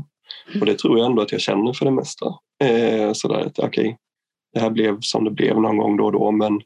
Och 0.61 0.67
det 0.67 0.79
tror 0.79 0.99
jag 0.99 1.07
ändå 1.07 1.23
att 1.23 1.33
jag 1.33 1.41
känner 1.41 1.73
för 1.73 1.85
det 1.85 1.91
mesta. 1.91 2.27
Eh, 2.65 3.13
sådär 3.13 3.41
att 3.47 3.59
okej, 3.59 3.99
det 4.55 4.61
här 4.61 4.71
blev 4.71 5.01
som 5.01 5.25
det 5.25 5.31
blev 5.31 5.61
någon 5.61 5.77
gång 5.79 5.97
då 5.97 6.05
och 6.05 6.13
då 6.13 6.31
men, 6.31 6.61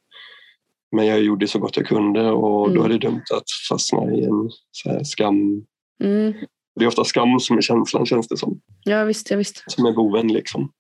men 0.97 1.07
jag 1.07 1.21
gjorde 1.21 1.47
så 1.49 1.59
gott 1.59 1.77
jag 1.77 1.87
kunde 1.87 2.31
och 2.31 2.69
då 2.69 2.81
Mm. 2.81 2.85
är 2.85 2.89
det 2.89 2.99
dumt 2.99 3.25
att 3.35 3.51
fastna 3.71 4.15
i 4.15 4.25
en 4.25 4.51
så 4.71 5.05
skam. 5.05 5.65
Mm. 6.05 6.35
Det 6.77 6.85
är 6.85 6.89
ofta 6.89 7.05
skam 7.05 7.41
som 7.41 7.57
är 7.57 7.61
känslan 7.63 8.07
känns 8.07 8.29
det 8.29 8.37
som. 8.37 8.61
Ja 8.85 9.05
visst, 9.05 9.31
ja, 9.31 9.37
visst. 9.37 9.65
Som 9.67 9.87
är 9.87 9.93
boven 9.93 10.29
liksom. 10.29 10.73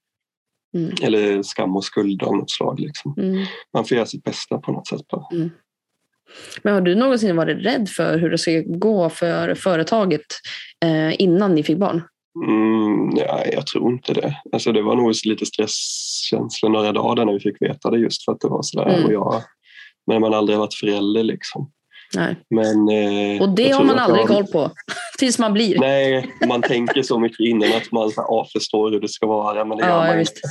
Mm. 0.75 0.95
Eller 1.03 1.43
skam 1.43 1.77
och 1.77 1.85
skuld 1.85 2.23
av 2.23 2.37
något 2.37 2.51
slag. 2.51 2.81
Liksom. 2.81 3.15
Mm. 3.19 3.45
Man 3.75 3.85
får 3.85 3.97
göra 3.97 4.07
sitt 4.07 4.25
bästa 4.25 4.59
på 4.59 4.73
något 4.73 4.87
sätt. 4.87 5.09
Bara. 5.09 5.25
Men 6.63 6.75
har 6.75 6.81
du 6.81 6.95
någonsin 6.95 7.37
varit 7.37 7.65
rädd 7.65 7.89
för 7.89 8.19
hur 8.19 8.31
det 8.31 8.39
ska 8.39 8.63
gå 8.67 9.11
för 9.11 9.55
företaget 9.55 10.27
eh, 10.85 11.23
innan 11.23 11.55
ni 11.55 11.63
fick 11.63 11.77
barn? 11.79 12.03
Mm, 12.47 13.09
nej, 13.09 13.51
jag 13.53 13.67
tror 13.67 13.93
inte 13.93 14.13
det. 14.13 14.37
Alltså, 14.53 14.73
det 14.73 14.83
var 14.83 14.97
nog 14.97 15.15
lite 15.25 15.47
stresskänsla 15.47 16.69
några 16.69 16.93
dagar 16.93 17.25
när 17.25 17.33
vi 17.33 17.41
fick 17.41 17.63
veta 17.63 17.91
det 17.91 17.99
just 17.99 18.25
för 18.25 18.33
att 18.33 18.41
det 18.41 18.49
var 18.49 18.63
sådär. 18.63 18.87
Mm. 18.89 19.05
Och 19.05 19.13
jag, 19.13 19.43
men 20.07 20.21
man 20.21 20.35
aldrig 20.35 20.57
har 20.57 20.65
varit 20.65 20.75
förälder 20.75 21.23
liksom. 21.23 21.71
Nej. 22.15 22.37
Men, 22.51 22.89
eh, 22.89 23.43
Och 23.43 23.49
det 23.55 23.71
har 23.71 23.85
man 23.85 23.99
aldrig 23.99 24.21
jag, 24.21 24.29
koll 24.29 24.47
på. 24.47 24.71
Tills 25.19 25.39
man 25.39 25.53
blir. 25.53 25.79
Nej, 25.79 26.31
man 26.49 26.63
tänker 26.63 27.03
så 27.03 27.19
mycket 27.19 27.41
innan 27.41 27.73
att 27.73 27.93
man 27.93 28.11
så 28.11 28.21
här, 28.21 28.29
ja, 28.29 28.47
förstår 28.53 28.91
hur 28.91 29.01
det 29.01 29.09
ska 29.09 29.27
vara 29.27 29.65
men 29.65 29.79
det 29.79 29.85
gör 29.85 29.91
ja, 29.91 30.07
man 30.07 30.19
visst. 30.19 30.37
inte. 30.37 30.49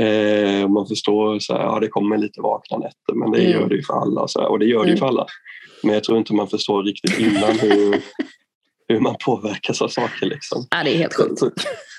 Eh, 0.00 0.68
man 0.68 0.86
förstår 0.86 1.38
så 1.38 1.52
här, 1.54 1.60
ja 1.62 1.80
det 1.80 1.88
kommer 1.88 2.18
lite 2.18 2.40
vakna 2.40 2.78
nätter 2.78 3.14
men 3.14 3.30
det 3.30 3.38
Mm. 3.40 3.52
gör 3.52 3.68
det 3.68 3.74
ju 3.74 3.82
för 3.82 3.94
alla. 3.94 4.28
Så 4.28 4.40
här, 4.40 4.48
och 4.48 4.58
det 4.58 4.64
gör 4.66 4.78
det 4.84 4.90
ju 4.90 4.96
Mm. 4.96 4.98
för 4.98 5.06
alla. 5.06 5.26
Men 5.82 5.94
jag 5.94 6.04
tror 6.04 6.18
inte 6.18 6.34
man 6.34 6.48
förstår 6.48 6.82
riktigt 6.82 7.18
innan 7.18 7.58
hur, 7.58 7.96
hur 8.88 9.00
man 9.00 9.14
påverkas 9.24 9.82
av 9.82 9.88
saker. 9.88 10.26
Liksom. 10.26 10.66
Ja, 10.70 10.84
det 10.84 10.94
är 10.94 10.98
helt 10.98 11.14
sjukt. 11.14 11.40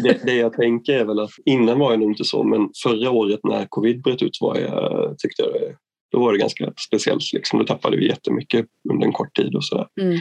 Det, 0.04 0.20
det 0.26 0.34
jag 0.36 0.54
tänker 0.54 0.94
är 0.94 1.06
väl 1.06 1.20
att 1.20 1.32
innan 1.46 1.80
var 1.80 1.92
jag 1.92 2.00
nog 2.00 2.12
inte 2.12 2.24
så 2.26 2.44
men 2.44 2.70
förra 2.84 3.12
året 3.12 3.40
när 3.44 3.66
covid 3.70 4.02
bröt 4.02 4.22
ut 4.22 4.38
var 4.42 4.58
jag, 4.58 5.16
tyckte 5.20 5.42
jag 5.44 5.54
det, 5.54 5.76
då 6.12 6.20
var 6.20 6.32
det 6.34 6.40
ganska 6.40 6.74
speciellt. 6.88 7.34
Liksom. 7.34 7.60
Då 7.60 7.66
tappade 7.66 7.98
vi 7.98 8.08
jättemycket 8.08 8.66
under 8.90 9.08
en 9.08 9.14
kort 9.14 9.36
tid 9.36 9.56
och 9.56 9.66
sådär. 9.66 9.88
Mm. 10.02 10.20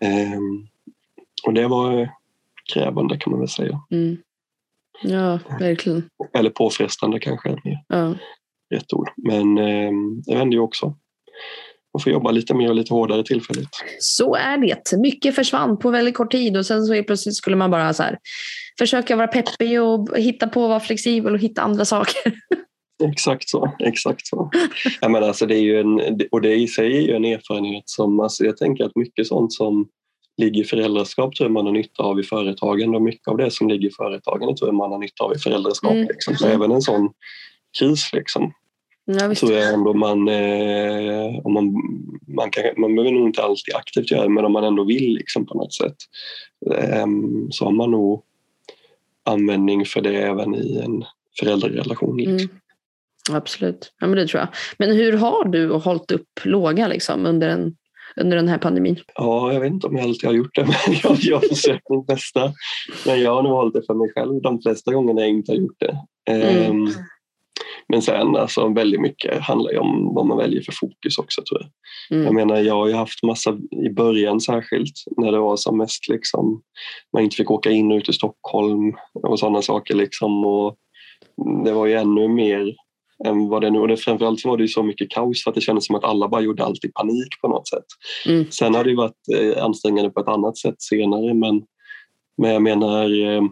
Ehm, 0.00 0.66
och 1.46 1.52
det 1.54 1.68
var 1.68 2.08
krävande 2.74 3.16
kan 3.18 3.30
man 3.30 3.40
väl 3.40 3.48
säga. 3.48 3.80
Mm. 3.90 4.16
Ja, 5.02 5.38
verkligen. 5.60 6.08
Eller 6.38 6.50
påfrestande 6.50 7.18
kanske 7.18 7.48
är 7.48 7.60
mer 7.64 7.78
Ja. 7.88 8.14
rätt 8.74 8.92
ord. 8.92 9.08
Men 9.16 9.58
eh, 9.58 9.90
det 10.26 10.34
hände 10.34 10.56
ju 10.56 10.60
också. 10.60 10.86
Man 11.94 12.02
får 12.02 12.12
jobba 12.12 12.30
lite 12.30 12.54
mer 12.54 12.68
och 12.68 12.74
lite 12.74 12.94
hårdare 12.94 13.22
tillfälligt. 13.24 13.68
Så 14.00 14.34
är 14.34 14.58
det. 14.58 14.96
Mycket 14.98 15.34
försvann 15.34 15.78
på 15.78 15.90
väldigt 15.90 16.14
kort 16.14 16.30
tid 16.30 16.56
och 16.56 16.66
sen 16.66 16.86
så 16.86 17.02
plötsligt 17.02 17.36
skulle 17.36 17.56
man 17.56 17.70
bara 17.70 17.94
så 17.94 18.02
här, 18.02 18.18
försöka 18.78 19.16
vara 19.16 19.26
peppig 19.26 19.82
och 19.82 20.18
hitta 20.18 20.48
på 20.48 20.64
att 20.64 20.68
vara 20.68 20.80
flexibel 20.80 21.34
och 21.34 21.40
hitta 21.40 21.62
andra 21.62 21.84
saker. 21.84 22.32
Exakt 23.12 23.48
så. 23.48 23.72
Exakt 23.78 24.26
så. 24.26 24.50
Jag 25.00 25.10
menar, 25.10 25.28
alltså, 25.28 25.46
det 25.46 25.54
är 25.54 25.60
ju 25.62 25.80
en, 25.80 26.20
och 26.32 26.40
det 26.40 26.54
i 26.54 26.68
sig 26.68 26.96
är 26.96 27.00
ju 27.00 27.12
en 27.16 27.24
erfarenhet 27.24 27.82
som, 27.86 28.20
alltså, 28.20 28.44
jag 28.44 28.56
tänker 28.56 28.84
att 28.84 28.96
mycket 28.96 29.26
sånt 29.26 29.52
som 29.52 29.88
ligger 30.38 30.60
i 30.60 30.64
föräldraskap 30.64 31.34
tror 31.34 31.48
jag 31.48 31.52
man 31.52 31.66
har 31.66 31.72
nytta 31.72 32.02
av 32.02 32.20
i 32.20 32.22
företagen 32.22 32.94
och 32.94 33.02
mycket 33.02 33.28
av 33.28 33.36
det 33.36 33.50
som 33.50 33.68
ligger 33.68 33.88
i 33.88 33.92
företagen 33.92 34.56
tror 34.56 34.68
jag 34.68 34.74
man 34.74 34.92
har 34.92 34.98
nytta 34.98 35.24
av 35.24 35.34
i 35.34 35.38
föräldraskap. 35.38 35.92
Mm. 35.92 36.08
Liksom. 36.08 36.36
Så 36.36 36.46
även 36.46 36.70
en 36.70 36.82
sån 36.82 37.10
kris 37.78 38.10
liksom, 38.12 38.52
Ja, 39.10 39.34
tror 39.34 39.52
jag 39.52 39.74
ändå 39.74 39.94
man, 39.94 40.28
eh, 40.28 41.38
om 41.44 41.52
man, 41.52 41.74
man, 42.26 42.50
kan, 42.50 42.64
man 42.76 42.94
behöver 42.94 43.12
nog 43.12 43.28
inte 43.28 43.42
alltid 43.42 43.74
aktivt 43.74 44.10
göra 44.10 44.22
det, 44.22 44.28
men 44.28 44.44
om 44.44 44.52
man 44.52 44.64
ändå 44.64 44.84
vill 44.84 45.14
liksom, 45.14 45.46
på 45.46 45.54
något 45.54 45.74
sätt 45.74 45.96
eh, 46.70 47.06
så 47.50 47.64
har 47.64 47.72
man 47.72 47.90
nog 47.90 48.22
användning 49.24 49.84
för 49.84 50.00
det 50.00 50.22
även 50.22 50.54
i 50.54 50.78
en 50.84 51.04
föräldrarelation. 51.38 52.16
Liksom. 52.16 52.34
Mm. 52.34 52.48
Absolut, 53.30 53.92
ja, 54.00 54.06
men 54.06 54.16
det 54.16 54.26
tror 54.26 54.40
jag. 54.40 54.48
Men 54.78 54.96
hur 54.96 55.12
har 55.12 55.44
du 55.44 55.70
hållit 55.70 56.10
upp 56.10 56.44
låga 56.44 56.88
liksom, 56.88 57.26
under, 57.26 57.48
en, 57.48 57.76
under 58.20 58.36
den 58.36 58.48
här 58.48 58.58
pandemin? 58.58 58.96
Ja, 59.14 59.52
jag 59.52 59.60
vet 59.60 59.72
inte 59.72 59.86
om 59.86 59.96
jag 59.96 60.04
alltid 60.04 60.24
har 60.28 60.34
gjort 60.34 60.54
det, 60.54 60.62
men 60.86 60.96
jag, 61.02 61.16
jag 61.20 61.36
har 61.36 61.48
försökt 61.48 61.90
mitt 61.90 62.06
bästa. 62.06 62.52
Men 63.06 63.20
jag 63.20 63.34
har 63.34 63.42
nog 63.42 63.52
hållit 63.52 63.74
det 63.74 63.82
för 63.86 63.94
mig 63.94 64.12
själv 64.14 64.42
de 64.42 64.62
flesta 64.62 64.92
gångerna 64.92 65.20
jag 65.20 65.30
inte 65.30 65.52
har 65.52 65.56
gjort 65.56 65.80
det. 65.80 65.96
Mm. 66.30 66.70
Ehm, 66.72 66.88
Men 67.88 68.02
sen 68.02 68.36
alltså, 68.36 68.68
väldigt 68.68 69.00
mycket 69.00 69.40
handlar 69.40 69.70
ju 69.72 69.78
om 69.78 70.14
vad 70.14 70.26
man 70.26 70.38
väljer 70.38 70.62
för 70.62 70.72
fokus 70.72 71.18
också 71.18 71.42
tror 71.42 71.60
jag. 71.60 71.70
Jag 72.10 72.20
Mm. 72.20 72.34
menar, 72.34 72.56
jag 72.62 72.74
har 72.74 72.88
ju 72.88 72.94
haft 72.94 73.22
massa 73.22 73.58
i 73.86 73.90
början 73.90 74.40
särskilt 74.40 74.94
när 75.16 75.32
det 75.32 75.38
var 75.38 75.56
som 75.56 75.78
mest 75.78 76.08
liksom 76.08 76.62
man 77.12 77.22
inte 77.22 77.36
fick 77.36 77.50
åka 77.50 77.70
in 77.70 77.92
och 77.92 77.96
ut 77.96 78.08
i 78.08 78.12
Stockholm 78.12 78.92
och 79.14 79.38
sådana 79.38 79.62
saker 79.62 79.94
liksom 79.94 80.44
och 80.46 80.76
det 81.64 81.72
var 81.72 81.86
ju 81.86 81.94
ännu 81.94 82.28
mer 82.28 82.74
än 83.24 83.48
vad 83.48 83.62
det 83.62 83.70
nu 83.70 83.78
och 83.78 83.88
det, 83.88 83.96
framförallt 83.96 84.44
var 84.44 84.56
det 84.56 84.62
ju 84.62 84.68
så 84.68 84.82
mycket 84.82 85.10
kaos 85.10 85.46
att 85.46 85.54
det 85.54 85.60
kändes 85.60 85.86
som 85.86 85.96
att 85.96 86.04
alla 86.04 86.28
bara 86.28 86.40
gjorde 86.40 86.64
allt 86.64 86.84
i 86.84 86.88
panik 86.88 87.40
på 87.40 87.48
något 87.48 87.68
sätt. 87.68 87.84
Mm. 88.26 88.50
Sen 88.50 88.74
har 88.74 88.84
det 88.84 88.90
ju 88.90 88.96
varit 88.96 89.28
eh, 89.36 89.64
ansträngande 89.64 90.10
på 90.10 90.20
ett 90.20 90.28
annat 90.28 90.58
sätt 90.58 90.82
senare 90.82 91.34
men, 91.34 91.62
men 92.42 92.50
jag 92.50 92.62
menar 92.62 93.22
eh, 93.26 93.42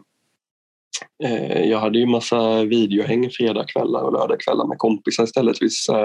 eh, 1.24 1.70
jag 1.70 1.78
hade 1.78 1.98
ju 1.98 2.06
massa 2.06 2.64
videohäng 2.64 3.30
fredagkvällar 3.30 4.02
och 4.02 4.12
lördagkvällar 4.12 4.66
med 4.66 4.78
kompisar 4.78 5.24
istället. 5.24 5.62
Vissa 5.62 6.04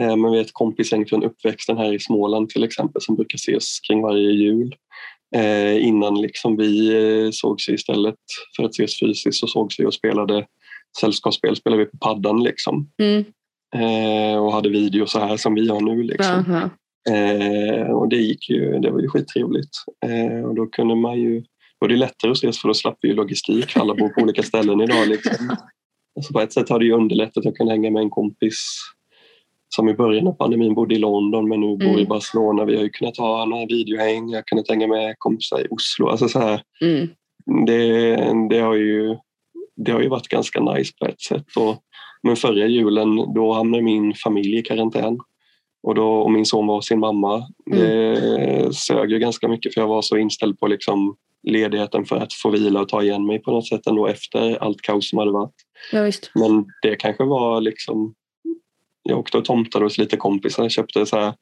eh, 0.00 0.16
men 0.16 0.32
vi 0.32 0.38
är 0.38 0.42
ett 0.42 0.52
kompisgäng 0.52 1.06
från 1.06 1.24
uppväxten 1.24 1.78
här 1.78 1.94
i 1.94 2.00
Småland 2.00 2.48
till 2.48 2.64
exempel 2.64 3.02
som 3.02 3.16
brukar 3.16 3.36
ses 3.36 3.80
kring 3.80 4.02
varje 4.02 4.30
jul. 4.30 4.74
Eh, 5.36 5.86
innan 5.86 6.20
liksom 6.20 6.56
vi 6.56 6.94
eh, 6.94 7.30
sågs 7.32 7.68
istället 7.68 8.16
för 8.56 8.64
att 8.64 8.70
ses 8.70 9.00
fysiskt 9.00 9.38
så 9.38 9.46
sågs 9.46 9.80
vi 9.80 9.84
och 9.84 9.94
spelade 9.94 10.46
sällskapsspel 11.00 11.56
spelade 11.56 11.84
vi 11.84 11.90
på 11.90 11.98
paddan 11.98 12.42
liksom. 12.42 12.90
Mm. 13.02 13.24
Eh, 13.76 14.38
och 14.38 14.52
hade 14.52 14.68
video 14.68 15.06
så 15.06 15.18
här 15.18 15.36
som 15.36 15.54
vi 15.54 15.68
har 15.68 15.80
nu. 15.80 16.02
Liksom. 16.02 16.34
Aha. 16.34 16.70
Eh, 17.16 17.90
och 17.90 18.08
det 18.08 18.16
gick 18.16 18.50
ju, 18.50 18.78
det 18.78 18.90
var 18.90 19.00
ju 19.00 19.08
skittrevligt. 19.08 19.70
Eh, 20.06 20.44
och 20.44 20.54
då 20.54 20.66
kunde 20.66 20.94
man 20.94 21.20
ju, 21.20 21.40
då 21.40 21.46
var 21.78 21.88
det 21.88 21.96
lättare 21.96 22.30
att 22.30 22.36
ses 22.36 22.60
för 22.60 22.68
då 22.68 22.74
slapp 22.74 22.98
vi 23.00 23.08
ju 23.08 23.14
logistik 23.14 23.76
alla 23.76 23.94
bor 23.94 24.08
på 24.08 24.20
olika 24.22 24.42
ställen 24.42 24.80
idag. 24.80 25.08
Liksom. 25.08 25.56
Alltså 26.16 26.32
på 26.32 26.40
ett 26.40 26.52
sätt 26.52 26.68
har 26.68 26.78
det 26.78 26.84
ju 26.84 26.92
underlättat 26.92 27.36
att 27.36 27.44
jag 27.44 27.56
kunde 27.56 27.72
hänga 27.72 27.90
med 27.90 28.02
en 28.02 28.10
kompis 28.10 28.56
som 29.76 29.88
i 29.88 29.94
början 29.94 30.26
av 30.26 30.32
pandemin 30.32 30.74
bodde 30.74 30.94
i 30.94 30.98
London 30.98 31.48
men 31.48 31.60
nu 31.60 31.76
bor 31.76 31.88
i 31.88 31.92
Mm. 31.92 32.08
Barcelona. 32.08 32.64
Vi 32.64 32.76
har 32.76 32.82
ju 32.82 32.88
kunnat 32.90 33.16
ha 33.16 33.44
några 33.44 33.66
videohäng, 33.66 34.28
jag 34.30 34.38
har 34.38 34.42
kunnat 34.42 34.68
hänga 34.68 34.86
med 34.86 35.14
kompisar 35.18 35.60
i 35.60 35.66
Oslo. 35.70 36.08
Alltså 36.08 36.28
så 36.28 36.38
här, 36.38 36.62
Mm. 36.80 37.08
det, 37.66 38.16
det, 38.50 38.58
har 38.58 38.74
ju, 38.74 39.16
det 39.84 39.92
har 39.92 40.00
ju 40.00 40.08
varit 40.08 40.28
ganska 40.28 40.60
nice 40.60 40.92
på 40.98 41.06
ett 41.06 41.20
sätt. 41.20 41.56
Och, 41.56 41.76
men 42.22 42.36
förra 42.36 42.66
julen 42.66 43.16
då 43.34 43.52
hamnade 43.52 43.82
min 43.82 44.14
familj 44.14 44.58
i 44.58 44.62
karantän 44.62 45.18
och, 45.82 45.94
då, 45.94 46.12
och 46.12 46.32
min 46.32 46.46
son 46.46 46.66
var 46.66 46.74
hos 46.74 46.86
sin 46.86 47.00
mamma. 47.00 47.46
Det 47.66 48.74
sög 48.74 49.10
ju 49.10 49.18
ganska 49.18 49.48
mycket 49.48 49.74
för 49.74 49.80
jag 49.80 49.88
var 49.88 50.02
så 50.02 50.16
inställd 50.16 50.58
på 50.58 50.66
liksom 50.66 51.16
ledigheten 51.42 52.04
för 52.04 52.16
att 52.16 52.32
få 52.32 52.50
vila 52.50 52.80
och 52.80 52.88
ta 52.88 53.02
igen 53.02 53.26
mig 53.26 53.38
på 53.38 53.50
något 53.50 53.68
sätt 53.68 53.86
ändå 53.86 54.06
efter 54.06 54.62
allt 54.62 54.82
kaos 54.82 55.10
som 55.10 55.18
hade 55.18 55.30
varit. 55.30 55.54
Ja. 55.92 56.10
Men 56.34 56.66
det 56.82 56.96
kanske 56.96 57.24
var 57.24 57.60
liksom 57.60 58.14
jag 59.02 59.18
åkte 59.18 59.38
och 59.38 59.44
tomtade 59.44 59.84
hos 59.84 59.98
lite 59.98 60.16
kompisar, 60.16 60.68
köpte 60.68 61.06
så 61.06 61.16
här, 61.16 61.34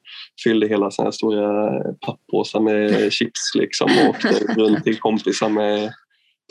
fyllde 0.43 0.67
hela 0.67 0.91
så 0.91 1.03
här 1.03 1.11
stora 1.11 1.69
papppåsar 2.05 2.59
med 2.59 3.13
chips 3.13 3.55
liksom 3.55 3.89
och 4.03 4.09
åkte 4.09 4.27
runt 4.57 4.83
till 4.83 4.99
kompisar 4.99 5.49
med 5.49 5.93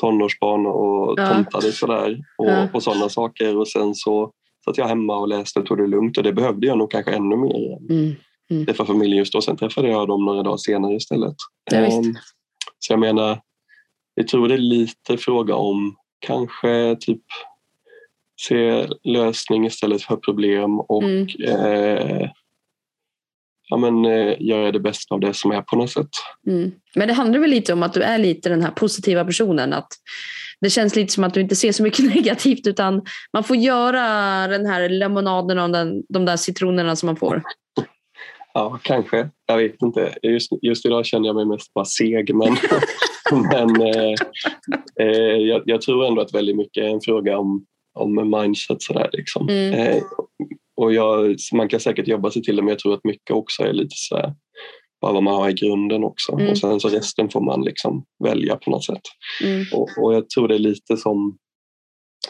tonårsbarn 0.00 0.66
och 0.66 1.14
Ja. 1.18 1.28
tomtade 1.34 1.72
sådär 1.72 2.18
och, 2.38 2.46
Ja. 2.48 2.68
och 2.72 2.82
sådana 2.82 3.08
saker 3.08 3.56
och 3.58 3.68
sen 3.68 3.94
så 3.94 4.32
satt 4.64 4.78
jag 4.78 4.87
hemma 4.88 5.16
och 5.18 5.28
läste 5.28 5.58
och 5.61 5.66
tog 5.66 5.78
det 5.78 5.87
lugnt 5.87 6.16
och 6.18 6.22
det 6.24 6.32
behövde 6.32 6.66
jag 6.66 6.78
nog 6.78 6.90
kanske 6.90 7.11
ännu 7.12 7.37
mer 7.37 7.78
Mm. 8.50 8.66
träffa 8.66 8.84
familjen 8.84 9.18
just 9.18 9.32
då. 9.32 9.40
Sen 9.40 9.56
träffade 9.56 9.88
jag 9.88 10.08
dem 10.08 10.24
några 10.24 10.42
dagar 10.42 10.56
senare 10.56 10.94
istället. 10.94 11.34
Ja. 11.70 11.76
Ehm, 11.78 12.14
så 12.78 12.92
jag 12.92 13.00
menar, 13.00 13.40
jag 14.14 14.28
tror 14.28 14.48
det 14.48 14.54
är 14.54 14.58
lite 14.58 15.16
fråga 15.16 15.54
om 15.54 15.96
kanske 16.26 16.96
typ 17.00 17.22
se 18.40 18.87
lösning 19.04 19.66
istället 19.66 20.02
för 20.02 20.16
problem 20.16 20.80
och 20.80 21.02
Mm. 21.02 21.26
eh, 21.44 22.30
ja, 23.68 23.76
men, 23.76 24.04
eh, 24.04 24.37
göra 24.40 24.72
det 24.72 24.81
bästa 24.81 25.14
av 25.14 25.20
det 25.20 25.35
som 25.35 25.50
är 25.50 25.62
på 25.62 25.76
något 25.76 25.90
sätt. 25.90 26.09
Mm. 26.46 26.72
Men 26.94 27.09
det 27.09 27.14
handlar 27.14 27.40
väl 27.40 27.50
lite 27.50 27.72
om 27.72 27.83
att 27.83 27.94
du 27.94 28.02
är 28.02 28.18
lite 28.18 28.48
den 28.48 28.62
här 28.62 28.70
positiva 28.70 29.24
personen. 29.24 29.72
Att 29.72 29.88
det 30.61 30.70
känns 30.70 30.96
lite 30.96 31.12
som 31.12 31.24
att 31.24 31.35
du 31.35 31.40
inte 31.40 31.57
ser 31.57 31.72
så 31.72 31.83
mycket 31.83 32.04
negativt 32.14 32.66
utan 32.66 33.02
man 33.33 33.44
får 33.44 33.57
göra 33.57 34.02
den 34.48 34.66
här 34.66 34.88
lemonaden 34.88 35.59
och 35.59 35.70
den, 35.70 36.02
de 36.09 36.24
där 36.24 36.37
citronerna 36.37 36.96
som 36.96 37.07
man 37.07 37.16
får. 37.16 37.42
Ja, 38.54 38.78
kanske. 38.83 39.28
Jag 39.46 39.57
vet 39.57 39.83
inte. 39.83 40.14
Just, 40.22 40.52
just 40.62 40.87
idag 40.87 41.07
känner 41.07 41.26
jag 41.26 41.37
mig 41.37 41.46
mest 41.46 41.74
bara 41.74 41.85
seg. 41.85 42.35
Men, 42.35 42.57
men 43.52 43.81
eh, 43.81 44.14
eh, 45.00 45.37
jag, 45.37 45.62
jag 45.64 45.81
tror 45.83 46.07
ändå 46.07 46.22
att 46.22 46.35
väldigt 46.35 46.57
mycket 46.57 46.85
är 46.85 46.88
en 46.88 47.00
fråga 47.00 47.38
om, 47.38 47.64
om 47.94 48.31
mindset. 48.31 48.83
Sådär, 48.83 49.11
liksom. 49.12 49.48
Mm. 49.48 49.74
eh, 49.74 50.02
och 50.78 50.92
jag, 50.92 51.36
man 51.52 51.68
kan 51.68 51.80
säkert 51.80 52.08
jobba 52.08 52.30
sig 52.30 52.42
till 52.42 52.56
det 52.56 52.62
men 52.62 52.68
jag 52.68 52.78
tror 52.78 52.94
att 52.94 53.04
mycket 53.04 53.36
också 53.36 53.62
är 53.62 53.72
lite 53.72 53.94
så 53.94 54.16
här, 54.16 54.34
bara 55.00 55.12
vad 55.12 55.22
man 55.22 55.34
har 55.34 55.50
i 55.50 55.52
grunden 55.52 56.04
också. 56.04 56.32
Mm. 56.32 56.50
Och 56.50 56.58
sen 56.58 56.80
så 56.80 56.88
resten 56.88 57.28
får 57.30 57.40
man 57.40 57.64
liksom 57.64 58.04
välja 58.24 58.56
på 58.56 58.70
något 58.70 58.84
sätt. 58.84 59.02
Mm. 59.44 59.64
Och, 59.72 59.88
och 60.02 60.14
jag 60.14 60.30
tror 60.30 60.48
det 60.48 60.54
är 60.54 60.58
lite 60.58 60.96
som 60.96 61.38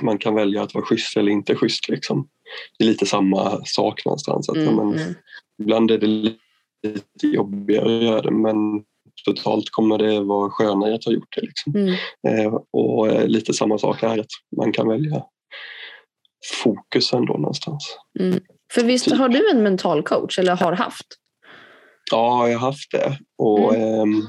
man 0.01 0.19
kan 0.19 0.35
välja 0.35 0.63
att 0.63 0.75
vara 0.75 0.85
schysst 0.85 1.17
eller 1.17 1.33
inte 1.33 1.55
schysst. 1.55 1.89
Liksom. 1.89 2.29
Det 2.79 2.85
är 2.85 2.89
lite 2.89 3.07
samma 3.07 3.61
sak 3.65 4.05
någonstans. 4.05 4.49
Att, 4.49 4.57
Mm. 4.57 4.75
men, 4.77 4.89
Mm. 4.89 5.15
Ibland 5.63 5.91
är 5.91 5.99
det 5.99 6.07
lite 6.07 7.27
jobbigare 7.27 7.97
att 7.97 8.03
göra 8.03 8.23
det 8.23 8.31
men 8.31 8.57
totalt 9.25 9.71
kommer 9.71 9.99
det 9.99 10.21
vara 10.21 10.51
skönare 10.51 10.95
att 10.95 11.05
ha 11.05 11.13
gjort 11.13 11.37
det. 11.37 11.41
Liksom. 11.41 11.75
Mm. 11.77 11.95
Eh, 12.29 12.55
och 12.73 13.09
eh, 13.09 13.27
lite 13.27 13.53
samma 13.55 13.79
sak 13.79 14.03
här, 14.03 14.19
att 14.19 14.27
man 14.57 14.73
kan 14.73 14.89
välja 14.89 15.23
fokusen 16.63 17.27
då 17.27 17.33
någonstans. 17.33 17.99
För 18.73 18.85
visst 18.85 19.11
har 19.11 19.29
du 19.29 19.51
en 19.51 19.63
mental 19.63 20.03
coach 20.03 20.39
eller 20.39 20.57
har 20.57 20.73
haft? 20.73 21.07
Ja, 22.11 22.49
jag 22.49 22.59
har 22.59 22.67
haft 22.67 22.93
det 22.93 23.19
och 23.39 23.75
Mm. 23.75 24.21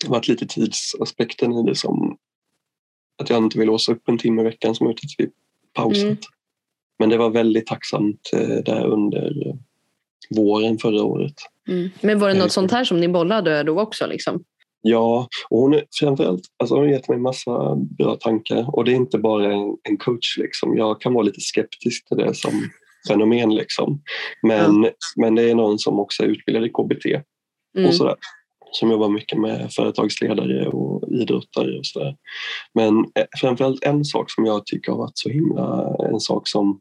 det 0.00 0.06
har 0.06 0.14
varit 0.14 0.28
lite 0.28 0.46
tidsaspekten 0.46 1.52
i 1.52 1.62
det 1.62 1.74
som 1.74 2.16
att 3.22 3.30
jag 3.30 3.38
inte 3.38 3.58
vill 3.58 3.66
låsa 3.66 3.92
upp 3.92 4.08
en 4.08 4.18
timme 4.18 4.40
i 4.40 4.44
veckan 4.44 4.74
som 4.74 4.90
ute 4.90 5.06
vid 5.18 5.30
pauset. 5.72 6.02
Mm. 6.02 6.16
Men 6.98 7.08
det 7.08 7.16
var 7.16 7.30
väldigt 7.30 7.66
tacksamt 7.66 8.30
eh, 8.32 8.48
där 8.64 8.84
under 8.86 9.46
eh, 9.48 9.54
våren 10.30 10.78
förra 10.78 11.02
året. 11.04 11.34
Mm. 11.68 11.90
Men 12.00 12.18
var 12.18 12.28
det 12.28 12.34
Eh, 12.34 12.42
något 12.42 12.52
sånt 12.52 12.72
här 12.72 12.84
som 12.84 13.00
ni 13.00 13.08
bollade 13.08 13.62
då 13.62 13.80
också? 13.80 14.06
Liksom? 14.06 14.44
Ja, 14.86 15.28
och 15.50 15.58
hon 15.60 15.74
är 15.74 15.84
framförallt, 16.00 16.42
alltså 16.58 16.74
hon 16.74 16.84
har 16.84 16.90
gett 16.90 17.08
mig 17.08 17.18
massa 17.18 17.76
bra 17.76 18.16
tankar 18.16 18.76
och 18.76 18.84
det 18.84 18.92
är 18.92 18.96
inte 18.96 19.18
bara 19.18 19.52
en, 19.52 19.76
en 19.82 19.96
coach. 19.96 20.38
Liksom. 20.38 20.76
Jag 20.76 21.00
kan 21.00 21.14
vara 21.14 21.24
lite 21.24 21.40
skeptisk 21.40 22.08
till 22.08 22.16
det 22.16 22.34
som 22.34 22.50
fenomen. 23.08 23.54
Liksom. 23.54 24.02
Men, 24.42 24.88
men 25.16 25.34
det 25.34 25.50
är 25.50 25.54
någon 25.54 25.78
som 25.78 26.00
också 26.00 26.22
är 26.22 26.26
utbildad 26.26 26.64
i 26.64 26.68
KBT 26.68 27.24
Mm. 27.76 27.88
och 27.88 27.94
sådär. 27.94 28.14
Som 28.70 28.90
jobbar 28.90 29.08
mycket 29.08 29.38
med 29.38 29.72
företagsledare 29.72 30.68
och 30.68 31.08
idrottare 31.08 31.78
och 31.78 31.86
sådär. 31.86 32.16
Men 32.74 32.98
eh, 32.98 33.26
framförallt 33.40 33.84
en 33.84 34.04
sak 34.04 34.30
som 34.30 34.46
jag 34.46 34.66
tycker 34.66 34.92
har 34.92 34.98
varit 34.98 35.18
så 35.18 35.28
himla, 35.28 35.96
en 36.12 36.20
sak 36.20 36.48
som 36.48 36.80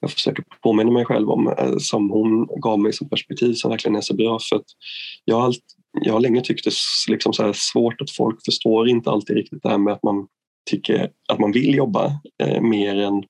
jag 0.00 0.10
försöker 0.10 0.44
påminna 0.62 0.90
mig 0.90 1.04
själv 1.04 1.30
om, 1.30 1.48
eh, 1.48 1.76
som 1.78 2.10
hon 2.10 2.46
gav 2.60 2.80
mig 2.80 2.92
som 2.92 3.08
perspektiv 3.08 3.54
som 3.54 3.70
verkligen 3.70 3.96
är 3.96 4.00
så 4.00 4.14
bra. 4.14 4.38
För 4.48 4.56
att 4.56 4.66
jag, 5.24 5.36
har 5.36 5.44
allt, 5.44 5.64
jag 6.00 6.12
har 6.12 6.20
länge 6.20 6.40
tyckt 6.40 6.64
det 6.64 6.70
är 6.70 7.10
liksom 7.10 7.32
så 7.32 7.52
svårt 7.54 8.00
att 8.00 8.10
folk 8.10 8.44
förstår 8.44 8.88
inte 8.88 9.10
alltid 9.10 9.36
riktigt 9.36 9.62
det 9.62 9.68
här 9.68 9.78
med 9.78 9.92
att 9.92 10.02
man 10.02 10.26
tycker 10.70 11.10
att 11.28 11.38
man 11.38 11.52
vill 11.52 11.74
jobba 11.74 12.12
eh, 12.42 12.60
mer 12.60 12.96
än 12.96 13.22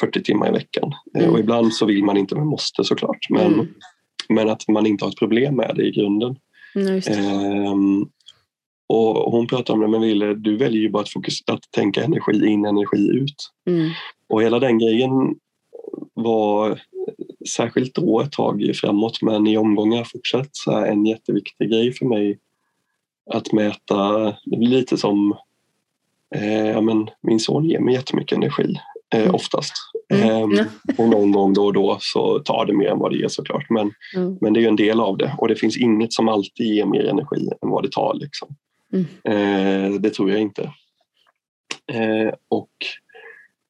40 0.00 0.22
timmar 0.22 0.48
i 0.48 0.52
veckan. 0.52 0.92
Eh, 1.16 1.22
Mm. 1.22 1.32
Och 1.34 1.40
ibland 1.40 1.74
så 1.74 1.86
vill 1.86 2.04
man 2.04 2.16
inte 2.16 2.34
men 2.34 2.46
måste 2.46 2.84
såklart. 2.84 3.26
Men, 3.30 3.54
Mm. 3.54 3.66
men 4.28 4.48
att 4.48 4.68
man 4.68 4.86
inte 4.86 5.04
har 5.04 5.10
ett 5.10 5.18
problem 5.18 5.56
med 5.56 5.72
det 5.76 5.86
i 5.86 5.90
grunden. 5.90 6.36
Mm. 6.74 7.00
Ehm, 7.08 8.06
och 8.88 9.32
hon 9.32 9.46
pratar 9.46 9.74
om 9.74 9.80
det, 9.80 9.88
men 9.88 10.00
Ville, 10.00 10.34
du 10.34 10.56
väljer 10.56 10.80
ju 10.82 10.90
bara 10.90 11.02
att, 11.02 11.12
fokus, 11.12 11.38
att 11.46 11.70
tänka 11.70 12.04
energi 12.04 12.46
in, 12.46 12.64
energi 12.64 13.08
ut. 13.12 13.50
Mm. 13.70 13.90
Och 14.28 14.42
hela 14.42 14.58
den 14.58 14.78
grejen 14.78 15.10
var 16.14 16.80
särskilt 17.48 17.94
då 17.94 18.20
ett 18.20 18.32
tag 18.32 18.72
framåt 18.74 19.22
men 19.22 19.46
i 19.46 19.56
omgångar 19.56 20.04
fortsatt 20.04 20.48
så 20.52 20.72
här 20.72 20.86
en 20.86 21.06
jätteviktig 21.06 21.70
grej 21.70 21.92
för 21.92 22.06
mig 22.06 22.38
att 23.30 23.52
mäta, 23.52 24.24
det 24.44 24.56
blir 24.56 24.68
lite 24.68 24.96
som 24.96 25.36
eh, 26.34 26.66
ja, 26.68 26.80
men 26.80 27.10
min 27.22 27.40
son 27.40 27.64
ger 27.64 27.80
mig 27.80 27.94
jättemycket 27.94 28.36
energi 28.38 28.74
eh, 29.14 29.20
Mm. 29.20 29.34
oftast. 29.34 29.72
Mm, 30.14 30.50
ja. 30.52 30.64
och 30.98 31.08
någon 31.08 31.32
gång 31.32 31.52
då 31.54 31.64
och 31.64 31.72
då 31.72 31.98
så 32.00 32.38
tar 32.38 32.66
det 32.66 32.72
mer 32.72 32.88
än 32.88 32.98
vad 32.98 33.12
det 33.12 33.18
ger 33.18 33.28
såklart 33.28 33.70
men, 33.70 33.92
Mm. 34.16 34.38
men 34.40 34.52
det 34.52 34.60
är 34.60 34.62
ju 34.62 34.68
en 34.68 34.76
del 34.76 35.00
av 35.00 35.16
det 35.16 35.34
och 35.38 35.48
det 35.48 35.56
finns 35.56 35.76
inget 35.76 36.12
som 36.12 36.28
alltid 36.28 36.66
ger 36.66 36.86
mer 36.86 37.04
energi 37.04 37.48
än 37.62 37.70
vad 37.70 37.82
det 37.82 37.92
tar. 37.92 38.14
Liksom. 38.14 38.48
Mm. 38.92 39.06
Eh, 39.24 40.00
det 40.00 40.10
tror 40.10 40.30
jag 40.30 40.40
inte. 40.40 40.62
Eh, 41.92 42.34
och 42.48 42.70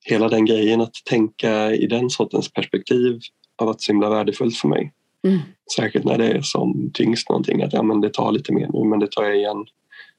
hela 0.07 0.29
den 0.29 0.45
grejen 0.47 0.81
att 0.81 0.95
tänka 1.11 1.73
i 1.73 1.87
den 1.87 2.11
sortens 2.11 2.53
perspektiv 2.53 3.19
har 3.57 3.67
varit 3.67 3.83
så 3.83 3.93
himla 3.93 4.11
värdefullt 4.11 4.57
för 4.57 4.69
mig. 4.69 4.93
Mm. 5.27 5.39
Särskilt 5.77 6.05
när 6.05 6.19
det 6.19 6.29
är 6.29 6.43
som 6.43 6.91
tyngst 6.95 7.29
någonting, 7.29 7.63
att 7.63 7.73
ja, 7.73 7.83
men 7.83 8.01
det 8.01 8.13
tar 8.13 8.33
lite 8.33 8.53
mer 8.53 8.69
nu 8.73 8.85
men 8.89 8.99
det 8.99 9.11
tar 9.11 9.25
jag 9.25 9.37
igen. 9.37 9.65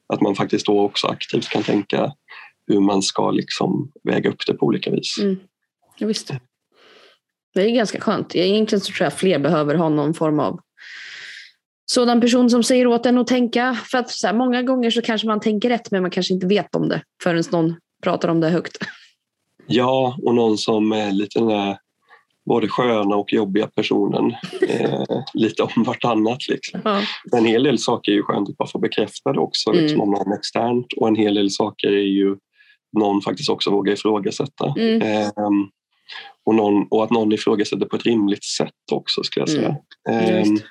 Att 0.07 0.21
man 0.21 0.35
faktiskt 0.35 0.65
då 0.65 0.81
också 0.81 1.07
aktivt 1.07 1.49
kan 1.49 1.63
tänka 1.63 2.13
hur 2.67 2.79
man 2.79 3.01
ska 3.01 3.31
liksom 3.31 3.91
väga 4.03 4.29
upp 4.29 4.45
det 4.47 4.53
på 4.53 4.65
olika 4.65 4.91
vis. 4.91 5.17
Mm. 5.21 5.39
Ja, 5.97 6.07
visst. 6.07 6.31
Det 7.53 7.61
är 7.61 7.69
ganska 7.69 7.99
skönt. 7.99 8.35
Egentligen 8.35 8.81
så 8.81 8.91
tror 8.91 9.05
jag 9.05 9.13
fler 9.13 9.39
behöver 9.39 9.75
ha 9.75 9.89
någon 9.89 10.13
form 10.13 10.39
av 10.39 10.59
sådan 11.85 12.21
person 12.21 12.49
som 12.49 12.63
säger 12.63 12.87
åt 12.87 13.05
en 13.05 13.17
att 13.17 13.27
tänka. 13.27 13.77
För 13.91 13.97
att 13.97 14.09
så 14.09 14.27
här, 14.27 14.33
många 14.33 14.63
gånger 14.63 14.91
så 14.91 15.01
kanske 15.01 15.27
man 15.27 15.39
tänker 15.39 15.69
rätt 15.69 15.91
men 15.91 16.01
man 16.01 16.11
kanske 16.11 16.33
inte 16.33 16.47
vet 16.47 16.75
om 16.75 16.89
det 16.89 17.01
förrän 17.23 17.43
någon 17.51 17.75
pratar 18.03 18.29
om 18.29 18.39
det 18.39 18.49
högt. 18.49 18.77
Ja, 19.67 20.17
och 20.23 20.35
någon 20.35 20.57
som 20.57 20.91
är 20.91 21.11
lite 21.11 21.39
den 21.39 21.47
där 21.47 21.77
både 22.45 22.67
sköna 22.67 23.15
och 23.15 23.33
jobbiga 23.33 23.67
personen. 23.67 24.35
Eh, 24.67 25.03
lite 25.33 25.63
om 25.63 25.83
vartannat. 25.83 26.47
Liksom. 26.49 26.81
Ja. 26.83 27.01
En 27.37 27.45
hel 27.45 27.63
del 27.63 27.79
saker 27.79 28.11
är 28.11 28.15
ju 28.15 28.23
skönt 28.23 28.49
att 28.49 28.57
bara 28.57 28.69
få 28.69 28.79
bekräftade 28.79 29.39
också 29.39 29.69
Mm. 29.69 29.81
liksom, 29.83 30.01
om 30.01 30.11
någon 30.11 30.33
externt 30.33 30.85
och 30.97 31.07
en 31.07 31.15
hel 31.15 31.33
del 31.35 31.51
saker 31.51 31.87
är 31.87 32.07
ju 32.21 32.35
någon 32.97 33.21
faktiskt 33.21 33.49
också 33.49 33.71
vågar 33.71 33.93
ifrågasätta. 33.93 34.73
Mm. 34.77 35.01
Ehm, 35.01 35.67
och, 36.45 36.55
någon, 36.55 36.87
och 36.91 37.03
att 37.03 37.09
någon 37.11 37.31
ifrågasätter 37.33 37.85
på 37.85 37.95
ett 37.95 38.03
rimligt 38.05 38.43
sätt 38.43 38.71
också 38.91 39.23
skulle 39.23 39.41
jag 39.41 39.49
säga. 39.49 39.75
Mm. 40.09 40.51
Just. 40.51 40.63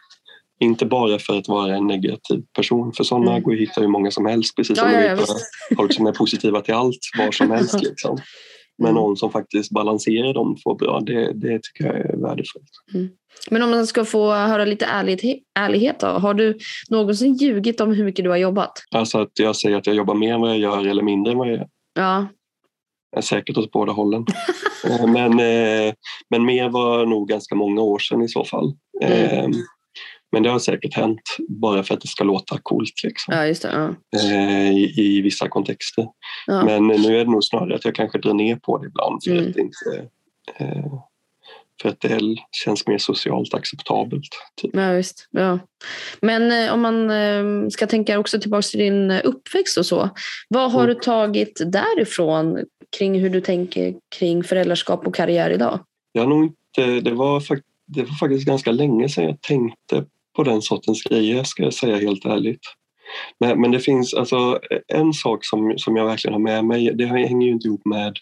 inte 0.60 0.86
bara 0.86 1.18
för 1.18 1.38
att 1.38 1.48
vara 1.48 1.76
en 1.76 1.86
negativ 1.86 2.42
person, 2.56 2.92
för 2.92 3.04
sådana 3.04 3.30
Mm. 3.30 3.42
går 3.42 3.54
ju 3.54 3.62
att 3.62 3.68
hitta 3.70 3.80
hur 3.80 3.88
många 3.88 4.10
som 4.10 4.26
helst 4.26 4.56
precis 4.56 4.78
som 4.78 4.90
Ja, 4.92 5.00
ja, 5.00 5.16
ja, 5.16 5.26
folk 5.76 5.94
som 5.94 6.06
är 6.06 6.12
positiva 6.12 6.60
till 6.60 6.74
allt, 6.74 6.98
var 7.18 7.30
som 7.32 7.50
helst. 7.50 7.74
Liksom. 7.82 8.18
Men 8.78 8.90
Mm. 8.90 9.02
någon 9.02 9.16
som 9.16 9.30
faktiskt 9.30 9.70
balanserar 9.70 10.34
de 10.34 10.56
två 10.56 10.74
bra, 10.74 11.00
det, 11.00 11.32
det 11.32 11.60
tycker 11.62 11.84
jag 11.84 11.96
är 11.96 12.16
värdefullt. 12.16 12.70
Men 13.50 13.62
om 13.62 13.70
man 13.70 13.86
ska 13.86 14.04
få 14.04 14.32
höra 14.32 14.64
lite 14.64 14.84
ärlighet, 14.84 15.42
ärlighet 15.58 16.00
då. 16.00 16.06
Har 16.06 16.34
du 16.34 16.58
någonsin 16.90 17.34
ljugit 17.34 17.80
om 17.80 17.92
hur 17.92 18.04
mycket 18.04 18.24
du 18.24 18.30
har 18.30 18.36
jobbat? 18.36 18.72
Alltså 18.94 19.18
att 19.18 19.38
jag 19.38 19.56
säger 19.56 19.76
att 19.76 19.86
jag 19.86 19.96
jobbar 19.96 20.14
mer 20.14 20.34
än 20.34 20.40
vad 20.40 20.50
jag 20.50 20.58
gör 20.58 20.86
eller 20.86 21.02
mindre 21.02 21.32
än 21.32 21.38
vad 21.38 21.48
jag 21.48 21.56
gör. 21.56 21.68
Ja. 21.94 22.26
är 23.16 23.20
säkert 23.20 23.56
åt 23.58 23.70
båda 23.72 23.92
hållen. 23.92 24.26
Eh, 24.90 25.06
men, 25.06 25.32
eh, 25.40 25.94
men 26.30 26.44
mer 26.44 26.68
var 26.68 27.06
nog 27.06 27.28
ganska 27.28 27.54
många 27.54 27.80
år 27.80 27.98
sedan 27.98 28.22
i 28.22 28.28
så 28.28 28.44
fall. 28.44 28.74
Eh, 29.02 29.48
Men 30.34 30.42
det 30.42 30.50
har 30.50 30.58
säkert 30.58 30.94
hänt 30.94 31.20
bara 31.48 31.82
för 31.82 31.94
att 31.94 32.00
det 32.00 32.08
ska 32.08 32.24
låta 32.24 32.58
coolt 32.62 33.02
liksom, 33.04 33.34
ja, 33.34 33.40
det. 33.40 33.58
Ja. 33.62 33.94
eh, 34.20 34.70
i, 34.70 34.92
i 34.96 35.20
vissa 35.22 35.48
kontexter. 35.48 36.06
Ja. 36.46 36.64
Men 36.64 36.86
nu 36.86 37.20
är 37.20 37.24
det 37.24 37.30
nog 37.30 37.44
snarare 37.44 37.74
att 37.74 37.84
jag 37.84 37.94
kanske 37.94 38.18
drar 38.18 38.34
ner 38.34 38.56
på 38.56 38.78
det 38.78 38.86
ibland 38.86 39.22
för 39.24 39.30
Mm. 39.30 39.46
att 39.48 39.54
det 39.54 39.60
inte 39.60 40.08
eh, 40.58 40.92
för 41.82 41.88
att 41.88 42.00
det 42.00 42.18
känns 42.64 42.86
mer 42.86 42.98
socialt 42.98 43.54
acceptabelt. 43.54 44.28
Typ. 44.62 44.70
Ja, 44.74 44.92
visst. 44.92 45.28
Ja. 45.30 45.58
Men 46.20 46.52
eh, 46.66 46.72
om 46.74 46.80
man 46.80 47.10
eh, 47.10 47.68
ska 47.68 47.86
tänka 47.86 48.18
också 48.18 48.40
tillbaka 48.40 48.62
till 48.62 48.80
din 48.80 49.10
uppväxt 49.10 49.78
och 49.78 49.86
så. 49.86 50.10
Vad 50.48 50.72
har 50.72 50.84
Mm. 50.84 50.94
du 50.94 51.00
tagit 51.00 51.60
därifrån 51.66 52.58
kring 52.98 53.20
hur 53.20 53.30
du 53.30 53.40
tänker 53.40 53.94
kring 54.18 54.44
föräldraskap 54.44 55.06
och 55.06 55.14
karriär 55.14 55.50
idag? 55.50 55.78
Jag 56.12 56.22
har 56.22 56.28
nog 56.28 56.44
inte, 56.44 57.00
det, 57.10 57.14
var, 57.14 57.40
fak- 57.40 57.62
det 57.86 58.02
var 58.02 58.14
faktiskt 58.18 58.46
ganska 58.46 58.72
länge 58.72 59.08
sedan 59.08 59.24
jag 59.24 59.40
tänkte 59.40 60.04
på 60.36 60.42
den 60.42 60.62
sortens 60.62 61.02
grejer 61.02 61.44
ska 61.44 61.62
jag 61.62 61.74
säga 61.74 61.96
helt 61.96 62.24
ärligt. 62.24 62.60
Men, 63.40 63.60
men 63.60 63.70
det 63.70 63.80
finns 63.80 64.14
alltså 64.14 64.60
en 64.88 65.12
sak 65.12 65.44
som, 65.44 65.74
som 65.76 65.96
jag 65.96 66.06
verkligen 66.06 66.32
har 66.32 66.40
med 66.40 66.64
mig, 66.64 66.94
det 66.94 67.06
hänger 67.06 67.46
ju 67.46 67.52
inte 67.52 67.68
ihop 67.68 67.84
med, 67.84 68.16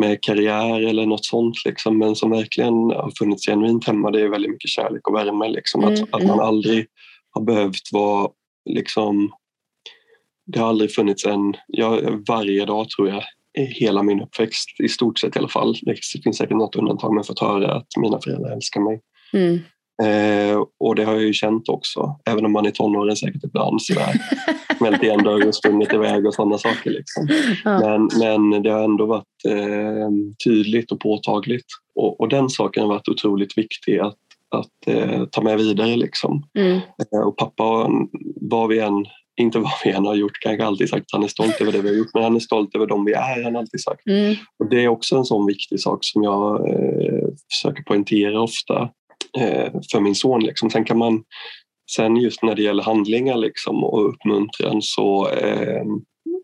med 0.00 0.22
karriär 0.22 0.80
eller 0.80 1.06
något 1.06 1.24
sånt 1.24 1.54
liksom, 1.64 1.98
men 1.98 2.16
som 2.16 2.30
verkligen 2.30 2.74
har 2.74 3.12
funnits 3.18 3.46
genuint 3.46 3.86
hemma, 3.86 4.10
det 4.10 4.20
är 4.20 4.28
väldigt 4.28 4.50
mycket 4.50 4.70
kärlek 4.70 5.08
och 5.08 5.14
värme. 5.14 5.48
Liksom, 5.48 5.82
Mm, 5.84 5.94
att, 5.94 6.14
att 6.14 6.26
man 6.26 6.40
aldrig 6.40 6.86
har 7.30 7.42
behövt 7.42 7.92
vara 7.92 8.28
liksom 8.70 9.32
det 10.46 10.58
har 10.58 10.68
aldrig 10.68 10.94
funnits 10.94 11.26
en, 11.26 11.54
jag, 11.66 12.24
varje 12.28 12.64
dag 12.64 12.88
tror 12.90 13.08
jag, 13.08 13.22
hela 13.54 14.02
min 14.02 14.22
uppväxt, 14.22 14.80
i 14.82 14.88
stort 14.88 15.18
sett 15.18 15.36
i 15.36 15.38
alla 15.38 15.48
fall. 15.48 15.74
Det 15.82 15.96
finns 16.24 16.36
säkert 16.36 16.56
något 16.56 16.76
undantag 16.76 17.14
men 17.14 17.24
fått 17.24 17.40
höra 17.40 17.74
att 17.74 17.86
mina 17.96 18.20
föräldrar 18.20 18.52
älskar 18.52 18.80
mig. 18.80 19.00
Mm. 19.32 19.58
Eh, 20.02 20.62
och 20.80 20.94
det 20.94 21.04
har 21.04 21.12
jag 21.12 21.22
ju 21.22 21.32
känt 21.32 21.68
också, 21.68 22.16
även 22.30 22.44
om 22.44 22.52
man 22.52 22.66
i 22.66 22.72
tonåren 22.72 23.16
säkert 23.16 23.44
ibland 23.44 23.82
sådär 23.82 24.12
smält 24.78 25.02
igen 25.02 25.24
dörr 25.24 25.48
och 25.48 25.54
sprungit 25.54 25.92
iväg 25.92 26.26
och 26.26 26.34
sådana 26.34 26.58
saker. 26.58 26.90
Liksom. 26.90 27.28
Ja. 27.64 27.78
Men, 27.80 28.08
men 28.18 28.62
det 28.62 28.70
har 28.70 28.84
ändå 28.84 29.06
varit 29.06 29.44
eh, 29.48 30.08
tydligt 30.44 30.92
och 30.92 31.00
påtagligt. 31.00 31.66
Och, 31.94 32.20
och 32.20 32.28
den 32.28 32.50
saken 32.50 32.82
har 32.82 32.90
varit 32.90 33.08
otroligt 33.08 33.58
viktig 33.58 33.98
att, 33.98 34.18
att 34.50 34.86
eh, 34.86 35.24
ta 35.24 35.42
med 35.42 35.58
vidare. 35.58 35.96
Liksom. 35.96 36.42
Mm. 36.58 36.76
Eh, 36.76 37.26
Och 37.26 37.36
pappa, 37.36 37.90
vad 38.40 38.68
vi 38.68 38.78
än, 38.78 39.06
inte 39.40 39.58
vad 39.58 39.72
vi 39.84 39.90
än 39.90 40.06
har 40.06 40.14
gjort, 40.14 40.40
kanske 40.40 40.64
alltid 40.64 40.88
sagt 40.88 41.02
att 41.02 41.12
han 41.12 41.24
är 41.24 41.28
stolt 41.28 41.60
över 41.60 41.72
det 41.72 41.80
vi 41.80 41.88
har 41.88 41.96
gjort, 41.96 42.14
men 42.14 42.22
han 42.22 42.36
är 42.36 42.40
stolt 42.40 42.74
över 42.74 42.86
dem 42.86 43.04
vi 43.04 43.12
är, 43.12 43.44
han 43.44 43.56
alltid 43.56 43.82
sagt. 43.82 44.06
Mm. 44.06 44.34
Och 44.58 44.70
det 44.70 44.84
är 44.84 44.88
också 44.88 45.16
en 45.16 45.24
sån 45.24 45.46
viktig 45.46 45.80
sak 45.80 45.98
som 46.00 46.22
jag 46.22 46.68
eh, 46.68 47.28
försöker 47.52 47.82
poängtera 47.82 48.40
ofta 48.40 48.90
för 49.92 50.00
min 50.00 50.14
son. 50.14 50.44
Liksom. 50.44 50.70
Sen 50.70 50.84
kan 50.84 50.98
man, 50.98 51.24
sen 51.90 52.16
just 52.16 52.42
när 52.42 52.54
det 52.54 52.62
gäller 52.62 52.82
handlingar 52.82 53.36
liksom, 53.36 53.84
och 53.84 54.08
uppmuntran 54.08 54.82
så 54.82 55.28
eh, 55.28 55.82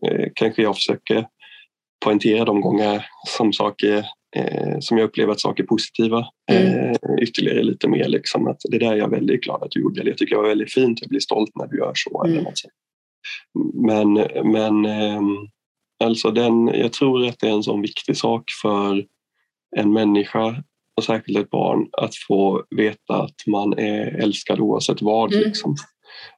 eh, 0.07 0.27
kanske 0.35 0.61
jag 0.61 0.75
försöker 0.75 1.27
poängtera 2.05 2.45
de 2.45 2.61
gånger 2.61 3.05
som 3.27 3.53
saker 3.53 4.05
eh, 4.35 4.79
som 4.79 4.97
jag 4.97 5.05
upplever 5.05 5.31
att 5.31 5.39
saker 5.39 5.63
är 5.63 5.67
positiva 5.67 6.25
eh, 6.51 6.95
ytterligare 7.21 7.63
lite 7.63 7.87
mer. 7.87 8.07
Liksom, 8.07 8.47
att 8.47 8.61
det 8.71 8.77
där 8.77 8.91
är 8.91 8.95
jag 8.97 9.09
väldigt 9.09 9.43
glad 9.43 9.63
att 9.63 9.71
du 9.71 9.81
gjorde. 9.81 10.01
Eller 10.01 10.11
jag 10.11 10.17
tycker 10.17 10.35
det 10.35 10.41
var 10.41 10.49
väldigt 10.49 10.73
fint, 10.73 11.01
jag 11.01 11.09
blir 11.09 11.19
stolt 11.19 11.51
när 11.55 11.67
du 11.67 11.77
gör 11.77 11.91
så. 11.95 12.23
Eller 12.23 12.33
Mm. 12.33 12.43
något 12.43 12.57
sånt. 12.57 12.73
Men, 13.73 14.13
men 14.51 14.85
ehm, 14.85 15.37
alltså 16.03 16.31
den, 16.31 16.67
jag 16.67 16.93
tror 16.93 17.27
att 17.27 17.39
det 17.39 17.47
är 17.47 17.51
en 17.53 17.63
sån 17.63 17.81
viktig 17.81 18.17
sak 18.17 18.43
för 18.61 19.05
en 19.75 19.93
människa 19.93 20.63
och 21.01 21.05
särskilt 21.05 21.39
ett 21.39 21.49
barn 21.49 21.89
att 21.91 22.15
få 22.27 22.63
veta 22.69 23.21
att 23.23 23.47
man 23.47 23.79
är 23.79 24.23
älskad 24.23 24.59
oavsett 24.59 25.01
vad. 25.01 25.33
Mm. 25.33 25.45
Liksom. 25.45 25.75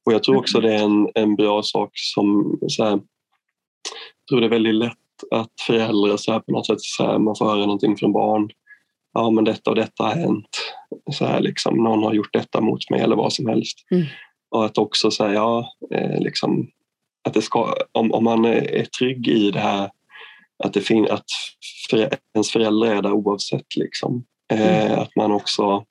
Och 0.05 0.14
jag 0.14 0.24
tror 0.24 0.38
också 0.38 0.59
det 0.59 0.74
är 0.74 0.84
en, 0.84 1.09
en 1.16 1.36
bra 1.36 1.64
sak 1.64 1.91
som 1.93 2.57
så 2.68 2.84
här, 2.84 2.91
jag 2.91 2.99
tror 4.30 4.41
det 4.41 4.47
är 4.47 4.49
väldigt 4.49 4.76
lätt 4.76 4.97
att 5.32 5.51
föräldrar 5.68 6.18
så 6.18 6.32
här, 6.32 6.39
på 6.39 6.51
något 6.51 6.66
sätt 6.66 6.82
så 6.82 7.03
här, 7.03 7.20
man 7.20 7.36
får 7.36 7.45
höra 7.45 7.59
någonting 7.59 7.97
från 7.97 8.14
barn. 8.14 8.49
Ja 9.14 9.30
men 9.30 9.43
detta 9.43 9.70
och 9.70 9.76
detta 9.76 10.03
har 10.03 10.16
hänt. 10.16 10.57
Så 11.11 11.26
här, 11.26 11.41
liksom, 11.41 11.84
någon 11.84 12.03
har 12.03 12.14
gjort 12.14 12.34
detta 12.34 12.61
mot 12.61 12.89
mig 12.89 13.01
eller 13.01 13.16
vad 13.16 13.34
som 13.34 13.47
helst. 13.47 13.78
Mm. 13.91 14.05
Och 14.51 14.66
att 14.66 14.78
också 14.78 15.11
säga 15.11 15.34
ja, 15.34 15.68
eh, 15.95 16.20
liksom, 16.20 16.68
att 17.28 17.34
det 17.34 17.41
ska, 17.41 17.76
om, 17.91 18.11
om 18.11 18.24
man 18.24 18.45
är 18.45 18.86
trygg 18.86 19.28
i 19.28 19.51
det 19.51 19.59
här 19.59 19.89
att, 20.64 20.74
det 20.74 20.82
fin, 20.82 21.07
att 21.09 21.26
ens 22.36 22.51
föräldrar 22.51 22.95
är 22.95 23.01
där 23.01 23.11
oavsett. 23.11 23.76
Liksom. 23.76 24.26
Eh, 24.53 24.99
att 24.99 25.15
man 25.15 25.31
också, 25.31 25.83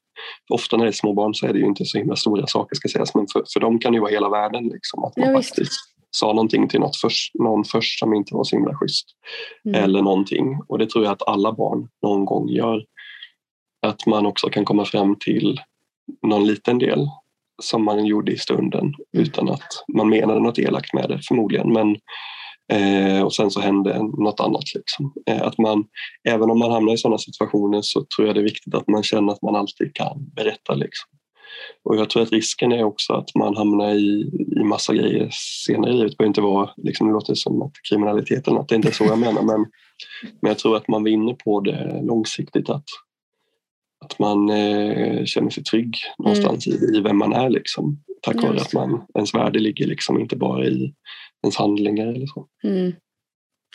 ofta 0.51 0.77
när 0.77 0.85
det 0.85 0.91
är 0.91 0.93
små 0.93 1.13
barn 1.13 1.35
så 1.35 1.47
är 1.47 1.53
det 1.53 1.59
ju 1.59 1.67
inte 1.67 1.85
så 1.85 1.99
himla 1.99 2.17
stora 2.17 2.47
saker 2.47 2.77
ska 2.77 2.89
sägas 2.89 3.15
men 3.15 3.27
för, 3.33 3.43
för 3.53 3.61
dem 3.61 3.79
kan 3.79 3.93
det 3.93 3.97
ju 3.97 4.01
vara 4.01 4.11
hela 4.11 4.29
världen. 4.29 4.65
Liksom, 4.69 5.05
att 5.05 5.17
man 5.17 5.29
Ja, 5.31 5.37
visst. 5.37 5.49
faktiskt 5.49 5.73
sa 6.11 6.27
någonting 6.27 6.69
till 6.69 6.81
något 6.81 6.97
först, 6.97 7.35
någon 7.35 7.65
först 7.65 7.99
som 7.99 8.15
inte 8.15 8.35
var 8.35 8.45
så 8.45 8.57
himla 8.57 8.75
schysst. 8.75 9.07
Mm. 9.65 9.85
Eller 9.85 10.03
någonting. 10.03 10.59
Och 10.69 10.79
det 10.79 10.87
tror 10.91 11.05
jag 11.05 11.13
att 11.13 11.29
alla 11.29 11.53
barn 11.53 11.89
någon 12.03 12.25
gång 12.25 12.49
gör. 12.49 12.85
Att 13.87 14.07
man 14.07 14.27
också 14.27 14.49
kan 14.49 14.65
komma 14.65 14.85
fram 14.85 15.17
till 15.19 15.61
någon 16.27 16.47
liten 16.47 16.79
del 16.79 17.07
som 17.63 17.85
man 17.85 18.07
gjorde 18.07 18.33
i 18.33 18.39
stunden 18.39 18.81
Mm. 18.85 18.95
utan 19.27 19.49
att 19.51 19.85
man 19.95 20.09
menade 20.09 20.41
något 20.41 20.59
elakt 20.59 20.95
med 20.95 21.09
det 21.09 21.21
förmodligen. 21.29 21.73
Men, 21.73 21.97
Eh, 22.73 23.23
och 23.23 23.35
sen 23.35 23.51
så 23.51 23.61
hände 23.61 23.99
något 23.99 24.41
annat. 24.41 24.75
Liksom. 24.75 25.13
Eh, 25.31 25.43
att 25.43 25.59
man, 25.59 25.85
även 26.29 26.51
om 26.51 26.59
man 26.59 26.71
hamnar 26.71 26.93
i 26.93 26.99
sådana 26.99 27.19
situationer 27.19 27.81
så 27.83 28.05
tror 28.17 28.27
jag 28.27 28.37
det 28.37 28.41
är 28.41 28.45
viktigt 28.45 28.75
att 28.75 28.89
man 28.89 29.03
känner 29.03 29.33
att 29.33 29.43
man 29.43 29.57
alltid 29.57 29.95
kan 29.95 30.31
berätta. 30.37 30.75
Liksom. 30.75 31.09
Och 31.85 31.97
jag 31.97 32.11
tror 32.11 32.23
att 32.23 32.33
risken 32.33 32.73
är 32.73 32.85
också 32.85 33.13
att 33.13 33.35
man 33.35 33.57
hamnar 33.57 33.95
i, 33.95 34.31
i 34.61 34.65
massa 34.65 34.95
grejer 34.95 35.29
senare 35.67 35.91
i 35.91 35.95
livet. 35.95 36.11
Det 36.11 36.17
behöver 36.17 36.29
inte 36.29 36.41
vara, 36.41 36.71
liksom, 36.77 37.07
det 37.07 37.13
låter 37.13 37.35
som 37.35 37.63
att 37.63 37.73
kriminalitet 37.89 38.47
eller 38.47 38.57
något, 38.57 38.69
det 38.69 38.75
är 38.75 38.77
inte 38.77 38.93
så 38.93 39.05
jag 39.05 39.19
menar. 39.19 39.43
Men, 39.43 39.67
men 40.41 40.49
jag 40.49 40.59
tror 40.59 40.77
att 40.77 40.89
man 40.89 41.05
vinner 41.05 41.35
på 41.35 41.61
det 41.61 42.01
långsiktigt. 42.03 42.71
Att, 42.71 42.85
att 44.05 44.19
man 44.19 44.51
eh, 44.51 45.25
känner 45.25 45.51
sig 45.51 45.65
trygg 45.65 45.97
någonstans 46.19 46.67
mm. 46.67 46.79
i, 46.79 46.99
i 46.99 47.01
vem 47.01 47.19
man 47.19 47.33
är. 47.33 47.51
Liksom, 47.51 47.99
tack 48.23 48.43
vare 48.43 48.61
att 48.61 48.73
man, 48.73 49.07
ens 49.15 49.35
värde 49.35 49.59
ligger 49.59 49.87
liksom 49.87 50.21
inte 50.21 50.37
bara 50.37 50.67
i 50.67 50.95
ens 51.43 51.57
handlingar 51.57 52.07
eller 52.07 52.27
så. 52.27 52.47
Mm. 52.65 52.93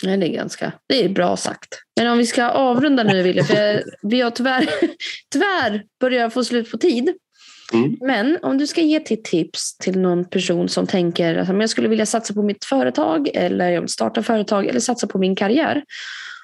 Nej, 0.03 0.17
det 0.17 0.27
är 0.27 0.33
ganska 0.33 0.71
det 0.87 1.05
är 1.05 1.09
bra 1.09 1.37
sagt. 1.37 1.67
Men 1.99 2.11
om 2.11 2.17
vi 2.17 2.25
ska 2.25 2.49
avrunda 2.49 3.03
nu, 3.03 3.23
Wille, 3.23 3.43
för 3.43 3.83
vi 4.01 4.21
har 4.21 4.31
tyvärr, 4.31 4.69
tyvärr 5.31 5.83
börjat 5.99 6.33
få 6.33 6.43
slut 6.43 6.71
på 6.71 6.77
tid. 6.77 7.13
Mm. 7.73 7.97
Men 8.01 8.37
om 8.41 8.57
du 8.57 8.67
ska 8.67 8.81
ge 8.81 8.99
till 8.99 9.23
tips 9.23 9.77
till 9.77 9.99
någon 9.99 10.25
person 10.25 10.69
som 10.69 10.87
tänker 10.87 11.35
att 11.35 11.47
jag 11.47 11.69
skulle 11.69 11.87
vilja 11.87 12.05
satsa 12.05 12.33
på 12.33 12.43
mitt 12.43 12.65
företag 12.65 13.29
eller 13.33 13.69
jag 13.69 13.81
vill 13.81 13.89
starta 13.89 14.23
företag 14.23 14.67
eller 14.67 14.79
satsa 14.79 15.07
på 15.07 15.17
min 15.17 15.35
karriär 15.35 15.83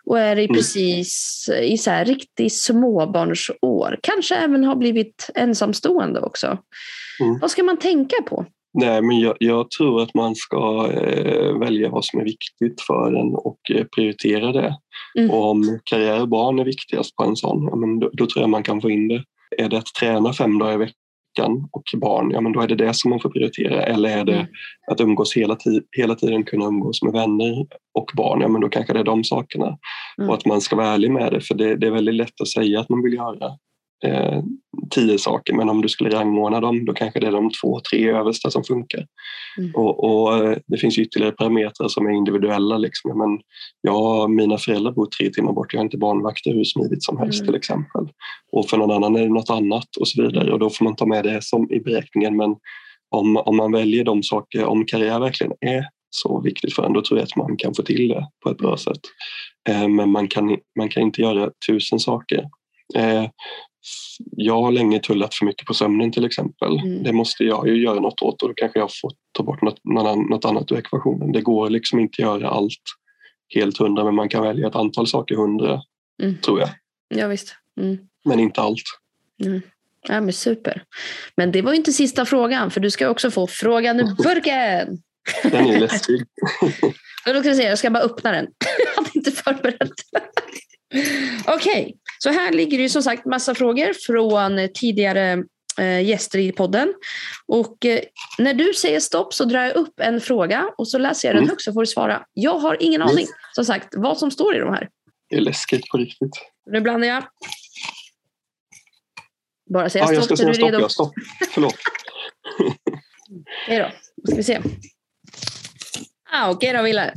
och 0.06 0.20
är 0.20 0.40
i 0.40 0.46
mm. 0.46 0.56
precis 0.56 1.46
i 1.62 1.78
så 1.78 1.92
här 1.92 2.06
riktigt 2.06 2.54
småbarnsår, 2.54 4.00
kanske 4.02 4.36
även 4.36 4.64
har 4.64 4.76
blivit 4.76 5.30
ensamstående 5.36 6.20
också. 6.20 6.58
Mm. 7.22 7.40
Vad 7.40 7.52
ska 7.52 7.64
man 7.64 7.78
tänka 7.80 8.16
på? 8.30 8.46
Nej, 8.74 9.02
men 9.02 9.20
jag, 9.20 9.36
jag, 9.40 9.72
tror 9.72 10.02
att 10.02 10.14
man 10.14 10.36
ska 10.36 10.92
eh, 10.92 11.60
välja 11.60 11.90
vad 11.90 12.06
som 12.06 12.20
är 12.20 12.24
viktigt 12.24 12.82
för 12.82 13.14
en 13.14 13.36
och 13.36 13.60
eh, 13.70 13.86
prioritera 13.96 14.52
det. 14.52 14.76
Mm. 15.18 15.32
Och 15.32 15.50
om 15.50 15.80
karriär 15.84 16.22
och 16.22 16.30
barn 16.30 16.60
är 16.60 16.66
viktigast 16.66 17.16
på 17.16 17.24
en 17.24 17.36
sån, 17.36 17.64
ja, 17.64 17.76
men 17.76 18.00
då, 18.00 18.10
då, 18.14 18.26
tror 18.26 18.44
jag 18.44 18.50
man 18.50 18.64
kan 18.64 18.82
få 18.82 18.90
in 18.90 19.08
det. 19.08 19.24
Är 19.58 19.70
det 19.70 19.78
att 19.78 19.94
träna 20.00 20.34
fem 20.34 20.60
dagar 20.60 20.74
i 20.74 20.78
veckan 20.78 21.03
veckan 21.34 21.70
och 21.72 21.84
barn, 22.02 22.32
ja 22.32 22.42
men 22.42 22.52
då 22.52 22.62
är 22.62 22.68
det 22.68 22.76
det 22.76 22.94
som 22.94 23.10
man 23.10 23.20
får 23.20 23.30
prioritera. 23.30 23.84
Eller 23.84 24.18
är 24.18 24.26
det 24.26 24.34
mm. 24.34 24.48
att 24.92 25.02
umgås 25.02 25.34
hela, 25.34 25.58
hela 25.98 26.16
tiden, 26.16 26.44
kunna 26.44 26.66
umgås 26.66 27.04
med 27.04 27.14
vänner 27.14 27.68
och 27.94 28.12
barn, 28.14 28.42
ja 28.42 28.48
men 28.48 28.62
då 28.62 28.70
kanske 28.70 28.94
det 28.94 29.00
är 29.00 29.04
de 29.04 29.24
sakerna. 29.24 29.78
Mm. 30.18 30.30
Och 30.30 30.36
att 30.36 30.46
man 30.46 30.62
ska 30.62 30.76
vara 30.76 30.88
ärlig 30.88 31.12
med 31.12 31.34
det, 31.34 31.42
för 31.42 31.56
det, 31.56 31.76
det 31.76 31.88
är 31.88 31.92
väldigt 31.92 32.16
lätt 32.16 32.42
att 32.42 32.48
säga 32.48 32.80
att 32.80 32.90
man 32.90 33.04
vill 33.04 33.14
göra 33.14 33.58
eh, 34.06 34.42
tio 34.90 35.18
saker 35.18 35.54
men 35.54 35.70
om 35.70 35.82
du 35.82 35.90
skulle 35.90 36.10
rangordna 36.10 36.60
dem 36.60 36.86
då 36.86 36.94
kanske 36.94 37.20
det 37.20 37.28
är 37.28 37.32
de 37.32 37.52
två, 37.62 37.80
tre 37.92 38.10
översta 38.10 38.52
som 38.52 38.64
funkar. 38.64 39.06
Mm. 39.58 39.76
Och, 39.76 40.04
och, 40.04 40.38
eh, 40.38 40.58
Det 40.68 40.78
finns 40.78 40.98
ytterligare 40.98 41.32
parametrar 41.32 41.88
som 41.88 42.06
är 42.06 42.12
individuella. 42.12 42.78
Liksom. 42.78 43.18
Men 43.18 43.40
jag, 43.82 44.30
mina 44.30 44.58
föräldrar 44.58 44.92
bor 44.92 45.06
tre 45.06 45.30
timmar 45.30 45.54
bort, 45.54 45.74
jag 45.74 45.80
har 45.80 45.86
inte 45.86 45.98
barnvakter 45.98 46.54
hur 46.54 46.64
smidigt 46.64 47.04
som 47.04 47.18
helst 47.18 47.42
mm. 47.42 47.48
till 47.48 47.56
exempel. 47.56 48.08
Och 48.52 48.70
för 48.70 48.78
någon 48.78 48.92
annan 48.92 49.16
är 49.16 49.22
det 49.22 49.34
något 49.34 49.50
annat 49.50 49.96
och 50.00 50.08
så 50.08 50.22
vidare 50.22 50.54
och 50.54 50.60
då 50.60 50.70
får 50.70 50.86
man 50.86 50.96
ta 50.96 51.06
med 51.06 51.24
det 51.24 51.44
som 51.44 51.72
i 51.72 51.80
beräkningen. 51.80 52.38
Men 52.38 52.56
om, 53.16 53.38
om 53.38 53.58
man 53.58 53.72
väljer 53.72 54.04
de 54.04 54.24
saker, 54.24 54.66
om 54.66 54.86
karriär 54.86 55.20
verkligen 55.20 55.54
är 55.62 55.86
så 56.10 56.42
viktigt 56.42 56.74
för 56.74 56.84
en, 56.84 56.94
då 56.94 57.02
tror 57.02 57.20
jag 57.20 57.26
att 57.26 57.36
man 57.36 57.58
kan 57.58 57.74
få 57.74 57.84
till 57.84 58.08
det 58.08 58.28
på 58.44 58.50
ett 58.50 58.58
bra 58.58 58.78
sätt. 58.78 59.00
Eh, 59.70 59.88
men 59.88 60.10
man 60.10 60.28
kan, 60.28 60.58
man 60.78 60.90
kan 60.90 61.04
inte 61.04 61.22
göra 61.22 61.50
tusen 61.68 62.00
saker. 62.00 62.44
Eh, 62.96 63.26
jag 64.32 64.62
har 64.62 64.72
länge 64.72 65.00
tullat 65.00 65.36
för 65.36 65.46
mycket 65.46 65.68
på 65.68 65.74
sömnen 65.74 66.12
till 66.12 66.26
exempel. 66.26 66.80
Mm. 66.80 67.04
Det 67.04 67.14
måste 67.14 67.44
jag 67.44 67.68
ju 67.68 67.84
göra 67.84 68.00
något 68.00 68.22
åt 68.22 68.42
och 68.42 68.48
då 68.48 68.54
kanske 68.54 68.80
jag 68.80 68.90
får 69.02 69.12
ta 69.32 69.44
bort 69.44 69.62
något, 69.62 69.80
något 70.30 70.46
annat 70.46 70.72
ur 70.72 70.78
ekvationen. 70.78 71.32
Det 71.32 71.42
går 71.42 71.70
liksom 71.70 72.00
inte 72.00 72.14
att 72.14 72.20
göra 72.20 72.50
allt 72.50 72.82
helt 73.56 73.78
hundra 73.78 74.04
men 74.04 74.16
man 74.16 74.30
kan 74.30 74.44
välja 74.44 74.68
ett 74.68 74.76
antal 74.76 75.08
saker 75.08 75.36
hundra 75.36 75.82
mm. 76.24 76.38
tror 76.38 76.60
jag. 76.60 76.70
Ja, 77.08 77.28
visst. 77.28 77.56
Mm. 77.82 77.98
Men 78.26 78.40
inte 78.40 78.62
allt. 78.62 78.84
Mm. 79.46 79.62
Ja, 80.08 80.22
men 80.22 80.34
super. 80.34 80.84
Men 81.36 81.52
det 81.52 81.62
var 81.62 81.74
inte 81.74 81.94
sista 81.94 82.26
frågan 82.26 82.72
för 82.72 82.80
du 82.80 82.92
ska 82.92 83.10
också 83.10 83.32
få 83.32 83.48
frågan 83.48 84.00
ur 84.00 84.16
burken. 84.24 84.98
Den 85.44 85.66
är 85.66 85.80
läskig. 85.80 86.24
Då 87.26 87.40
ska 87.40 87.48
jag, 87.48 87.56
säga, 87.56 87.70
jag 87.70 87.80
ska 87.80 87.90
bara 87.90 88.04
öppna 88.04 88.32
den. 88.32 88.48
Jag 88.86 89.04
hade 89.04 89.10
inte 89.14 89.32
förberett. 89.32 89.92
Okej, 91.46 91.82
okay. 91.82 91.94
Så 92.24 92.30
här 92.30 92.52
ligger 92.52 92.78
det 92.78 92.84
ju 92.84 92.90
som 92.90 93.04
sagt 93.04 93.26
massa 93.26 93.56
frågor 93.56 93.94
från 93.94 94.70
tidigare 94.74 95.44
eh, 95.80 96.02
gäster 96.02 96.40
i 96.40 96.52
podden. 96.52 96.94
Och 97.48 97.86
eh, 97.86 98.00
när 98.38 98.54
du 98.54 98.74
säger 98.74 99.00
stopp 99.00 99.34
så 99.34 99.46
drar 99.46 99.64
jag 99.64 99.76
upp 99.76 100.00
en 100.00 100.22
fråga 100.22 100.70
och 100.78 100.88
så 100.88 100.98
läser 100.98 101.28
jag 101.28 101.36
den 101.36 101.44
mm. 101.44 101.50
högt 101.50 101.62
så 101.62 101.74
får 101.74 101.82
du 101.82 101.88
svara. 101.88 102.26
Jag 102.34 102.60
har 102.60 102.78
ingen 102.80 103.02
aning 103.02 103.28
som 103.56 103.66
sagt 103.66 103.88
vad 103.92 104.18
som 104.18 104.32
står 104.32 104.56
i 104.56 104.60
de 104.60 104.74
här. 104.74 104.90
Det 105.30 105.36
är 105.36 105.42
läskigt 105.42 105.90
på 105.90 105.98
riktigt. 105.98 106.42
Nu 106.72 106.82
blandar 106.82 107.08
jag. 107.08 107.24
Bara 109.74 109.90
säga 109.90 110.06
stopp. 110.06 110.14
Ja, 110.14 110.20
jag 110.20 110.26
ska 110.26 110.36
säga 110.36 110.54
stopp. 110.54 110.82
Ja, 110.82 110.90
stopp. 110.90 111.14
Förlåt. 111.54 111.76
Okej 113.66 113.80
då, 113.80 113.92
då 114.16 114.28
ska 114.28 114.36
vi 114.36 114.44
se. 114.44 114.62
Ah, 116.32 116.52
Okej 116.52 116.70
okay 116.70 116.78
då, 116.78 116.84
Wille. 116.84 117.14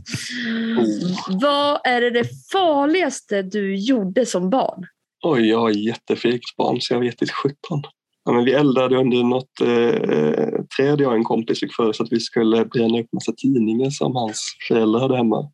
Oh. 0.78 1.40
Vad 1.40 1.80
är 1.84 2.10
det 2.10 2.24
farligaste 2.52 3.42
du 3.42 3.76
gjorde 3.76 4.26
som 4.26 4.50
barn? 4.50 4.86
Oj, 5.28 5.48
jag 5.48 5.70
är 5.70 5.74
jättefegt 5.74 6.56
barn 6.56 6.80
så 6.80 6.94
jag 6.94 7.00
vet 7.00 7.22
inte 7.22 7.34
sjutton. 7.34 7.82
Ja, 8.24 8.32
men 8.32 8.44
vi 8.44 8.52
eldade 8.52 8.96
under 8.96 9.22
något 9.22 9.60
eh, 9.60 10.64
träd 10.76 11.00
jag 11.00 11.08
och 11.08 11.14
en 11.14 11.24
kompis 11.24 11.60
fick 11.60 11.74
för 11.74 11.88
oss 11.88 12.00
att 12.00 12.12
vi 12.12 12.20
skulle 12.20 12.64
bränna 12.64 13.00
upp 13.00 13.12
massa 13.12 13.32
tidningar 13.32 13.90
som 13.90 14.16
hans 14.16 14.56
föräldrar 14.68 15.00
hade 15.00 15.16
hemma. 15.16 15.50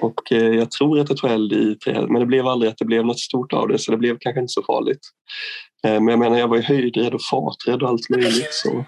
Och 0.00 0.32
eh, 0.32 0.54
jag 0.54 0.70
tror 0.70 1.00
att 1.00 1.06
det 1.06 1.16
tog 1.16 1.30
eld 1.30 1.52
i 1.52 1.74
trädet 1.74 2.10
men 2.10 2.20
det 2.20 2.26
blev 2.26 2.46
aldrig 2.46 2.70
att 2.70 2.78
det 2.78 2.84
blev 2.84 3.06
något 3.06 3.20
stort 3.20 3.52
av 3.52 3.68
det 3.68 3.78
så 3.78 3.90
det 3.90 3.96
blev 3.96 4.16
kanske 4.20 4.40
inte 4.40 4.52
så 4.52 4.62
farligt. 4.62 5.00
Eh, 5.86 6.00
men 6.00 6.08
jag 6.08 6.18
menar 6.18 6.38
jag 6.38 6.48
var 6.48 6.56
ju 6.56 6.62
höjdrädd 6.62 7.14
och 7.14 7.22
farträdd 7.30 7.82
och 7.82 7.88
allt 7.88 8.10
möjligt 8.10 8.52
så 8.52 8.84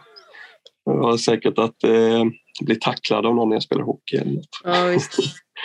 det 0.86 0.96
var 0.98 1.16
säkert 1.16 1.58
att 1.58 1.84
eh, 1.84 2.24
bli 2.60 2.76
tacklad 2.76 3.26
av 3.26 3.34
någon 3.34 3.48
när 3.48 3.56
jag 3.56 3.62
spelar 3.62 3.82
hockey. 3.82 4.16
Eller 4.16 4.32
något. 4.32 4.60
Ja. 4.64 4.98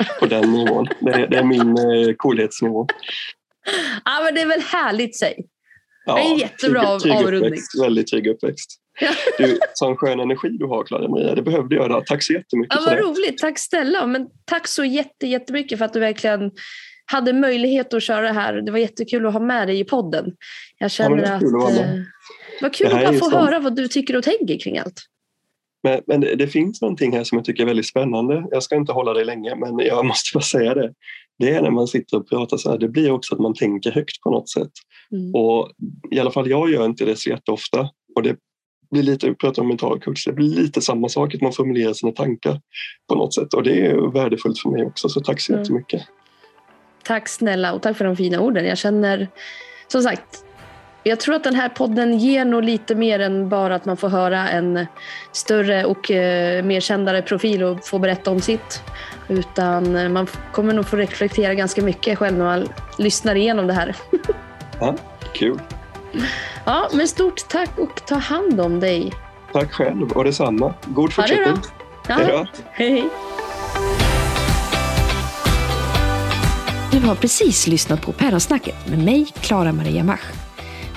På 0.20 0.26
den 0.26 0.52
nivån. 0.52 0.88
Det 1.00 1.12
är, 1.12 1.28
det 1.28 1.38
är 1.38 1.44
min 1.44 1.78
eh, 1.78 2.14
coolhetsnivå. 2.18 2.88
Ja, 4.06 4.22
men 4.24 4.36
det 4.36 4.42
är 4.42 4.46
väl 4.46 4.62
härligt 4.62 5.20
säg. 5.20 5.36
Ja, 6.06 6.16
det 6.16 6.22
är 6.22 6.40
jättebra 6.40 7.00
trygg, 7.00 7.20
trygg 7.20 7.34
uppväxt, 7.34 7.82
Väldigt 7.84 8.08
trygg 8.08 8.28
uppväxt. 8.28 8.82
Du, 9.38 9.60
sån 9.74 9.98
skön 9.98 10.20
energi 10.20 10.50
du 10.50 10.66
har 10.66 10.84
Klara 10.84 11.08
Maria, 11.08 11.36
det 11.36 11.42
behövde 11.42 11.76
jag. 11.76 11.90
Då. 11.90 12.02
Tack 12.06 12.24
så 12.24 12.34
jättemycket 12.34 12.76
ja, 12.76 12.82
vad 12.86 13.00
roligt, 13.00 13.38
tack 13.38 13.60
snälla. 13.60 14.06
Men 14.06 14.28
tack 14.46 14.68
så 14.68 14.84
jätte, 14.84 15.28
jättemycket 15.28 15.78
för 15.78 15.86
att 15.86 15.94
du 15.94 16.00
verkligen 16.00 16.52
hade 17.06 17.34
möjlighet 17.34 17.94
att 17.94 18.04
köra 18.04 18.22
det 18.22 18.34
här. 18.34 18.54
Det 18.54 18.72
var 18.72 18.80
jättekul 18.80 19.26
att 19.26 19.34
ha 19.34 19.40
med 19.40 19.68
dig 19.68 19.80
i 19.80 19.84
podden. 19.84 20.26
Jag 20.78 20.92
känner 20.92 21.18
ja, 21.18 21.34
att... 21.34 21.40
Kul 21.40 21.56
att 21.64 21.80
eh, 21.80 22.02
vad 22.62 22.74
kul 22.74 22.88
att 22.88 23.04
bara 23.04 23.14
få 23.14 23.30
höra 23.30 23.60
vad 23.60 23.76
du 23.76 23.88
tycker 23.88 24.16
och 24.16 24.24
tänker 24.24 24.60
kring 24.60 24.78
allt. 24.78 25.02
Men, 25.86 26.02
men 26.08 26.22
det, 26.22 26.36
det, 26.36 26.48
finns 26.48 26.82
någonting 26.82 27.14
här 27.14 27.24
som 27.24 27.38
jag 27.38 27.46
tycker 27.46 27.64
är 27.64 27.68
väldigt 27.68 27.88
spännande. 27.88 28.48
Jag 28.52 28.64
ska 28.64 28.76
inte 28.76 28.92
hålla 28.92 29.14
dig 29.14 29.26
länge, 29.26 29.56
men 29.56 29.80
jag 29.80 30.06
måste 30.12 30.30
bara 30.34 30.44
säga 30.44 30.74
det. 30.74 30.94
Det 31.40 31.50
är 31.50 31.62
när 31.62 31.72
man 31.72 31.88
sitter 31.88 32.18
och 32.18 32.30
pratar 32.30 32.58
så 32.58 32.72
här, 32.72 32.78
det 32.78 32.88
blir 32.88 33.12
också 33.12 33.36
att 33.36 33.42
man 33.42 33.54
tänker 33.54 33.92
högt 33.92 34.22
på 34.22 34.32
något 34.32 34.50
sätt. 34.50 34.72
Mm. 35.12 35.36
Och 35.36 35.72
I 36.12 36.20
alla 36.20 36.32
fall 36.32 36.50
jag 36.50 36.70
gör 36.72 36.86
inte 36.86 37.06
det 37.06 37.16
så 37.16 37.30
jätteofta. 37.30 37.90
Och 38.16 38.24
det 38.24 38.36
blir 38.92 39.04
lite, 39.04 39.30
vi 39.30 39.36
pratar 39.36 39.62
om 39.62 39.68
mental 39.68 40.00
coach, 40.00 40.26
det 40.26 40.34
blir 40.34 40.56
lite 40.56 40.82
samma 40.82 41.10
sak, 41.10 41.36
att 41.36 41.42
man 41.42 41.54
formulerar 41.54 41.94
sina 41.94 42.12
tankar 42.12 42.62
på 43.10 43.16
något 43.16 43.34
sätt. 43.34 43.54
Och 43.54 43.64
det 43.64 43.86
är 43.86 44.12
värdefullt 44.14 44.60
för 44.60 44.70
mig 44.70 44.86
också, 44.86 45.10
så 45.10 45.20
tack 45.20 45.42
så 45.42 45.54
mm. 45.54 45.62
jättemycket. 45.62 46.02
Tack 47.04 47.30
snälla 47.30 47.74
och 47.74 47.82
tack 47.82 47.98
för 47.98 48.06
de 48.06 48.16
fina 48.16 48.40
orden. 48.40 48.66
Jag 48.66 48.78
känner, 48.78 49.28
som 49.88 50.02
sagt, 50.02 50.46
jag 51.08 51.20
tror 51.20 51.36
att 51.36 51.44
den 51.44 51.56
här 51.56 51.70
podden 51.70 52.18
ger 52.18 52.46
nog 52.46 52.64
lite 52.64 52.96
mer 52.96 53.20
än 53.20 53.50
bara 53.50 53.76
att 53.76 53.86
man 53.86 53.98
får 53.98 54.10
höra 54.10 54.50
en 54.50 54.88
större 55.32 55.86
och 55.86 56.12
eh, 56.12 56.64
mer 56.64 56.80
kändare 56.80 57.22
profil 57.22 57.64
och 57.64 57.88
få 57.88 58.00
berätta 58.00 58.32
om 58.32 58.42
sitt. 58.42 58.82
Utan 59.28 60.14
man 60.14 60.28
kommer 60.52 60.74
nog 60.74 60.88
få 60.88 60.98
reflektera 60.98 61.54
ganska 61.54 61.82
mycket 61.82 62.18
själv 62.18 62.38
när 62.38 62.46
man 62.46 62.68
lyssnar 62.98 63.36
igenom 63.36 63.68
det 63.68 63.74
här. 63.74 63.96
Ja, 64.80 64.96
kul. 65.34 65.60
Ja, 66.66 66.90
men 66.94 67.08
stort 67.08 67.48
tack 67.48 67.78
och 67.78 68.06
ta 68.06 68.16
hand 68.16 68.62
om 68.62 68.80
dig. 68.80 69.14
Tack 69.54 69.72
själv 69.72 70.12
och 70.12 70.24
detsamma. 70.24 70.74
God 70.86 71.14
fortsättning. 71.14 71.56
Ja, 72.08 72.18
det 72.18 72.32
ja. 72.32 72.48
Hej. 72.72 73.10
Du 76.92 77.00
har 77.00 77.16
precis 77.16 77.68
lyssnat 77.68 78.02
på 78.02 78.12
Päronsnacket 78.12 78.88
med 78.88 79.00
mig, 79.00 79.28
Klara 79.42 79.72
Maria 79.74 80.04
Mach. 80.04 80.45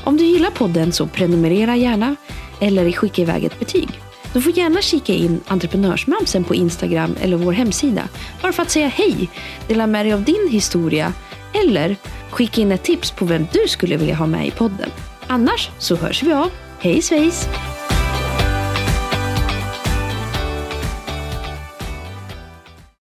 Om 0.08 0.16
du 0.16 0.24
gillar 0.24 0.50
podden 0.50 0.92
så 0.92 1.06
prenumerera 1.06 1.76
gärna 1.76 2.16
eller 2.60 2.92
skicka 2.92 3.22
iväg 3.22 3.44
ett 3.44 3.58
betyg. 3.58 3.88
Du 4.32 4.42
får 4.42 4.58
gärna 4.58 4.82
kika 4.82 5.12
in 5.12 5.40
Entreprenörsmamsen 5.46 6.44
på 6.44 6.54
Instagram 6.54 7.14
eller 7.20 7.36
vår 7.36 7.52
hemsida. 7.52 8.08
Bara 8.42 8.52
för 8.52 8.62
att 8.62 8.70
säga 8.70 8.88
hej, 8.88 9.30
dela 9.66 9.86
med 9.86 10.06
dig 10.06 10.12
av 10.12 10.22
din 10.22 10.48
historia 10.50 11.12
eller 11.52 11.96
skicka 12.30 12.60
in 12.60 12.72
ett 12.72 12.82
tips 12.82 13.10
på 13.10 13.24
vem 13.24 13.46
du 13.52 13.68
skulle 13.68 13.96
vilja 13.96 14.14
ha 14.14 14.26
med 14.26 14.46
i 14.46 14.50
podden. 14.50 14.90
Annars 15.26 15.70
så 15.78 15.96
hörs 15.96 16.22
vi 16.22 16.32
av. 16.32 16.50
Hej 16.78 17.02
svejs! 17.02 17.48